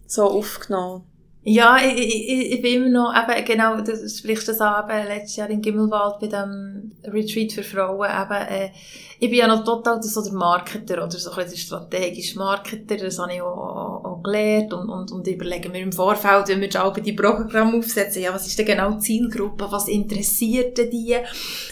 so 0.05 0.23
aufgenommen. 0.23 1.05
Ja, 1.51 1.77
ich, 1.77 1.97
ich, 1.97 2.51
ich 2.51 2.61
bin 2.61 2.83
immer 2.83 2.89
noch, 2.89 3.13
eben, 3.15 3.43
genau, 3.43 3.81
das 3.81 4.19
sprichst 4.19 4.47
das 4.47 4.61
an, 4.61 4.87
eben, 4.87 5.07
letztes 5.07 5.37
Jahr 5.37 5.49
in 5.49 5.63
Gimmelwald 5.63 6.19
bei 6.19 6.27
dem 6.27 6.91
Retreat 7.03 7.51
für 7.51 7.63
Frauen, 7.63 8.07
eben, 8.07 8.47
äh, 8.47 8.69
ich 9.19 9.31
bin 9.31 9.39
ja 9.39 9.47
noch 9.47 9.63
total 9.63 10.01
so 10.03 10.21
der 10.21 10.33
Marketer 10.33 11.03
oder 11.03 11.09
so 11.09 11.31
ein 11.31 11.49
bisschen 11.49 11.89
der 11.89 12.35
Marketer, 12.35 12.97
das 12.97 13.17
habe 13.17 13.33
ich 13.33 13.41
auch, 13.41 14.05
auch 14.05 14.08
gelernt 14.23 14.73
und, 14.73 14.89
und, 14.89 15.11
und 15.11 15.27
überlegen 15.27 15.73
wir 15.73 15.81
im 15.81 15.91
Vorfeld, 15.91 16.47
wenn 16.47 16.61
wir 16.61 16.83
auch 16.83 16.97
die 16.97 17.13
Programme 17.13 17.77
aufsetzen, 17.77 18.21
ja, 18.21 18.33
was 18.33 18.47
ist 18.47 18.57
denn 18.57 18.65
genau 18.65 18.91
die 18.91 18.99
Zielgruppe, 18.99 19.67
was 19.69 19.87
interessiert 19.87 20.77
die? 20.77 21.15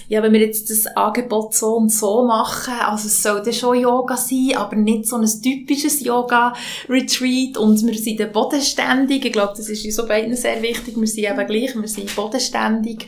Ja, 0.07 0.23
wenn 0.23 0.33
wir 0.33 0.41
jetzt 0.41 0.69
das 0.69 0.87
Angebot 0.95 1.53
so 1.53 1.75
und 1.75 1.91
so 1.91 2.25
machen, 2.25 2.73
also 2.79 3.07
es 3.07 3.21
sollte 3.21 3.53
schon 3.53 3.79
Yoga 3.79 4.17
sein, 4.17 4.55
aber 4.55 4.75
nicht 4.75 5.05
so 5.05 5.17
ein 5.17 5.29
typisches 5.41 6.03
Yoga-Retreat 6.03 7.57
und 7.57 7.85
wir 7.85 7.97
sind 7.97 8.33
bodenständig, 8.33 9.25
ich 9.25 9.33
glaube, 9.33 9.53
das 9.55 9.69
ist 9.69 9.85
uns 9.85 10.07
beiden 10.07 10.35
sehr 10.35 10.61
wichtig, 10.61 10.95
wir 10.97 11.07
sind 11.07 11.25
eben 11.25 11.47
gleich, 11.47 11.75
wir 11.75 11.87
sind 11.87 12.15
bodenständig. 12.15 13.07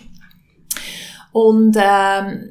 Und 1.32 1.78
ähm, 1.78 2.49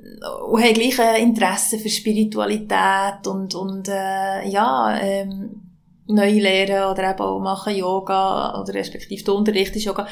und 0.48 0.62
haben 0.62 0.74
gleich 0.74 1.00
ein 1.00 1.22
Interesse 1.22 1.78
für 1.78 1.88
Spiritualität 1.88 3.26
und, 3.26 3.54
und 3.54 3.88
äh, 3.88 4.48
ja, 4.48 4.98
ähm, 5.00 5.67
neu 6.08 6.40
lernen 6.40 6.90
oder 6.90 7.10
eben 7.10 7.20
auch 7.20 7.38
machen 7.38 7.76
Yoga 7.76 8.60
oder 8.60 8.74
respektive 8.74 9.22
der 9.22 9.34
Unterricht 9.34 9.76
ist 9.76 9.84
Yoga. 9.84 10.08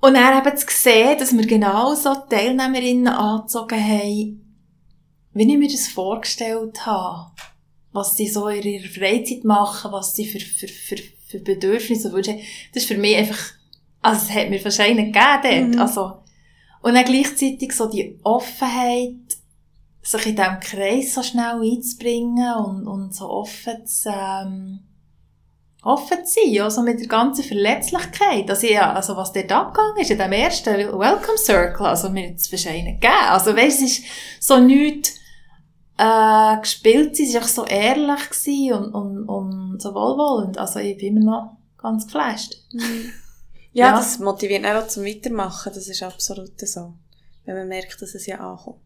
Und 0.00 0.14
dann 0.14 0.38
eben 0.38 0.56
zu 0.56 0.66
sehen, 0.68 1.18
dass 1.18 1.36
wir 1.36 1.46
genau 1.46 1.94
so 1.94 2.14
Teilnehmerinnen 2.14 3.08
angezogen 3.08 3.82
haben, 3.82 4.40
wie 5.34 5.52
ich 5.52 5.58
mir 5.58 5.68
das 5.68 5.88
vorgestellt 5.88 6.86
habe. 6.86 7.30
Was 7.92 8.16
sie 8.16 8.28
so 8.28 8.48
in 8.48 8.62
ihrer 8.62 8.88
Freizeit 8.88 9.44
machen, 9.44 9.92
was 9.92 10.14
sie 10.14 10.24
für, 10.24 10.40
für, 10.40 10.68
für, 10.68 10.96
für 11.26 11.40
Bedürfnisse 11.40 12.12
wünschen. 12.12 12.38
Das 12.72 12.84
ist 12.84 12.88
für 12.88 12.96
mich 12.96 13.16
einfach, 13.16 13.52
also 14.00 14.26
es 14.26 14.34
hat 14.34 14.48
mir 14.48 14.62
wahrscheinlich 14.64 15.06
gegeben 15.06 15.42
dort. 15.42 15.74
Mhm. 15.74 15.80
Also, 15.80 16.12
und 16.82 16.94
dann 16.94 17.04
gleichzeitig 17.04 17.72
so 17.72 17.90
die 17.90 18.18
Offenheit, 18.22 19.29
sich 20.02 20.26
in 20.26 20.36
diesem 20.36 20.60
Kreis 20.60 21.14
so 21.14 21.22
schnell 21.22 21.60
einzubringen 21.60 22.54
und, 22.54 22.86
und 22.86 23.14
so 23.14 23.28
offen 23.28 23.86
zu, 23.86 24.08
ähm, 24.08 24.80
offen 25.82 26.24
zu 26.24 26.40
sein, 26.40 26.62
also 26.62 26.82
mit 26.82 27.00
der 27.00 27.06
ganzen 27.06 27.44
Verletzlichkeit. 27.44 28.48
Also, 28.48 28.66
ja, 28.66 28.92
also 28.92 29.16
was 29.16 29.32
dort 29.32 29.52
abgegangen 29.52 29.98
ist, 29.98 30.10
in 30.10 30.18
dem 30.18 30.32
ersten 30.32 30.74
Welcome 30.74 31.38
Circle, 31.38 31.86
also 31.86 32.08
mir 32.08 32.28
hat 32.28 32.36
es 32.36 32.50
wahrscheinlich 32.50 33.00
gegeben. 33.00 33.28
Also 33.28 33.54
weißt, 33.54 33.82
es 33.82 33.98
ist 33.98 34.04
so 34.40 34.58
nichts, 34.58 35.20
äh, 35.98 36.60
gespielt, 36.60 37.14
sie 37.16 37.34
war 37.34 37.42
so 37.42 37.64
ehrlich 37.66 38.72
und, 38.72 38.94
und, 38.94 39.28
und 39.28 39.82
so 39.82 39.94
wohlwollend. 39.94 40.56
Also 40.56 40.78
ich 40.78 40.96
bin 40.96 41.18
immer 41.18 41.30
noch 41.30 41.56
ganz 41.78 42.06
geflasht. 42.06 42.56
Ja, 43.72 43.86
ja, 43.86 43.96
das 43.98 44.18
motiviert 44.18 44.66
auch 44.66 44.88
zum 44.88 45.04
Weitermachen, 45.04 45.70
das 45.72 45.86
ist 45.86 46.02
absolut 46.02 46.58
so. 46.58 46.92
Wenn 47.44 47.56
man 47.56 47.68
merkt, 47.68 48.02
dass 48.02 48.16
es 48.16 48.26
ja 48.26 48.40
ankommt. 48.40 48.80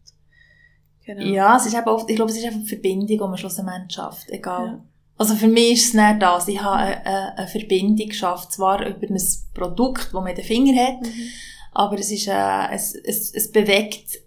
Genau. 1.05 1.21
Ja, 1.21 1.57
es 1.57 1.65
ist 1.67 1.75
eben 1.75 1.87
oft, 1.87 2.09
ich 2.09 2.15
glaube, 2.15 2.31
es 2.31 2.37
ist 2.37 2.45
einfach 2.45 2.59
eine 2.59 2.67
Verbindung, 2.67 3.07
die 3.07 3.17
man 3.17 3.37
schlussendlich 3.37 3.93
schafft, 3.93 4.29
egal. 4.29 4.65
Ja. 4.65 4.83
Also 5.17 5.35
für 5.35 5.47
mich 5.47 5.73
ist 5.73 5.85
es 5.85 5.93
nicht 5.93 6.21
das. 6.21 6.47
Ich 6.47 6.61
habe 6.61 6.77
eine, 6.77 7.37
eine 7.37 7.47
Verbindung 7.47 8.09
geschafft, 8.09 8.51
zwar 8.51 8.85
über 8.85 9.07
ein 9.07 9.21
Produkt, 9.53 10.05
das 10.05 10.13
man 10.13 10.27
in 10.27 10.35
den 10.35 10.43
Finger 10.43 10.83
hat, 10.83 11.01
mhm. 11.01 11.29
aber 11.71 11.99
es 11.99 12.11
ist, 12.11 12.27
äh, 12.27 12.73
es, 12.73 12.95
es, 12.95 13.33
es 13.33 13.51
bewegt 13.51 14.19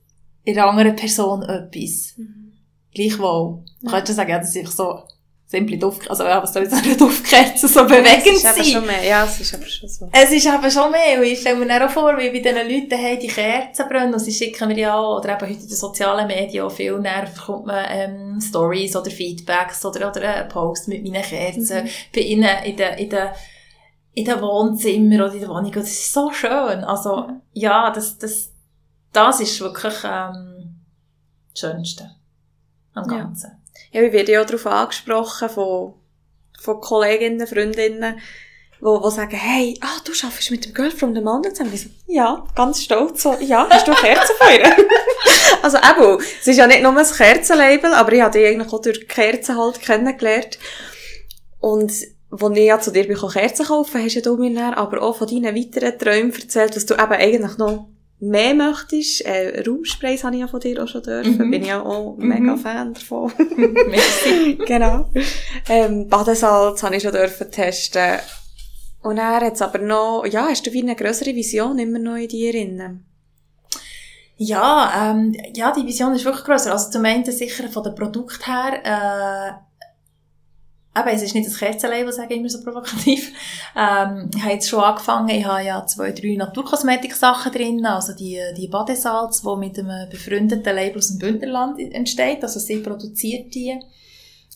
in 0.44 0.56
einer 0.56 0.68
anderen 0.68 0.96
Person 0.96 1.42
etwas. 1.42 2.14
Mhm. 2.16 2.52
Gleichwohl. 2.94 3.64
Ja. 3.80 3.90
Könntest 3.90 4.10
du 4.10 4.14
sagen, 4.14 4.30
ja, 4.30 4.38
das 4.38 4.50
ist 4.50 4.56
einfach 4.56 4.72
so 4.72 5.02
simpel 5.50 5.78
Duft, 5.78 6.10
also 6.10 6.24
ja, 6.24 6.42
was 6.42 6.52
soll 6.52 6.64
ich 6.64 6.70
sagen, 6.70 6.94
Duftkerzen 6.98 7.70
so 7.70 7.84
bewegend 7.84 8.06
sein? 8.22 8.34
Es 8.34 8.36
ist 8.36 8.46
aber 8.46 8.64
schon 8.64 8.86
mehr, 8.86 9.02
ja, 9.02 9.24
es 9.24 9.40
ist 9.40 9.54
aber 9.54 9.66
schon 9.66 9.88
so. 9.88 10.08
Es 10.12 10.30
ist 10.30 10.46
aber 10.46 10.70
schon 10.70 10.90
mehr, 10.90 11.18
und 11.18 11.24
ich 11.24 11.40
stelle 11.40 11.64
mir 11.64 11.86
auch 11.86 11.90
vor, 11.90 12.18
wie 12.18 12.28
bei 12.28 12.40
diesen 12.40 12.68
Leuten 12.68 13.02
haben 13.02 13.18
die 13.18 13.28
Kerzen 13.28 13.88
brennen, 13.88 14.12
und 14.12 14.20
sie 14.20 14.32
schicken 14.32 14.68
mir 14.68 14.76
ja 14.76 15.00
oder 15.00 15.30
eben 15.30 15.40
heute 15.40 15.62
in 15.62 15.68
den 15.68 15.76
sozialen 15.76 16.26
Medien 16.26 16.66
auch 16.66 16.70
viel, 16.70 16.98
näher 16.98 17.26
bekommt 17.34 17.64
man 17.64 17.82
ähm, 17.88 18.40
Stories 18.42 18.94
oder 18.94 19.10
Feedbacks 19.10 19.86
oder, 19.86 20.10
oder 20.10 20.20
einen 20.20 20.48
Post 20.50 20.86
mit 20.88 21.02
meinen 21.02 21.22
Kerzen, 21.22 21.84
mhm. 21.84 21.88
bei 22.14 22.20
ihnen 22.20 22.64
in 22.64 22.76
den, 22.76 22.98
in 22.98 23.08
den, 23.08 23.28
in 24.12 24.24
den 24.26 24.40
Wohnzimmer 24.42 25.24
oder 25.24 25.32
in 25.32 25.40
der 25.40 25.48
Wohnung, 25.48 25.64
und 25.64 25.76
das 25.76 25.88
ist 25.88 26.12
so 26.12 26.30
schön, 26.30 26.84
also, 26.84 27.22
mhm. 27.22 27.40
ja, 27.54 27.90
das, 27.90 28.18
das, 28.18 28.52
das 29.14 29.40
ist 29.40 29.58
wirklich, 29.60 29.94
ähm, 30.04 30.82
das 31.52 31.60
Schönste 31.60 32.10
am 32.92 33.08
Ganzen. 33.08 33.50
Ja. 33.50 33.58
Ja, 33.92 34.02
ich 34.02 34.12
werde 34.12 34.32
ja 34.32 34.42
auch 34.42 34.46
darauf 34.46 34.66
angesprochen 34.66 35.48
von, 35.48 35.94
von 36.60 36.80
Kolleginnen, 36.80 37.46
Freundinnen, 37.46 38.20
wo, 38.80 39.02
wo 39.02 39.10
sagen, 39.10 39.36
hey, 39.36 39.76
ah, 39.80 40.00
du 40.04 40.12
arbeitest 40.12 40.50
mit 40.50 40.64
dem 40.64 40.74
Girl 40.74 40.90
from 40.90 41.14
the 41.14 41.20
Mountain 41.20 41.54
zusammen. 41.54 41.76
So, 41.76 41.88
ja, 42.06 42.44
ganz 42.54 42.82
stolz, 42.82 43.22
so, 43.22 43.36
ja, 43.40 43.66
hast 43.68 43.88
du 43.88 43.92
Kerzen 43.92 44.36
von 44.38 44.48
ihr? 44.52 44.86
also 45.62 45.78
eben, 45.78 46.22
es 46.40 46.46
ist 46.46 46.56
ja 46.56 46.66
nicht 46.66 46.82
nur 46.82 46.96
ein 46.96 47.06
Kerzenlabel, 47.06 47.92
aber 47.92 48.12
ich 48.12 48.22
habe 48.22 48.38
die 48.38 48.46
eigentlich 48.46 48.72
auch 48.72 48.80
durch 48.80 49.08
Kerzen 49.08 49.58
halt 49.58 49.80
kennengelernt. 49.80 50.58
Und, 51.60 51.92
als 52.30 52.56
ich 52.56 52.64
ja 52.64 52.78
zu 52.78 52.92
dir 52.92 53.06
Kerzen 53.06 53.66
kaufen, 53.66 54.04
hast 54.04 54.26
du 54.26 54.36
mir 54.36 54.54
dann 54.54 54.74
aber 54.74 55.02
auch 55.02 55.16
von 55.16 55.26
deinen 55.26 55.56
weiteren 55.56 55.98
Träumen 55.98 56.32
erzählt, 56.32 56.76
dass 56.76 56.86
du 56.86 56.94
eben 56.94 57.12
eigentlich 57.12 57.56
noch 57.58 57.88
mehr 58.20 58.54
möchtest, 58.54 59.24
äh, 59.24 59.62
Raumsprays 59.66 60.24
habe 60.24 60.34
ich 60.34 60.40
ja 60.40 60.48
von 60.48 60.60
dir 60.60 60.82
auch 60.82 60.88
schon 60.88 61.02
dürfen, 61.02 61.38
mhm. 61.38 61.50
bin 61.50 61.62
ich 61.62 61.68
ja 61.68 61.82
auch 61.82 62.16
mhm. 62.16 62.28
mega 62.28 62.56
Fan 62.56 62.94
davon. 62.94 63.32
Merci. 63.56 64.58
genau. 64.66 65.10
Ähm, 65.68 66.08
Badesalz 66.08 66.82
habe 66.82 66.96
ich 66.96 67.02
schon 67.02 67.12
dürfen 67.12 67.50
testen. 67.50 68.18
Und 69.02 69.18
er 69.18 69.40
hat 69.40 69.62
aber 69.62 69.78
noch, 69.78 70.24
ja, 70.26 70.48
hast 70.48 70.66
du 70.66 70.72
wie 70.72 70.82
eine 70.82 70.96
größere 70.96 71.34
Vision 71.34 71.78
immer 71.78 72.00
noch 72.00 72.16
in 72.16 72.28
dir 72.28 72.52
drin? 72.52 73.04
Ja, 74.36 75.12
ähm, 75.12 75.34
ja, 75.54 75.72
die 75.72 75.86
Vision 75.86 76.14
ist 76.14 76.24
wirklich 76.24 76.44
grösser. 76.44 76.72
Also 76.72 76.90
zum 76.90 77.04
einen 77.04 77.24
sicher 77.24 77.68
von 77.68 77.82
dem 77.84 77.94
Produkt 77.94 78.46
her, 78.46 78.80
äh, 78.84 79.67
eben, 81.00 81.08
es 81.08 81.22
ist 81.22 81.34
nicht 81.34 81.48
das 81.48 81.58
Kerzenlabel, 81.58 82.12
sage 82.12 82.34
ich 82.34 82.40
immer 82.40 82.48
so 82.48 82.62
provokativ. 82.62 83.32
Ähm, 83.76 84.30
ich 84.34 84.42
habe 84.42 84.54
jetzt 84.54 84.68
schon 84.68 84.80
angefangen, 84.80 85.28
ich 85.28 85.44
habe 85.44 85.64
ja 85.64 85.84
zwei, 85.86 86.12
drei 86.12 86.34
Naturkosmetik-Sachen 86.36 87.52
drin, 87.52 87.84
also 87.86 88.12
die, 88.14 88.40
die 88.56 88.68
Badesalz, 88.68 89.42
die 89.42 89.56
mit 89.56 89.78
einem 89.78 90.08
befreundeten 90.08 90.74
Label 90.74 90.98
aus 90.98 91.08
dem 91.08 91.18
Bündnerland 91.18 91.78
entsteht, 91.78 92.42
also 92.42 92.58
sie 92.60 92.78
produziert 92.78 93.54
die 93.54 93.78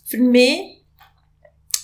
für 0.04 0.18
mich. 0.18 0.78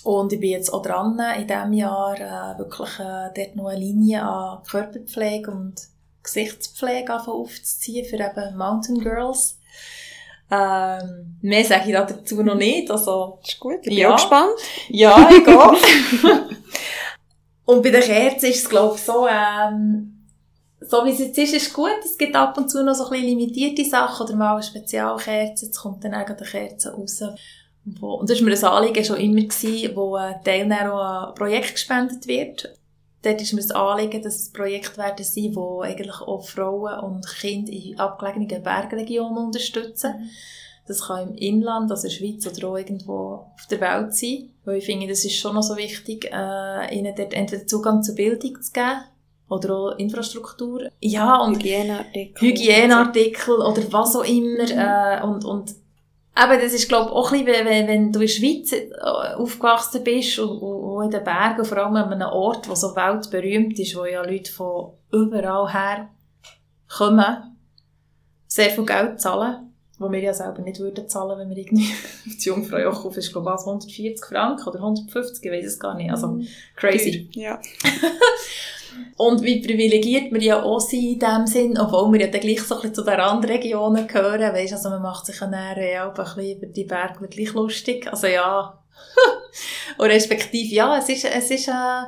Und 0.03 0.31
ich 0.31 0.39
bin 0.39 0.51
jetzt 0.51 0.73
auch 0.73 0.81
dran, 0.81 1.19
in 1.37 1.47
diesem 1.47 1.73
Jahr 1.73 2.15
äh, 2.15 2.57
wirklich 2.57 2.99
äh, 2.99 3.29
dort 3.35 3.55
noch 3.55 3.67
eine 3.67 3.79
Linie 3.79 4.23
an 4.23 4.63
Körperpflege 4.63 5.51
und 5.51 5.75
Gesichtspflege 6.23 7.13
aufzuziehen 7.27 8.05
für 8.05 8.15
eben 8.15 8.57
Mountain 8.57 8.99
Girls. 8.99 9.58
Ähm, 10.51 11.37
mehr 11.41 11.63
sage 11.63 11.89
ich 11.89 11.95
dazu 11.95 12.41
noch 12.41 12.55
nicht. 12.55 12.89
Also, 12.89 13.39
ist 13.45 13.59
gut, 13.59 13.75
ich 13.81 13.89
bin 13.89 13.97
ja. 13.97 14.13
gespannt. 14.13 14.55
Ja, 14.89 15.29
ich 15.29 15.43
gehe. 15.45 16.49
und 17.65 17.83
bei 17.83 17.91
den 17.91 18.01
Kerzen 18.01 18.45
ist 18.47 18.63
es, 18.63 18.69
glaube 18.69 18.95
ich, 18.95 19.01
so, 19.01 19.27
ähm, 19.27 20.25
so 20.81 21.05
wie 21.05 21.11
es 21.11 21.19
jetzt 21.19 21.37
ist, 21.37 21.53
ist 21.53 21.73
gut. 21.73 21.99
Es 22.03 22.17
gibt 22.17 22.35
ab 22.35 22.57
und 22.57 22.69
zu 22.69 22.83
noch 22.83 22.95
so 22.95 23.05
ein 23.05 23.09
bisschen 23.11 23.27
limitierte 23.27 23.85
Sachen 23.85 24.25
oder 24.25 24.35
mal 24.35 24.53
eine 24.53 24.63
Spezialkerze. 24.63 25.65
Jetzt 25.65 25.79
kommt 25.79 26.03
dann 26.03 26.13
eine 26.13 26.35
Kerze 26.35 26.93
raus. 26.93 27.21
Wo, 27.99 28.15
und 28.15 28.29
das 28.29 28.39
war 28.39 28.45
mir 28.45 28.55
ein 28.55 28.63
Anliegen 28.63 29.05
schon 29.05 29.17
immer, 29.17 29.41
gewesen, 29.41 29.95
wo 29.95 30.15
ein 30.15 30.43
Teilnehmer 30.43 30.93
auch 30.93 31.29
ein 31.29 31.35
Projekt 31.35 31.73
gespendet 31.73 32.27
wird 32.27 32.78
dort 33.21 33.41
ist 33.41 33.53
mir 33.53 33.61
das 33.61 33.71
Anliegen, 33.71 34.21
dass 34.21 34.35
es 34.35 34.51
Projekte 34.51 34.97
werden 34.97 35.25
sein, 35.25 35.55
wo 35.55 35.81
eigentlich 35.81 36.21
auch 36.21 36.47
Frauen 36.47 36.99
und 36.99 37.27
Kinder 37.27 37.71
in 37.71 37.99
abgelegenen 37.99 38.63
Bergregionen 38.63 39.45
unterstützen. 39.45 40.13
Mhm. 40.19 40.29
Das 40.87 41.07
kann 41.07 41.29
im 41.29 41.35
Inland, 41.35 41.91
also 41.91 42.07
in 42.07 42.13
der 42.13 42.17
Schweiz 42.17 42.47
oder 42.47 42.69
auch 42.69 42.77
irgendwo 42.77 43.45
auf 43.53 43.67
der 43.69 43.79
Welt 43.79 44.15
sein. 44.15 44.49
Weil 44.65 44.77
ich 44.77 44.85
finde, 44.85 45.07
das 45.07 45.23
ist 45.23 45.35
schon 45.35 45.53
noch 45.53 45.61
so 45.61 45.77
wichtig, 45.77 46.25
äh, 46.33 46.97
ihnen 46.97 47.13
dort 47.15 47.33
entweder 47.33 47.67
Zugang 47.67 48.01
zur 48.01 48.15
Bildung 48.15 48.59
zu 48.59 48.71
geben 48.71 49.01
oder 49.49 49.75
auch 49.75 49.97
Infrastruktur. 49.97 50.89
Ja, 50.99 51.37
und 51.41 51.57
Hygieneartikel. 51.57 52.41
Hygieneartikel 52.41 53.55
oder 53.55 53.81
was 53.91 54.15
auch 54.15 54.23
immer. 54.23 54.63
Mhm. 54.63 54.79
Äh, 54.79 55.23
und, 55.23 55.45
und 55.45 55.75
aber 56.41 56.57
das 56.57 56.73
ist, 56.73 56.87
glaube 56.87 57.09
ich, 57.09 57.15
auch 57.15 57.31
ein 57.31 57.45
bisschen, 57.45 57.65
wenn, 57.65 57.87
wenn 57.87 58.11
du 58.11 58.19
in 58.19 58.25
der 58.25 58.27
Schweiz 58.27 58.71
äh, 58.71 58.89
aufgewachsen 59.35 60.03
bist 60.03 60.39
und, 60.39 60.59
und 60.59 61.05
in 61.05 61.11
den 61.11 61.23
Bergen, 61.23 61.65
vor 61.65 61.77
allem 61.77 61.95
an 61.95 62.13
einem 62.13 62.29
Ort, 62.29 62.67
der 62.67 62.75
so 62.75 62.95
weltberühmt 62.95 63.77
ist, 63.79 63.95
wo 63.95 64.05
ja 64.05 64.23
Leute 64.23 64.51
von 64.51 64.93
überall 65.11 65.71
her 65.71 66.09
kommen, 66.87 67.57
sehr 68.47 68.69
viel 68.69 68.85
Geld 68.85 69.19
zahlen, 69.21 69.73
wo 69.99 70.11
wir 70.11 70.19
ja 70.19 70.33
selber 70.33 70.61
nicht 70.61 70.79
würden 70.79 71.07
zahlen, 71.07 71.37
wenn 71.39 71.49
wir 71.49 71.57
irgendwie 71.57 71.87
die 72.25 72.47
Jungfrau 72.47 72.77
Jochhof 72.77 73.17
ist, 73.17 73.31
glaube 73.31 73.53
ich, 73.53 73.59
140 73.65 74.25
Franken 74.25 74.67
oder 74.67 74.79
150, 74.79 75.43
ich 75.45 75.51
weiß 75.51 75.65
es 75.65 75.79
gar 75.79 75.93
nicht, 75.95 76.09
also 76.11 76.27
Mhm. 76.27 76.47
crazy. 76.75 77.29
Ja. 77.33 77.59
Und 79.17 79.41
wie 79.41 79.61
privilegiert 79.61 80.31
wir 80.31 80.41
ja 80.41 80.63
auch 80.63 80.79
sind 80.79 81.03
in 81.03 81.19
dem 81.19 81.47
Sinn, 81.47 81.77
obwohl 81.77 82.11
wir 82.13 82.21
ja 82.21 82.27
dann 82.27 82.41
gleich 82.41 82.61
so 82.61 82.75
ein 82.75 82.81
bisschen 82.81 82.95
zu 82.95 83.03
den 83.03 83.19
Randregionen 83.19 84.07
gehören, 84.07 84.53
weisst, 84.53 84.73
also 84.73 84.89
man 84.89 85.01
macht 85.01 85.25
sich 85.25 85.39
ja 85.39 85.47
dann 85.47 85.77
äh, 85.77 85.97
ein 85.97 86.13
bisschen 86.13 86.57
über 86.57 86.67
die 86.67 86.83
Berge 86.85 87.27
gleich 87.27 87.53
lustig, 87.53 88.07
also 88.11 88.27
ja, 88.27 88.79
und 89.97 90.05
respektive, 90.05 90.73
ja, 90.73 90.97
es 90.97 91.09
ist, 91.09 91.25
es 91.25 91.51
ist, 91.51 91.67
äh, 91.67 92.03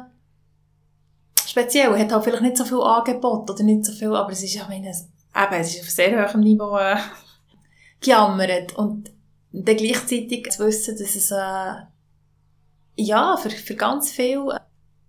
speziell, 1.52 1.98
hat 1.98 2.12
halt 2.12 2.24
vielleicht 2.24 2.44
nicht 2.44 2.58
so 2.58 2.66
viel 2.66 2.82
Angebot 2.82 3.50
oder 3.50 3.64
nicht 3.64 3.86
so 3.86 3.92
viel, 3.92 4.16
aber 4.16 4.32
es 4.32 4.44
ist 4.44 4.56
ich 4.56 4.68
meine, 4.68 4.90
eben, 4.90 5.62
es 5.62 5.76
ist 5.76 5.82
auf 5.82 5.90
sehr 5.90 6.28
hohem 6.28 6.42
Niveau 6.42 6.78
äh, 6.78 6.98
gejammert. 8.02 8.76
Und 8.78 9.12
dann 9.52 9.76
gleichzeitig 9.76 10.50
zu 10.52 10.66
wissen, 10.66 10.98
dass 10.98 11.16
es 11.16 11.32
äh, 11.32 11.74
ja, 12.96 13.38
für, 13.38 13.50
für 13.50 13.76
ganz 13.76 14.12
viel, 14.12 14.48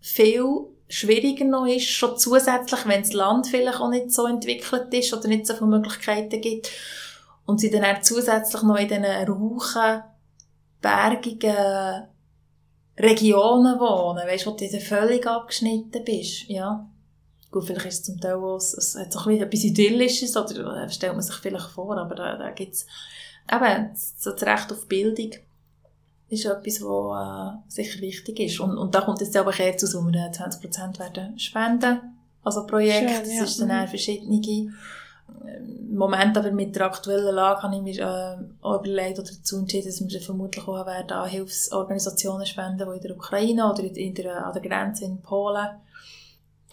viel 0.00 0.66
schwieriger 0.92 1.46
noch 1.46 1.66
ist, 1.66 1.88
schon 1.88 2.18
zusätzlich, 2.18 2.86
wenn 2.86 3.00
das 3.00 3.14
Land 3.14 3.46
vielleicht 3.46 3.80
auch 3.80 3.88
nicht 3.88 4.12
so 4.12 4.26
entwickelt 4.26 4.92
ist 4.92 5.12
oder 5.14 5.26
nicht 5.26 5.46
so 5.46 5.54
viele 5.54 5.70
Möglichkeiten 5.70 6.40
gibt. 6.40 6.70
Und 7.46 7.60
sie 7.60 7.70
dann 7.70 7.84
auch 7.84 8.02
zusätzlich 8.02 8.62
noch 8.62 8.76
in 8.76 8.88
diesen 8.88 9.04
rauchen, 9.04 10.02
bergigen 10.80 12.08
Regionen 12.98 13.80
wohnen, 13.80 14.28
weißt 14.28 14.44
du, 14.44 14.50
wo 14.50 14.56
du 14.56 14.68
dann 14.68 14.80
völlig 14.80 15.26
abgeschnitten 15.26 16.04
bist, 16.04 16.48
ja. 16.48 16.86
Gut, 17.50 17.64
vielleicht 17.64 17.86
ist 17.86 17.94
es 17.94 18.04
zum 18.04 18.20
Teil 18.20 18.34
auch, 18.34 18.56
es 18.56 18.74
es 18.74 18.94
hat 18.94 19.12
so 19.12 19.20
ein 19.20 19.24
bisschen 19.26 19.46
etwas 19.46 19.64
Idyllisches, 19.64 20.36
oder 20.36 20.84
äh, 20.84 20.90
stellt 20.90 21.14
man 21.14 21.22
sich 21.22 21.36
vielleicht 21.36 21.70
vor, 21.70 21.96
aber 21.96 22.14
da, 22.14 22.36
da 22.36 22.50
gibt's 22.50 22.86
eben, 23.50 23.90
so 23.94 24.32
das 24.32 24.42
Recht 24.42 24.70
auf 24.70 24.86
Bildung 24.86 25.30
ist 26.32 26.46
etwas, 26.46 26.80
was 26.80 27.54
äh, 27.54 27.82
sicher 27.82 28.00
wichtig 28.00 28.40
ist. 28.40 28.60
Und, 28.60 28.78
und 28.78 28.94
da 28.94 29.02
kommt 29.02 29.20
jetzt 29.20 29.36
aber 29.36 29.58
eher 29.58 29.76
zu, 29.76 29.86
wir 29.86 30.14
äh, 30.14 30.30
20% 30.30 30.98
werden 30.98 31.38
spenden. 31.38 32.00
Also 32.42 32.66
Projekt, 32.66 33.10
Schön, 33.10 33.20
das 33.20 33.34
ja. 33.34 33.44
ist 33.44 33.60
dann 33.60 33.82
Mhm. 33.82 33.88
verschiedene. 33.88 34.72
Im 35.90 35.96
Moment 35.96 36.36
aber 36.36 36.50
mit 36.50 36.74
der 36.74 36.86
aktuellen 36.86 37.34
Lage 37.34 37.62
habe 37.62 37.76
ich 37.76 37.82
mir 37.82 37.98
äh, 37.98 38.36
überlegt 38.66 39.18
oder 39.18 39.30
dazu 39.30 39.58
entschieden, 39.58 39.86
dass 39.86 40.00
wir 40.00 40.20
vermutlich 40.20 40.66
auch 40.66 40.86
werden 40.86 41.12
an 41.12 41.28
Hilfsorganisationen 41.28 42.46
spenden, 42.46 42.88
die 42.90 42.96
in 42.96 43.02
der 43.02 43.16
Ukraine 43.16 43.70
oder 43.70 43.82
in, 43.84 44.14
der, 44.14 44.46
an 44.46 44.52
der 44.52 44.62
Grenze 44.62 45.04
in 45.04 45.20
Polen 45.22 45.68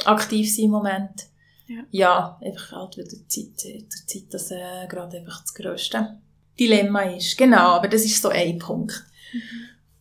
aktiv 0.06 0.54
sind 0.54 0.66
im 0.66 0.72
Moment. 0.72 1.28
Ja. 1.68 1.84
ja 1.92 2.40
einfach 2.42 2.72
halt 2.72 2.98
wieder 2.98 3.10
die 3.10 3.28
Zeit, 3.28 3.64
die 3.64 4.06
Zeit 4.08 4.34
das 4.34 4.52
äh, 4.52 4.88
gerade 4.88 5.18
einfach 5.18 5.42
das 5.42 5.54
grösste 5.54 6.18
Dilemma 6.60 7.02
ist. 7.02 7.38
Genau, 7.38 7.76
aber 7.76 7.88
das 7.88 8.04
ist 8.06 8.22
so 8.22 8.30
ein 8.30 8.58
Punkt. 8.58 9.06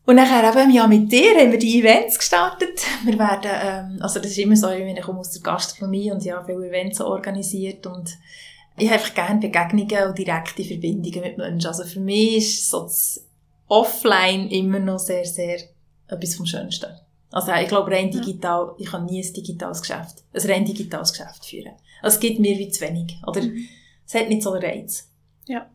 Und 0.06 0.16
nachher 0.16 0.50
eben, 0.50 0.70
ja, 0.70 0.86
mit 0.86 1.12
dir 1.12 1.38
haben 1.38 1.52
wir 1.52 1.58
die 1.58 1.80
Events 1.80 2.18
gestartet. 2.18 2.80
Wir 3.04 3.18
werden, 3.18 3.50
ähm, 3.62 3.98
also 4.02 4.20
das 4.20 4.30
ist 4.30 4.38
immer 4.38 4.56
so, 4.56 4.70
ich 4.70 5.00
komme 5.02 5.18
aus 5.20 5.32
der 5.32 5.42
Gastronomie 5.42 6.10
und 6.10 6.26
habe 6.30 6.46
viele 6.46 6.66
Events 6.68 7.00
organisiert 7.00 7.86
und 7.86 8.16
ich 8.78 8.86
habe 8.88 9.00
einfach 9.00 9.14
gerne 9.14 9.40
Begegnungen 9.40 10.08
und 10.08 10.16
direkte 10.18 10.64
Verbindungen 10.64 11.20
mit 11.20 11.36
Menschen. 11.36 11.68
Also 11.68 11.84
für 11.84 12.00
mich 12.00 12.36
ist 12.36 12.70
so 12.70 12.84
das 12.84 13.22
Offline 13.66 14.48
immer 14.48 14.78
noch 14.78 14.98
sehr, 14.98 15.26
sehr 15.26 15.58
etwas 16.06 16.36
vom 16.36 16.46
Schönsten. 16.46 16.86
Also 17.30 17.52
ich 17.52 17.68
glaube, 17.68 17.90
rein 17.90 18.10
Ja. 18.10 18.20
digital, 18.20 18.74
ich 18.78 18.86
kann 18.86 19.04
nie 19.04 19.22
ein 19.22 19.32
digitales 19.34 19.82
Geschäft, 19.82 20.24
ein 20.32 20.50
rein 20.50 20.64
digitales 20.64 21.12
Geschäft 21.12 21.44
führen. 21.44 21.72
Also 22.00 22.14
es 22.14 22.20
gibt 22.20 22.38
mir 22.38 22.56
wie 22.56 22.70
zu 22.70 22.80
wenig, 22.80 23.14
oder? 23.26 23.42
Es 24.06 24.14
hat 24.14 24.30
nicht 24.30 24.42
so 24.42 24.52
einen 24.52 24.62
Reiz. 24.64 25.10
Ja. 25.46 25.68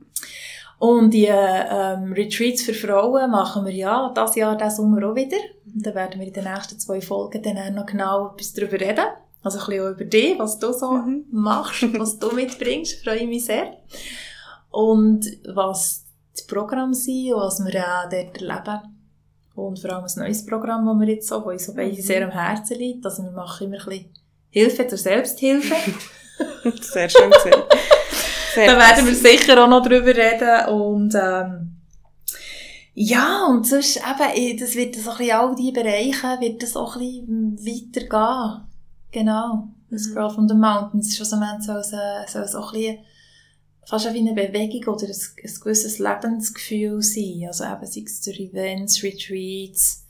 Und 0.83 1.11
die 1.11 1.29
ähm, 1.31 2.11
Retreats 2.11 2.63
für 2.63 2.73
Frauen 2.73 3.31
machen 3.31 3.65
wir 3.65 3.71
ja 3.71 4.11
das 4.13 4.35
Jahr, 4.35 4.57
diesen 4.57 4.75
Sommer 4.75 5.07
auch 5.07 5.15
wieder. 5.15 5.37
Und 5.73 5.85
da 5.87 5.95
werden 5.95 6.19
wir 6.19 6.27
in 6.27 6.33
den 6.33 6.43
nächsten 6.43 6.77
zwei 6.77 6.99
Folgen 6.99 7.41
dann 7.41 7.57
auch 7.57 7.71
noch 7.71 7.85
genau 7.85 8.33
etwas 8.33 8.51
darüber 8.51 8.81
reden. 8.81 9.05
Also 9.43 9.59
ein 9.59 9.65
bisschen 9.65 9.81
auch 9.85 9.91
über 9.91 10.03
dich, 10.03 10.37
was 10.37 10.59
du 10.59 10.73
so 10.73 10.91
Mhm. 10.91 11.23
machst, 11.31 11.83
was 11.97 12.19
du 12.19 12.35
mitbringst. 12.35 13.01
Freue 13.01 13.25
mich 13.27 13.45
sehr. 13.45 13.77
Und 14.71 15.25
was 15.55 16.03
die 16.37 16.53
Programme 16.53 16.93
sind 16.93 17.31
und 17.33 17.39
was 17.39 17.63
wir 17.63 17.79
auch 17.81 18.09
dort 18.09 18.41
erleben. 18.41 18.79
Und 19.55 19.79
vor 19.79 19.89
allem 19.89 20.03
ein 20.03 20.11
neues 20.17 20.45
Programm, 20.45 20.85
das 20.85 20.99
wir 20.99 21.15
jetzt 21.15 21.29
so, 21.29 21.37
das 21.39 21.45
uns 21.47 21.65
so 21.65 21.75
beide 21.75 22.01
sehr 22.01 22.25
am 22.25 22.31
Herzen 22.31 22.77
liegt. 22.77 23.05
Also 23.05 23.23
wir 23.23 23.31
machen 23.31 23.67
immer 23.67 23.77
ein 23.79 23.85
bisschen 23.85 24.09
Hilfe 24.49 24.85
zur 24.85 24.97
Selbsthilfe. 24.97 25.75
Sehr 26.81 27.07
schön 27.07 27.31
gesehen. 27.31 27.63
Sehr 28.53 28.67
Da 28.67 28.77
werden 28.77 29.05
wir 29.05 29.15
sicher 29.15 29.63
auch 29.63 29.67
noch 29.67 29.83
drüber 29.83 30.15
reden 30.15 30.67
und 30.69 31.15
ähm, 31.15 31.73
ja, 32.95 33.47
und 33.47 33.65
sonst 33.65 33.97
eben, 33.97 34.35
eh, 34.35 34.55
das 34.55 34.75
wird 34.75 34.95
so 34.95 35.09
ein 35.11 35.17
bisschen 35.17 35.35
all 35.35 35.55
diese 35.55 35.73
Bereiche, 35.73 36.39
wird 36.39 36.61
das 36.61 36.75
auch 36.75 36.95
ein 36.95 37.25
bisschen 37.25 37.57
weitergehen. 37.57 38.67
Genau. 39.11 39.69
Das 39.89 40.07
Mhm. 40.07 40.13
Girl 40.13 40.29
from 40.29 40.47
the 40.47 40.55
Mountains, 40.55 41.15
schlussendlich 41.15 41.65
soll 41.65 41.77
es, 41.77 41.91
äh, 41.91 42.27
soll 42.27 42.43
es 42.43 42.55
auch 42.55 42.73
ein 42.73 42.79
bisschen, 42.79 42.97
fast 43.85 44.13
wie 44.13 44.19
eine 44.19 44.33
Bewegung 44.33 44.93
oder 44.93 45.07
ein, 45.07 45.11
ein 45.11 45.59
gewisses 45.61 45.99
Lebensgefühl 45.99 47.01
sein. 47.01 47.45
Also 47.47 47.63
eben, 47.63 47.85
sei 47.85 48.03
es 48.05 48.21
durch 48.21 48.39
Events, 48.39 49.03
Retreats, 49.03 50.05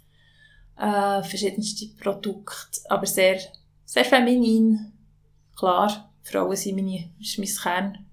äh, 0.78 1.24
verschiedenste 1.24 1.88
Produkte, 2.00 2.80
aber 2.90 3.06
sehr, 3.06 3.40
sehr 3.86 4.06
feminin. 4.06 4.92
Klar, 5.58 6.12
Frauen 6.24 6.56
sind 6.56 6.76
meine, 6.76 7.10
ist 7.20 7.38
mein 7.38 7.48
Kern, 7.48 8.06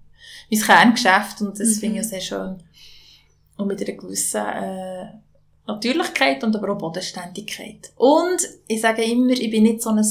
mein 0.50 0.60
Kerngeschäft 0.60 1.40
und 1.40 1.58
das 1.58 1.68
Mhm. 1.76 1.80
finde 1.80 2.00
ich 2.00 2.04
auch 2.06 2.10
sehr 2.10 2.20
schön. 2.20 2.56
Und 3.56 3.66
mit 3.68 3.80
einer 3.86 3.96
gewissen 3.96 4.40
äh, 4.44 5.06
Natürlichkeit 5.66 6.42
und 6.42 6.56
aber 6.56 6.72
auch 6.72 6.78
Bodenständigkeit. 6.78 7.92
Und 7.96 8.38
ich 8.66 8.80
sage 8.80 9.02
immer, 9.04 9.30
ich 9.32 9.50
bin 9.50 9.62
nicht 9.64 9.82
so 9.82 9.90
ein 9.90 10.04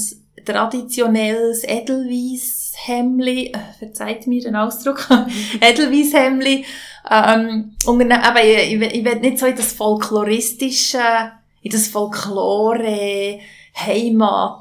traditionelles 0.44 1.64
Edelweiss-Hemli, 1.64 3.48
äh, 3.52 3.58
verzeiht 3.78 4.26
mir 4.26 4.40
den 4.42 4.56
Ausdruck, 4.56 5.06
Edelweiss-Hemli, 5.60 6.64
ähm, 7.10 7.76
unterne- 7.84 8.22
aber 8.22 8.44
ich, 8.44 8.72
ich, 8.74 8.80
ich 8.94 9.04
will 9.04 9.16
nicht 9.20 9.38
so 9.38 9.46
in 9.46 9.56
das 9.56 9.72
folkloristische, 9.72 11.32
in 11.62 11.70
das 11.72 11.88
Folklore, 11.88 13.38
Heimat, 13.74 14.60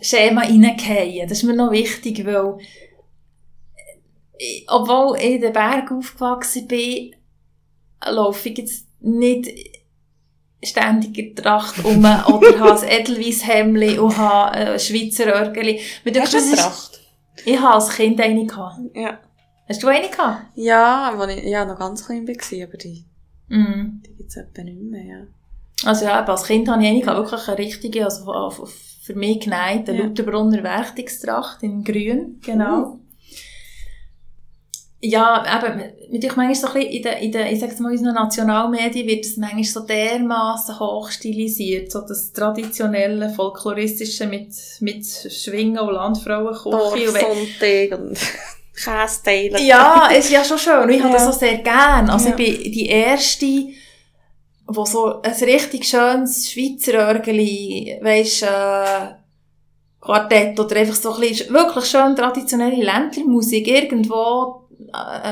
Schema 0.00 0.42
hineingehen. 0.42 1.28
Das 1.28 1.38
ist 1.38 1.44
mir 1.44 1.54
noch 1.54 1.70
wichtig, 1.70 2.24
weil 2.26 2.58
obwohl 4.68 5.16
ich 5.18 5.24
in 5.34 5.40
den 5.40 5.52
Bergen 5.52 5.98
aufgewachsen 5.98 6.66
bin, 6.68 7.14
laufe 8.04 8.48
ich 8.48 8.58
jetzt 8.58 8.86
nicht 9.00 9.48
ständig 10.64 11.18
in 11.18 11.34
der 11.34 11.44
Tracht 11.44 11.84
um 11.84 11.98
oder 12.04 12.58
habe 12.60 12.80
ein 12.80 12.88
Edelweiss-Hemli 12.88 13.98
und 13.98 14.16
habe 14.16 14.52
ein 14.52 14.78
Schweizer 14.78 15.26
Örgeli. 15.26 15.80
Hast 16.18 16.34
du 16.34 16.38
eine 16.38 16.56
Tracht? 16.56 17.00
Ich 17.44 17.58
habe 17.58 17.74
als 17.74 17.90
Kind 17.90 18.20
eine 18.20 18.46
gehabt. 18.46 18.78
Ja. 18.94 19.18
Hast 19.68 19.82
du 19.82 19.88
eine 19.88 20.08
gehabt? 20.08 20.42
Ja, 20.54 21.12
als 21.18 21.36
ich 21.36 21.44
ja, 21.44 21.64
noch 21.64 21.78
ganz 21.78 22.06
klein 22.06 22.26
war, 22.28 22.68
aber 22.68 22.76
die, 22.76 23.04
Mhm. 23.48 24.02
die 24.06 24.14
gibt 24.14 24.30
es 24.30 24.36
etwa 24.36 24.62
nicht 24.62 24.80
mehr, 24.80 25.04
ja. 25.04 25.26
Also 25.84 26.04
ja, 26.04 26.24
als 26.24 26.44
Kind 26.44 26.68
habe 26.68 26.82
ich 26.82 26.88
eine 26.88 27.00
gehabt, 27.00 27.18
wirklich 27.18 27.48
eine 27.48 27.58
richtige, 27.58 28.04
also 28.04 28.32
auf- 28.32 28.72
für 29.02 29.14
mich 29.14 29.40
geneigt, 29.40 29.88
eine 29.88 29.98
Ja. 29.98 30.04
Lauterbrunner 30.06 30.62
Werchtungstracht 30.62 31.62
in 31.64 31.82
grün, 31.82 32.40
genau. 32.44 32.98
Ja, 35.04 35.44
eben, 35.58 35.82
mit 36.12 36.22
ich 36.22 36.36
manchmal 36.36 36.54
so 36.54 36.68
ein 36.68 36.74
bisschen 36.74 36.90
in 36.92 37.02
den, 37.02 37.12
in 37.18 37.32
den, 37.32 37.46
ich 37.48 37.58
sag's 37.58 37.80
mal, 37.80 37.90
in 37.92 37.98
unseren 37.98 38.14
Nationalmedien 38.14 39.04
wird 39.08 39.24
es 39.24 39.36
manchmal 39.36 39.64
so 39.64 39.80
dermassen 39.80 40.78
hochstilisiert, 40.78 41.90
so 41.90 42.02
das 42.02 42.32
traditionelle, 42.32 43.28
folkloristische 43.30 44.26
mit, 44.26 44.54
mit 44.78 45.04
Schwingen 45.04 45.78
und 45.80 45.94
Landfrauenküche. 45.94 46.68
und 46.68 46.72
Dorfsonntag 46.72 47.98
und 47.98 48.16
Kästeilen. 48.76 49.66
Ja, 49.66 50.08
es 50.12 50.26
ist 50.26 50.30
ja 50.30 50.44
schon 50.44 50.58
schön. 50.58 50.88
Ich 50.90 51.02
habe 51.02 51.12
Ja. 51.12 51.18
das 51.18 51.24
so 51.26 51.32
sehr 51.32 51.58
gern. 51.58 52.08
Also 52.08 52.28
Ja. 52.28 52.36
ich 52.38 52.62
bin 52.62 52.72
die 52.72 52.86
Erste, 52.86 53.46
wo 54.68 54.84
so 54.84 55.20
ein 55.20 55.32
richtig 55.32 55.84
schönes 55.84 56.48
Schweizer 56.48 56.94
Örgeli, 56.94 57.98
weisst, 58.00 58.44
äh, 58.44 59.16
Quartett 60.00 60.58
oder 60.58 60.76
einfach 60.76 60.94
so 60.94 61.12
ein 61.14 61.20
bisschen, 61.20 61.52
wirklich 61.52 61.84
schön 61.86 62.14
traditionelle 62.16 62.82
Ländlermusik 62.82 63.66
irgendwo 63.68 64.61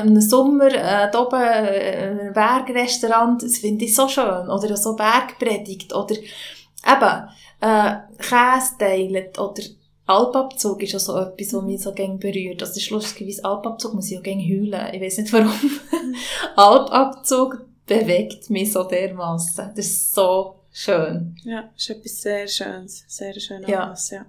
im 0.03 0.19
Sommer 0.21 0.73
äh, 0.73 1.15
oben 1.15 1.41
äh, 1.41 2.11
in 2.11 2.19
einem 2.19 2.33
Bergrestaurant, 2.33 3.43
das 3.43 3.57
finde 3.57 3.85
ich 3.85 3.95
so 3.95 4.07
schön. 4.07 4.49
Oder 4.49 4.75
so 4.77 4.95
Bergpredigt 4.95 5.93
oder 5.93 6.15
eben 6.15 7.29
äh, 7.61 7.95
Käse 8.17 8.77
teilen 8.79 9.27
oder 9.37 9.63
Alpabzug 10.07 10.81
ist 10.83 10.95
auch 10.95 10.99
so 10.99 11.17
etwas, 11.17 11.53
was 11.53 11.63
mich 11.63 11.81
so 11.81 11.93
gern 11.93 12.19
berührt. 12.19 12.61
Das 12.61 12.75
ist 12.75 12.89
lustigerweise 12.89 13.45
Alpabzug, 13.45 13.93
muss 13.93 14.11
ich 14.11 14.17
auch 14.17 14.23
gerne 14.23 14.43
heulen. 14.43 14.93
Ich 14.93 15.01
weiß 15.01 15.19
nicht 15.19 15.31
warum. 15.31 15.51
Alpabzug 16.55 17.65
bewegt 17.85 18.49
mich 18.49 18.71
so 18.73 18.83
dermassen. 18.83 19.71
Das 19.75 19.85
ist 19.85 20.13
so 20.13 20.55
schön. 20.71 21.35
Ja, 21.43 21.69
das 21.73 21.83
ist 21.83 21.89
etwas 21.89 22.21
sehr 22.21 22.47
Schönes. 22.47 23.03
Sehr 23.07 23.39
schön 23.39 23.63
Ja. 23.67 23.83
Anlass, 23.83 24.09
ja. 24.09 24.25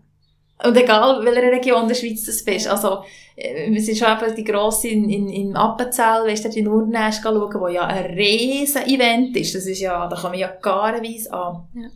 Und 0.64 0.76
egal, 0.76 1.24
welcher 1.24 1.50
Region 1.50 1.88
der 1.88 1.94
Schweiz 1.94 2.24
du 2.24 2.44
bist. 2.44 2.68
Also, 2.68 3.02
äh, 3.36 3.74
es 3.74 3.88
ist 3.88 3.98
schon 3.98 4.08
eben 4.16 4.34
die 4.34 4.44
grosse 4.44 4.88
in, 4.88 5.08
in, 5.10 5.28
in 5.28 5.56
Appenzell, 5.56 6.24
weißt 6.26 6.44
du, 6.44 6.48
in 6.58 6.68
Urnäsch 6.68 7.20
schauen, 7.22 7.60
wo 7.60 7.68
ja 7.68 7.86
ein 7.86 8.12
riesen 8.14 8.82
Event 8.86 9.36
ist. 9.36 9.54
Das 9.54 9.66
ist 9.66 9.80
ja, 9.80 10.06
da 10.06 10.16
kann 10.16 10.30
man 10.30 10.40
ja 10.40 10.52
garenweise 10.60 11.32
an. 11.32 11.64
Ja. 11.74 11.88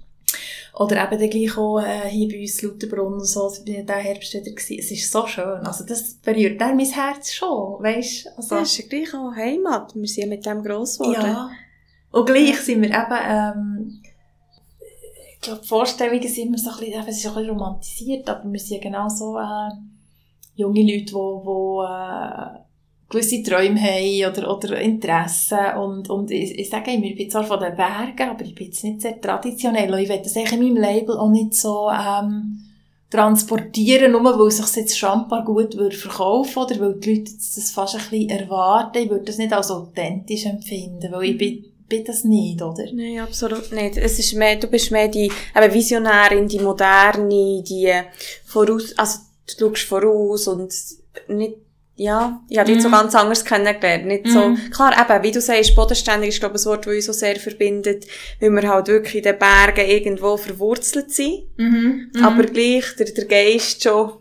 Oder 0.79 1.05
eben 1.05 1.19
dann 1.21 1.31
gleich 1.31 1.57
auch 1.57 1.79
äh, 1.81 2.09
hier 2.09 2.29
bei 2.29 2.41
uns 2.41 2.61
Lauterbrunnen 2.61 3.21
und 3.21 3.25
so, 3.27 3.51
ich 3.51 3.65
bin 3.65 3.75
ja 3.77 3.81
diesen 3.83 3.95
Herbst 4.01 4.35
wieder 4.35 4.51
gewesen. 4.51 4.77
Es 4.79 4.91
ist 4.91 5.11
so 5.11 5.27
schön. 5.27 5.61
Also 5.65 5.85
das 5.87 6.15
berührt 6.23 6.61
dann 6.61 6.77
mein 6.77 6.87
Herz 6.87 7.33
schon, 7.33 7.83
weißt 7.83 8.27
du? 8.27 8.31
Also, 8.37 8.57
Das 8.57 8.69
ist 8.73 8.79
ja 8.79 8.85
gleich 8.87 9.15
auch 9.15 9.35
Heimat. 9.35 9.95
Wir 9.95 10.07
sind 10.07 10.25
ja 10.25 10.29
mit 10.29 10.45
dem 10.45 10.63
gross 10.63 10.99
geworden. 10.99 11.23
ja. 11.23 11.51
Und 12.11 12.27
gleich 12.27 12.57
sind 12.61 12.83
wir 12.83 12.91
eben, 12.91 13.19
ähm, 13.27 14.03
glaube, 15.47 15.63
die 15.63 15.69
Vorstellungen 15.69 16.29
sind 16.29 16.49
immer 16.49 16.59
so 16.59 16.71
ein 16.71 16.77
bisschen, 16.79 17.09
es 17.09 17.19
ist 17.19 17.27
ein 17.27 17.35
bisschen 17.35 17.51
romantisiert, 17.51 18.29
aber 18.29 18.53
wir 18.53 18.61
sind 18.61 18.77
ja 18.77 18.91
genau 18.91 19.09
so, 19.09 19.39
äh, 19.39 19.71
junge 20.55 20.83
Leute, 20.83 21.05
die, 21.05 21.13
die, 21.13 21.85
äh, 21.85 22.67
gewisse 23.09 23.43
Träume 23.43 23.81
haben 23.81 24.33
oder, 24.33 24.57
oder 24.57 24.81
Interessen 24.81 25.77
und, 25.81 26.11
und 26.11 26.31
ich, 26.31 26.59
ich 26.59 26.69
sage 26.69 26.93
immer, 26.93 27.07
ich 27.07 27.17
bin 27.17 27.31
zwar 27.31 27.45
von 27.45 27.61
den 27.61 27.77
Bergen, 27.77 28.31
aber 28.31 28.45
ich 28.45 28.55
bin 28.55 28.67
jetzt 28.67 28.83
nicht 28.83 29.01
sehr 29.01 29.21
traditionell. 29.21 29.93
Und 29.93 30.01
ich 30.01 30.09
will 30.09 30.21
das 30.23 30.37
eigentlich 30.37 30.53
in 30.53 30.75
meinem 30.75 30.83
Label 30.83 31.17
auch 31.17 31.31
nicht 31.31 31.55
so, 31.55 31.89
ähm, 31.89 32.67
transportieren, 33.11 34.13
nur 34.13 34.25
weil 34.25 34.49
es 34.49 34.57
sich 34.57 34.77
jetzt 34.77 34.99
schambar 34.99 35.45
gut 35.45 35.77
würde 35.77 35.97
verkaufen 35.97 36.63
oder 36.63 36.81
weil 36.81 36.95
die 36.95 37.15
Leute 37.15 37.33
das 37.33 37.71
fast 37.71 37.95
ein 37.95 38.01
bisschen 38.01 38.31
erwarten. 38.31 38.99
Ich 38.99 39.11
würde 39.11 39.25
das 39.25 39.39
nicht 39.39 39.53
als 39.53 39.71
authentisch 39.71 40.47
empfinden, 40.47 41.13
weil 41.13 41.31
ich 41.31 41.39
bin, 41.39 41.65
bin 41.89 42.05
das 42.05 42.25
nicht, 42.25 42.61
oder? 42.63 42.85
Nein, 42.93 43.21
absolut 43.21 43.71
nicht. 43.73 43.97
Es 43.97 44.19
ist 44.19 44.35
mehr, 44.35 44.57
du 44.57 44.67
bist 44.67 44.91
mehr 44.91 45.09
die 45.09 45.31
eben 45.55 45.75
Visionärin, 45.75 46.49
die 46.49 46.59
Moderne, 46.59 47.63
die 47.63 47.93
voraus, 48.45 48.93
also 48.97 49.19
du 49.59 49.69
schaust 49.75 49.89
voraus 49.89 50.49
und 50.49 50.73
nicht, 51.29 51.55
ja, 51.99 52.41
ich 52.51 52.59
habe 52.59 52.71
dich 52.73 52.83
so 52.83 52.89
Mhm. 52.89 52.93
ganz 52.93 53.15
anders 53.15 53.45
kennengelernt. 53.45 54.07
Nicht 54.07 54.29
so, 54.29 54.49
Mhm. 54.51 54.71
klar, 54.71 54.93
eben, 55.01 55.23
wie 55.23 55.31
du 55.31 55.41
sagst, 55.41 55.75
bodenständig 55.75 56.29
ist, 56.31 56.41
glaube 56.41 56.57
ich, 56.57 56.63
ein 56.63 56.67
Wort, 56.67 56.87
das 56.87 56.95
uns 56.95 57.07
so 57.07 57.13
sehr 57.13 57.37
verbindet, 57.37 58.07
weil 58.41 58.51
wir 58.51 58.69
halt 58.69 58.89
wirklich 58.89 59.15
in 59.17 59.23
den 59.23 59.39
Bergen 59.39 59.89
irgendwo 59.89 60.37
verwurzelt 60.37 61.11
sind, 61.11 61.45
Mhm. 61.57 62.11
aber 62.23 62.43
gleich 62.43 62.85
der, 62.99 63.07
der 63.07 63.25
Geist 63.25 63.83
schon 63.83 64.13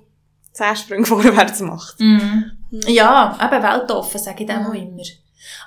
zehn 0.53 0.76
Sprünge 0.78 1.05
vorwärts 1.05 1.59
macht. 1.59 1.99
Mhm. 1.99 2.51
Ja, 2.88 3.38
eben 3.43 3.63
weltoffen, 3.63 4.22
sage 4.22 4.43
ich 4.43 4.49
dem 4.49 4.66
auch 4.68 4.74
immer. 4.74 5.03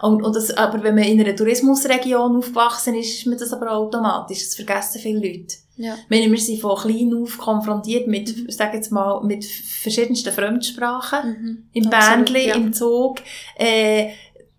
Und, 0.00 0.22
und 0.22 0.34
das, 0.36 0.50
aber 0.50 0.82
wenn 0.82 0.94
man 0.94 1.04
in 1.04 1.20
einer 1.20 1.34
Tourismusregion 1.34 2.36
aufgewachsen 2.36 2.94
ist, 2.94 3.18
ist 3.18 3.26
man 3.26 3.38
das 3.38 3.52
aber 3.52 3.72
automatisch. 3.72 4.44
Das 4.44 4.54
vergessen 4.54 5.00
viele 5.00 5.18
Leute. 5.18 5.56
Ja. 5.76 5.96
Meine, 6.08 6.30
wir 6.30 6.38
sind 6.38 6.60
von 6.60 6.76
klein 6.76 7.14
auf 7.14 7.38
konfrontiert 7.38 8.08
mit, 8.08 8.28
ich 8.48 8.56
sage 8.56 8.76
jetzt 8.76 8.90
mal, 8.90 9.22
mit 9.22 9.44
verschiedensten 9.44 10.32
Fremdsprachen. 10.32 11.30
Mhm. 11.30 11.68
Im 11.72 11.90
Bändli, 11.90 12.48
ja. 12.48 12.54
im 12.56 12.72
Zug. 12.72 13.18
Äh, 13.56 14.10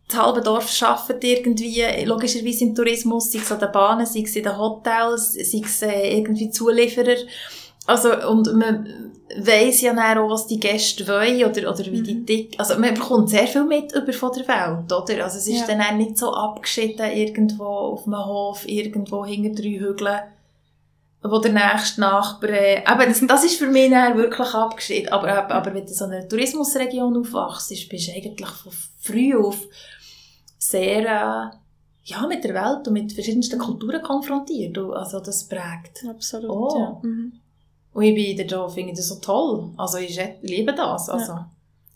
das 0.07 0.19
halbe 0.19 0.41
Dorf 0.41 0.81
arbeitet 0.81 1.23
irgendwie, 1.23 1.83
logischerweise 2.03 2.63
im 2.63 2.73
Tourismus, 2.73 3.31
sei 3.31 3.39
es 3.39 3.51
an 3.51 3.59
den 3.59 3.71
Bahnen, 3.71 4.05
sei 4.05 4.21
es 4.21 4.35
in 4.35 4.43
den 4.43 4.57
Hotels, 4.57 5.33
sei 5.33 5.61
es 5.63 5.81
äh, 5.83 6.17
irgendwie 6.17 6.49
Zulieferer. 6.49 7.17
Also, 7.89 8.27
und 8.29 8.53
man 8.55 9.11
weiss 9.37 9.81
ja 9.81 9.93
dann 9.93 10.17
auch, 10.17 10.29
was 10.31 10.47
die 10.47 10.59
Gäste 10.59 11.07
wollen, 11.07 11.43
oder, 11.43 11.69
oder 11.71 11.85
wie 11.91 12.01
die 12.01 12.15
Mhm. 12.15 12.25
dick, 12.25 12.55
also 12.57 12.79
man 12.79 12.93
bekommt 12.95 13.29
sehr 13.29 13.45
viel 13.47 13.63
mit 13.63 13.93
über 13.93 14.11
von 14.13 14.31
der 14.35 14.47
Welt, 14.47 14.91
oder? 14.91 15.23
Also 15.23 15.37
es 15.37 15.47
ist 15.47 15.61
Ja. 15.61 15.67
dann 15.67 15.81
auch 15.81 15.93
nicht 15.95 16.17
so 16.17 16.33
abgeschieden 16.33 17.11
irgendwo 17.11 17.63
auf 17.65 18.07
einem 18.07 18.25
Hof, 18.25 18.67
irgendwo 18.67 19.23
hinter 19.25 19.61
drei 19.61 19.77
Hügeln, 19.77 20.19
wo 21.21 21.37
der 21.39 21.51
nächste 21.53 22.01
Nachbar, 22.01 22.49
äh, 22.49 22.77
eben, 22.79 23.09
das, 23.09 23.21
das 23.27 23.43
ist 23.43 23.59
für 23.59 23.67
mich 23.67 23.91
dann 23.91 24.17
wirklich 24.17 24.53
abgeschieden. 24.53 25.09
Aber, 25.11 25.27
aber, 25.31 25.53
aber 25.55 25.73
wenn 25.75 25.83
du 25.85 25.89
in 25.89 25.93
so 25.93 26.05
einer 26.05 26.27
Tourismusregion 26.27 27.15
aufwachst, 27.17 27.69
bist 27.89 28.07
du 28.07 28.11
eigentlich 28.13 28.49
von 28.49 28.71
früh 28.99 29.35
auf 29.35 29.59
sehr, 30.57 31.01
äh, 31.01 31.55
ja, 32.05 32.25
mit 32.27 32.43
der 32.43 32.55
Welt 32.55 32.87
und 32.87 32.93
mit 32.93 33.11
verschiedensten 33.13 33.59
Kulturen 33.59 34.01
konfrontiert. 34.01 34.75
Also 34.77 35.19
das 35.19 35.47
prägt. 35.47 36.03
Absolut, 36.09 36.49
Oh. 36.49 36.77
ja. 36.79 36.99
Mhm. 37.03 37.33
Und 37.93 38.03
ich 38.03 38.37
bin 38.37 38.47
da, 38.47 38.67
finde 38.67 38.93
das 38.93 39.07
so 39.07 39.15
toll. 39.15 39.71
Also 39.77 39.97
ich 39.97 40.19
liebe 40.41 40.73
das. 40.73 41.09
Also. 41.09 41.39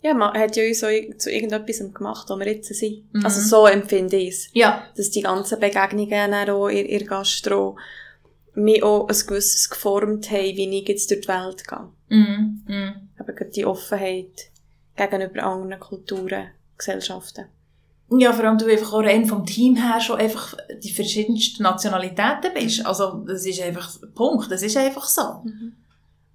Ja, 0.02 0.12
man 0.12 0.34
hat 0.34 0.54
ja 0.56 0.66
uns 0.66 0.80
so 0.80 0.86
ir- 0.86 1.16
zu 1.18 1.30
irgendetwas 1.30 1.78
gemacht, 1.94 2.26
wo 2.28 2.38
wir 2.38 2.46
jetzt 2.46 2.74
sind. 2.74 3.04
Mhm. 3.14 3.24
Also 3.24 3.40
so 3.40 3.66
empfinde 3.66 4.16
ich 4.16 4.28
es. 4.34 4.48
Ja. 4.52 4.82
Dass 4.96 5.10
die 5.10 5.22
ganzen 5.22 5.58
Begegnungen 5.60 6.34
auch 6.50 6.68
in, 6.68 6.84
in 6.86 6.98
der 6.98 7.08
Gastro 7.08 7.76
mich 8.54 8.82
auch 8.82 9.08
ein 9.08 9.16
gewisses 9.26 9.70
geformt 9.70 10.30
haben, 10.30 10.56
wie 10.56 10.78
ich 10.78 10.88
jetzt 10.88 11.10
durch 11.10 11.22
die 11.22 11.28
Welt 11.28 11.66
gehe. 11.66 11.88
Mhm. 12.18 12.62
Mhm. 12.66 12.92
Aber 13.18 13.32
gerade 13.32 13.50
die 13.50 13.64
Offenheit 13.64 14.50
gegenüber 14.96 15.42
anderen 15.44 15.80
Kulturen, 15.80 16.48
Gesellschaften. 16.76 17.46
Ja, 18.10 18.32
vor 18.34 18.44
allem 18.44 18.58
du 18.58 18.66
einfach 18.66 18.92
auch 18.92 19.02
rein 19.02 19.24
vom 19.24 19.46
Team 19.46 19.76
her 19.76 19.98
schon 20.00 20.20
einfach 20.20 20.54
die 20.82 20.92
verschiedensten 20.92 21.62
Nationalitäten 21.62 22.52
bist. 22.52 22.84
Also 22.84 23.24
das 23.26 23.46
ist 23.46 23.60
einfach 23.62 23.90
Punkt. 24.14 24.50
Das 24.50 24.62
ist 24.62 24.76
einfach 24.76 25.06
so. 25.06 25.42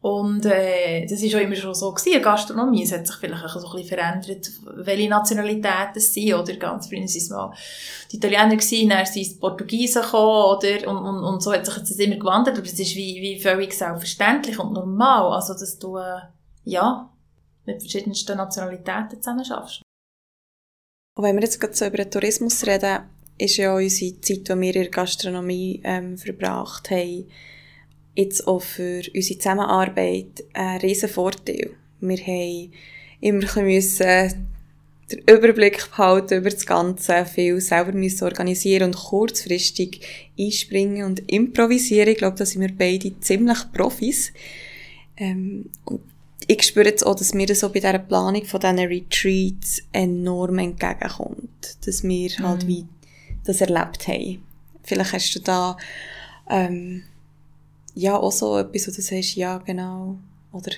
Und 0.02 0.45
äh, 0.45 1.06
das 1.06 1.22
ist 1.22 1.36
auch 1.36 1.39
immer 1.39 1.56
schon 1.56 1.74
so 1.74 1.91
gewesen. 1.91 2.14
In 2.14 2.22
Gastronomie, 2.22 2.84
es 2.84 2.93
hat 2.93 3.06
sich 3.06 3.18
vielleicht 3.18 3.43
auch 3.43 3.60
so 3.60 3.68
ein 3.68 3.76
bisschen 3.76 3.97
verändert, 3.97 4.50
welche 4.86 5.10
Nationalitäten 5.10 5.95
es 5.95 6.14
sind, 6.14 6.34
oder 6.34 6.56
ganz 6.56 6.88
früher 6.88 7.00
waren 7.00 7.06
es 7.06 7.30
mal 7.30 7.54
die 8.10 8.16
Italiener 8.16 8.56
gewesen, 8.56 8.89
dann 8.89 9.06
sind 9.06 9.22
es 9.24 9.34
die 9.34 9.39
Portugiesen 9.39 10.02
gekommen, 10.02 10.58
oder, 10.58 10.88
und, 10.88 10.97
und, 10.97 11.24
und 11.26 11.43
so 11.43 11.52
hat 11.52 11.66
sich 11.66 11.76
das 11.76 11.91
immer 11.91 12.16
gewandert, 12.16 12.58
aber 12.58 12.66
es 12.66 12.80
ist 12.80 12.95
wie, 12.95 13.22
wie 13.22 13.41
völlig 13.41 13.74
selbstverständlich 13.74 14.58
und 14.58 14.72
normal, 14.72 15.34
also 15.34 15.54
dass 15.54 15.78
du, 15.78 15.97
äh, 15.97 16.22
ja, 16.64 17.10
mit 17.66 17.82
verschiedensten 17.82 18.38
Nationalitäten 18.38 19.22
zusammen 19.22 19.43
schaffst. 19.43 19.82
Und 21.18 21.26
wenn 21.26 21.36
wir 21.36 21.43
jetzt 21.43 21.60
gerade 21.60 21.76
so 21.76 21.86
über 21.86 21.97
den 21.97 22.12
Tourismus 22.12 22.66
reden, 22.66 23.00
ist 23.38 23.58
ja 23.58 23.76
unsere 23.76 24.20
Zeit, 24.22 24.47
die 24.47 24.62
wir 24.62 24.76
in 24.76 24.82
der 24.84 24.89
Gastronomie 24.89 25.82
ähm, 25.84 26.18
verbracht 26.18 26.89
haben, 26.89 27.30
jetzt 28.16 28.47
auch 28.47 28.62
für 28.62 29.01
unsere 29.14 29.39
Zusammenarbeit 29.39 30.43
ein 30.53 30.78
riesen 30.82 31.10
Vorteil. 31.10 31.72
Wir 32.01 32.18
haben 32.18 32.72
immer 33.22 33.62
müssen 33.62 34.47
den 35.12 35.20
Überblick 35.20 35.89
behalten 35.89 36.39
über 36.39 36.49
das 36.49 36.66
Ganze, 36.66 37.26
viel 37.26 37.60
selber 37.62 37.93
müssen 37.93 38.26
organisieren 38.26 38.89
und 38.89 38.95
kurzfristig 38.95 40.01
einspringen 40.38 41.03
und 41.03 41.32
improvisieren. 41.32 42.10
Ich 42.10 42.18
glaube, 42.18 42.38
da 42.38 42.45
sind 42.45 42.62
wir 42.62 42.72
beide 42.78 43.20
ziemlich 43.20 43.57
Profis. 43.74 44.32
Ähm, 45.18 45.70
und 45.86 46.01
ich 46.47 46.64
spüre 46.64 46.88
jetzt 46.88 47.05
auch, 47.05 47.16
dass 47.16 47.34
mir 47.34 47.47
das 47.47 47.60
so 47.60 47.70
bei 47.70 47.80
dieser 47.80 47.99
Planung 47.99 48.45
von 48.45 48.60
diesen 48.60 48.80
Retreats 48.80 49.82
enorm 49.91 50.60
entgegenkommt. 50.60 51.78
Dass 51.86 52.03
wir 52.03 52.30
halt 52.39 52.64
Mhm. 52.64 52.68
wie 52.68 52.86
das 53.45 53.62
erlebt 53.62 54.07
haben. 54.07 54.43
Vielleicht 54.84 55.14
hast 55.14 55.36
du 55.36 55.39
da 55.39 55.78
ähm, 56.49 57.03
ja 57.95 58.15
auch 58.17 58.31
so 58.31 58.57
etwas, 58.57 58.87
wo 58.87 58.91
du 58.91 59.01
sagst, 59.01 59.35
ja, 59.35 59.57
genau. 59.59 60.17
Oder 60.51 60.71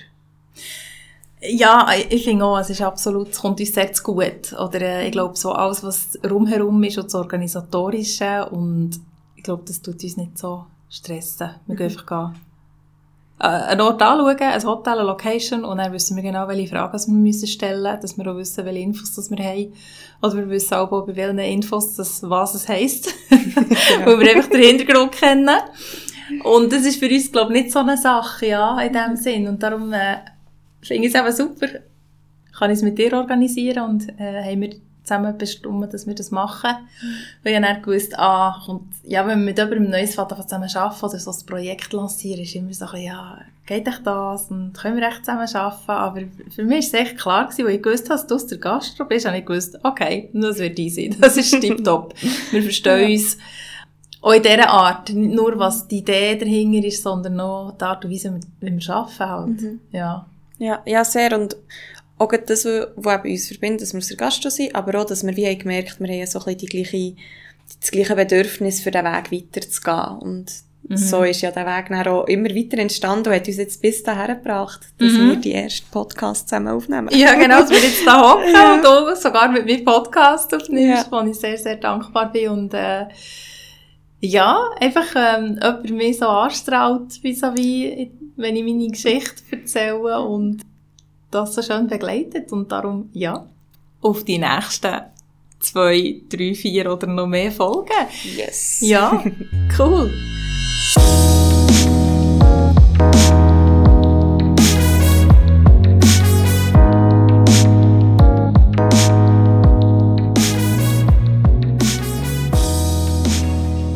Ja, 1.40 1.88
ich 2.08 2.24
finde 2.24 2.44
auch, 2.44 2.58
es 2.58 2.70
ist 2.70 2.82
absolut, 2.82 3.30
es 3.30 3.40
kommt 3.40 3.60
uns 3.60 3.72
sehr 3.72 3.92
zu 3.92 4.02
gut. 4.02 4.52
Oder 4.52 4.80
äh, 4.80 5.06
ich 5.06 5.12
glaube, 5.12 5.36
so 5.36 5.52
alles, 5.52 5.82
was 5.82 6.18
rumherum 6.28 6.82
ist 6.84 6.98
und 6.98 7.06
das 7.06 7.14
Organisatorische 7.14 8.48
und 8.50 9.00
ich 9.36 9.42
glaube, 9.42 9.64
das 9.66 9.82
tut 9.82 10.02
uns 10.02 10.16
nicht 10.16 10.38
so 10.38 10.66
stressen. 10.88 11.50
Wir 11.66 11.76
gehen 11.76 11.90
einfach 11.90 12.06
gehen, 12.06 12.40
äh, 13.40 13.46
einen 13.46 13.80
Ort 13.80 14.00
anschauen, 14.00 14.38
ein 14.38 14.64
Hotel, 14.64 14.98
eine 14.98 15.02
Location 15.02 15.64
und 15.64 15.78
dann 15.78 15.92
wissen 15.92 16.14
wir 16.14 16.22
genau, 16.22 16.46
welche 16.46 16.68
Fragen 16.68 16.92
wir 17.06 17.14
müssen 17.14 17.48
stellen 17.48 17.82
müssen, 17.82 18.00
dass 18.00 18.16
wir 18.16 18.30
auch 18.30 18.36
wissen, 18.36 18.64
welche 18.64 18.78
Infos 18.78 19.14
das 19.14 19.30
wir 19.30 19.44
haben. 19.44 19.72
Oder 20.22 20.36
wir 20.36 20.50
wissen 20.50 20.74
auch, 20.74 21.06
bei 21.06 21.16
welchen 21.16 21.38
Infos 21.40 21.96
das, 21.96 22.22
was 22.22 22.54
es 22.54 22.68
heisst. 22.68 23.12
Weil 24.04 24.20
wir 24.20 24.36
einfach 24.36 24.48
den 24.48 24.62
Hintergrund 24.62 25.10
kennen. 25.10 25.50
Und 26.44 26.72
das 26.72 26.84
ist 26.84 26.98
für 26.98 27.08
uns, 27.08 27.30
glaube 27.32 27.54
ich, 27.56 27.62
nicht 27.64 27.72
so 27.72 27.80
eine 27.80 27.96
Sache, 27.96 28.46
ja, 28.46 28.80
in 28.80 28.92
dem 28.92 29.16
Sinn. 29.16 29.48
Und 29.48 29.62
darum 29.62 29.92
äh, 29.92 30.16
finde 30.82 31.06
ich 31.08 31.14
es 31.14 31.20
eben 31.20 31.32
super. 31.32 31.66
Kann 32.58 32.70
ich 32.70 32.76
es 32.78 32.82
mit 32.82 32.98
dir 32.98 33.12
organisieren 33.14 33.84
und 33.90 34.08
äh, 34.20 34.42
haben 34.44 34.60
wir 34.60 34.70
zusammen 35.02 35.36
bestimmt, 35.36 35.92
dass 35.92 36.06
wir 36.06 36.14
das 36.14 36.30
machen. 36.30 36.70
Weil 37.42 37.54
ich 37.54 37.60
dann 37.60 37.82
gewusst, 37.82 38.16
ah, 38.18 38.60
kommt, 38.64 38.92
ja, 39.02 39.26
wenn 39.26 39.40
wir 39.40 39.46
mit 39.46 39.58
jemandem 39.58 39.90
Neues 39.90 40.14
Vater 40.14 40.40
zusammen 40.42 40.68
arbeiten 40.74 41.04
oder 41.06 41.18
so 41.18 41.30
ein 41.30 41.46
Projekt 41.46 41.92
lancieren, 41.92 42.42
ist 42.42 42.54
immer 42.54 42.72
so, 42.72 42.84
ein 42.86 43.02
ja, 43.02 43.38
geht 43.66 43.88
echt 43.88 44.06
das 44.06 44.50
und 44.50 44.74
können 44.74 44.98
wir 44.98 45.08
echt 45.08 45.24
zusammen 45.24 45.48
arbeiten? 45.52 45.90
Aber 45.90 46.20
für 46.54 46.62
mich 46.64 46.92
war 46.92 47.00
es 47.00 47.06
echt 47.06 47.18
klar 47.18 47.44
gewesen, 47.46 47.64
weil 47.66 47.74
ich 47.76 47.82
gewusst 47.82 48.10
habe, 48.10 48.18
dass 48.20 48.26
du 48.28 48.34
aus 48.36 48.46
der 48.46 48.58
Gastro 48.58 49.04
bist, 49.06 49.26
habe 49.26 49.38
ich 49.38 49.46
gewusst, 49.46 49.76
okay, 49.82 50.28
das 50.34 50.58
wird 50.58 50.78
easy, 50.78 51.10
das 51.18 51.36
ist 51.36 51.50
tipptopp. 51.60 52.14
wir 52.52 52.62
verstehen 52.62 53.00
Ja. 53.00 53.06
uns. 53.14 53.38
Auch 54.22 54.32
in 54.32 54.42
dieser 54.42 54.68
Art, 54.70 55.10
nicht 55.10 55.34
nur 55.34 55.58
was 55.58 55.86
die 55.88 55.98
Idee 55.98 56.36
dahinter 56.36 56.86
ist, 56.86 57.02
sondern 57.02 57.38
auch 57.40 57.72
die 57.78 57.84
Art 57.84 58.04
und 58.04 58.10
Weise, 58.12 58.38
wie 58.60 58.70
wir 58.78 58.94
arbeiten 58.94 59.18
halt. 59.18 59.60
Mhm. 59.62 59.80
Ja. 59.92 60.26
Ja, 60.58 60.80
ja, 60.86 61.04
sehr. 61.04 61.38
Und 61.38 61.56
auch 62.18 62.30
das, 62.46 62.64
was 62.64 63.24
uns 63.24 63.48
verbindet, 63.48 63.82
dass 63.82 63.92
wir 63.94 63.98
aus 63.98 64.06
der 64.08 64.16
Gastro 64.16 64.48
sind, 64.48 64.74
aber 64.74 65.00
auch, 65.00 65.04
dass 65.06 65.26
wir 65.26 65.36
wie 65.36 65.46
haben 65.46 65.58
gemerkt, 65.58 65.98
wir 66.00 66.06
haben 66.08 66.26
so 66.26 66.38
ein 66.38 66.44
bisschen 66.44 66.58
die 66.60 66.66
gleiche, 66.66 67.16
das 67.80 67.90
gleiche 67.90 68.14
Bedürfnis, 68.14 68.80
für 68.80 68.90
den 68.92 69.04
Weg 69.04 69.32
weiterzugehen. 69.32 70.18
Und 70.20 70.52
Mhm. 70.88 70.96
so 70.96 71.22
ist 71.22 71.40
ja 71.42 71.50
der 71.52 71.64
Weg 71.64 71.88
dann 71.88 72.06
auch 72.08 72.24
immer 72.26 72.50
weiter 72.50 72.78
entstanden 72.78 73.28
und 73.28 73.34
hat 73.36 73.46
uns 73.46 73.56
jetzt 73.56 73.80
bis 73.80 74.02
dahin 74.02 74.36
gebracht, 74.36 74.80
dass 74.98 75.12
Mhm. 75.12 75.28
wir 75.30 75.36
die 75.36 75.54
ersten 75.54 75.88
Podcasts 75.92 76.46
zusammen 76.46 76.68
aufnehmen. 76.68 77.08
Ja, 77.12 77.34
genau, 77.34 77.60
dass 77.60 77.70
wir 77.70 77.78
jetzt 77.78 78.04
da 78.04 78.20
hocken 78.20 78.52
Ja. 78.52 78.74
und 78.74 79.16
sogar 79.18 79.48
mit 79.50 79.64
mir 79.64 79.84
Podcast 79.84 80.52
aufnimmst, 80.54 81.06
Ja. 81.10 81.22
wo 81.24 81.26
ich 81.28 81.36
sehr, 81.38 81.56
sehr 81.56 81.76
dankbar 81.76 82.30
bin. 82.32 82.48
Und 82.50 82.74
äh, 82.74 83.06
ja, 84.24 84.70
einfach 84.80 85.14
ähm, 85.16 85.58
jemand 85.60 85.90
mich 85.90 86.18
so 86.18 86.26
anstrahlt, 86.26 87.22
wie 87.22 87.34
so 87.34 87.48
wie, 87.56 88.12
wenn 88.36 88.54
ich 88.54 88.62
meine 88.62 88.88
Geschichte 88.88 89.42
erzähle 89.50 90.20
und 90.20 90.62
das 91.30 91.54
so 91.54 91.62
schön 91.62 91.88
begleitet. 91.88 92.52
Und 92.52 92.70
darum, 92.70 93.10
ja, 93.12 93.46
auf 94.00 94.24
die 94.24 94.38
nächsten 94.38 95.02
zwei, 95.58 96.20
drei, 96.28 96.54
vier 96.54 96.92
oder 96.92 97.08
noch 97.08 97.26
mehr 97.26 97.50
Folgen. 97.50 97.90
Yes. 98.36 98.80
Ja, 98.80 99.24
cool. 99.78 100.12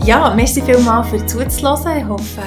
Ja, 0.07 0.32
merci 0.32 0.62
vielmals 0.62 1.09
für 1.09 1.26
zuzuhören. 1.26 1.98
Ich 1.98 2.07
hoffe, 2.07 2.42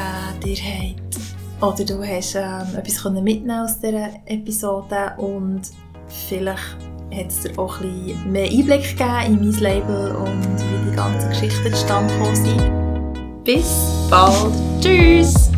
ihr 0.45 0.55
habt 0.55 1.19
oder 1.61 1.83
du 1.83 2.01
hast 2.01 2.35
ähm, 2.35 2.77
etwas 2.77 3.03
mitnehmen 3.11 3.65
aus 3.65 3.77
dieser 3.81 4.11
Episode 4.27 5.11
und 5.17 5.63
vielleicht 6.07 6.77
hat 7.13 7.27
es 7.27 7.41
dir 7.41 7.59
auch 7.59 7.81
ein 7.81 8.05
bisschen 8.05 8.31
mehr 8.31 8.49
Einblick 8.49 8.97
gegeben 8.97 9.25
in 9.25 9.51
mein 9.51 9.59
Label 9.59 10.15
und 10.15 10.57
wie 10.57 10.89
die 10.89 10.95
ganzen 10.95 11.29
Geschichten 11.31 11.73
zustande 11.73 12.13
gekommen 12.13 12.35
sind. 12.37 13.43
Bis 13.43 14.07
bald. 14.09 14.53
Tschüss! 14.79 15.51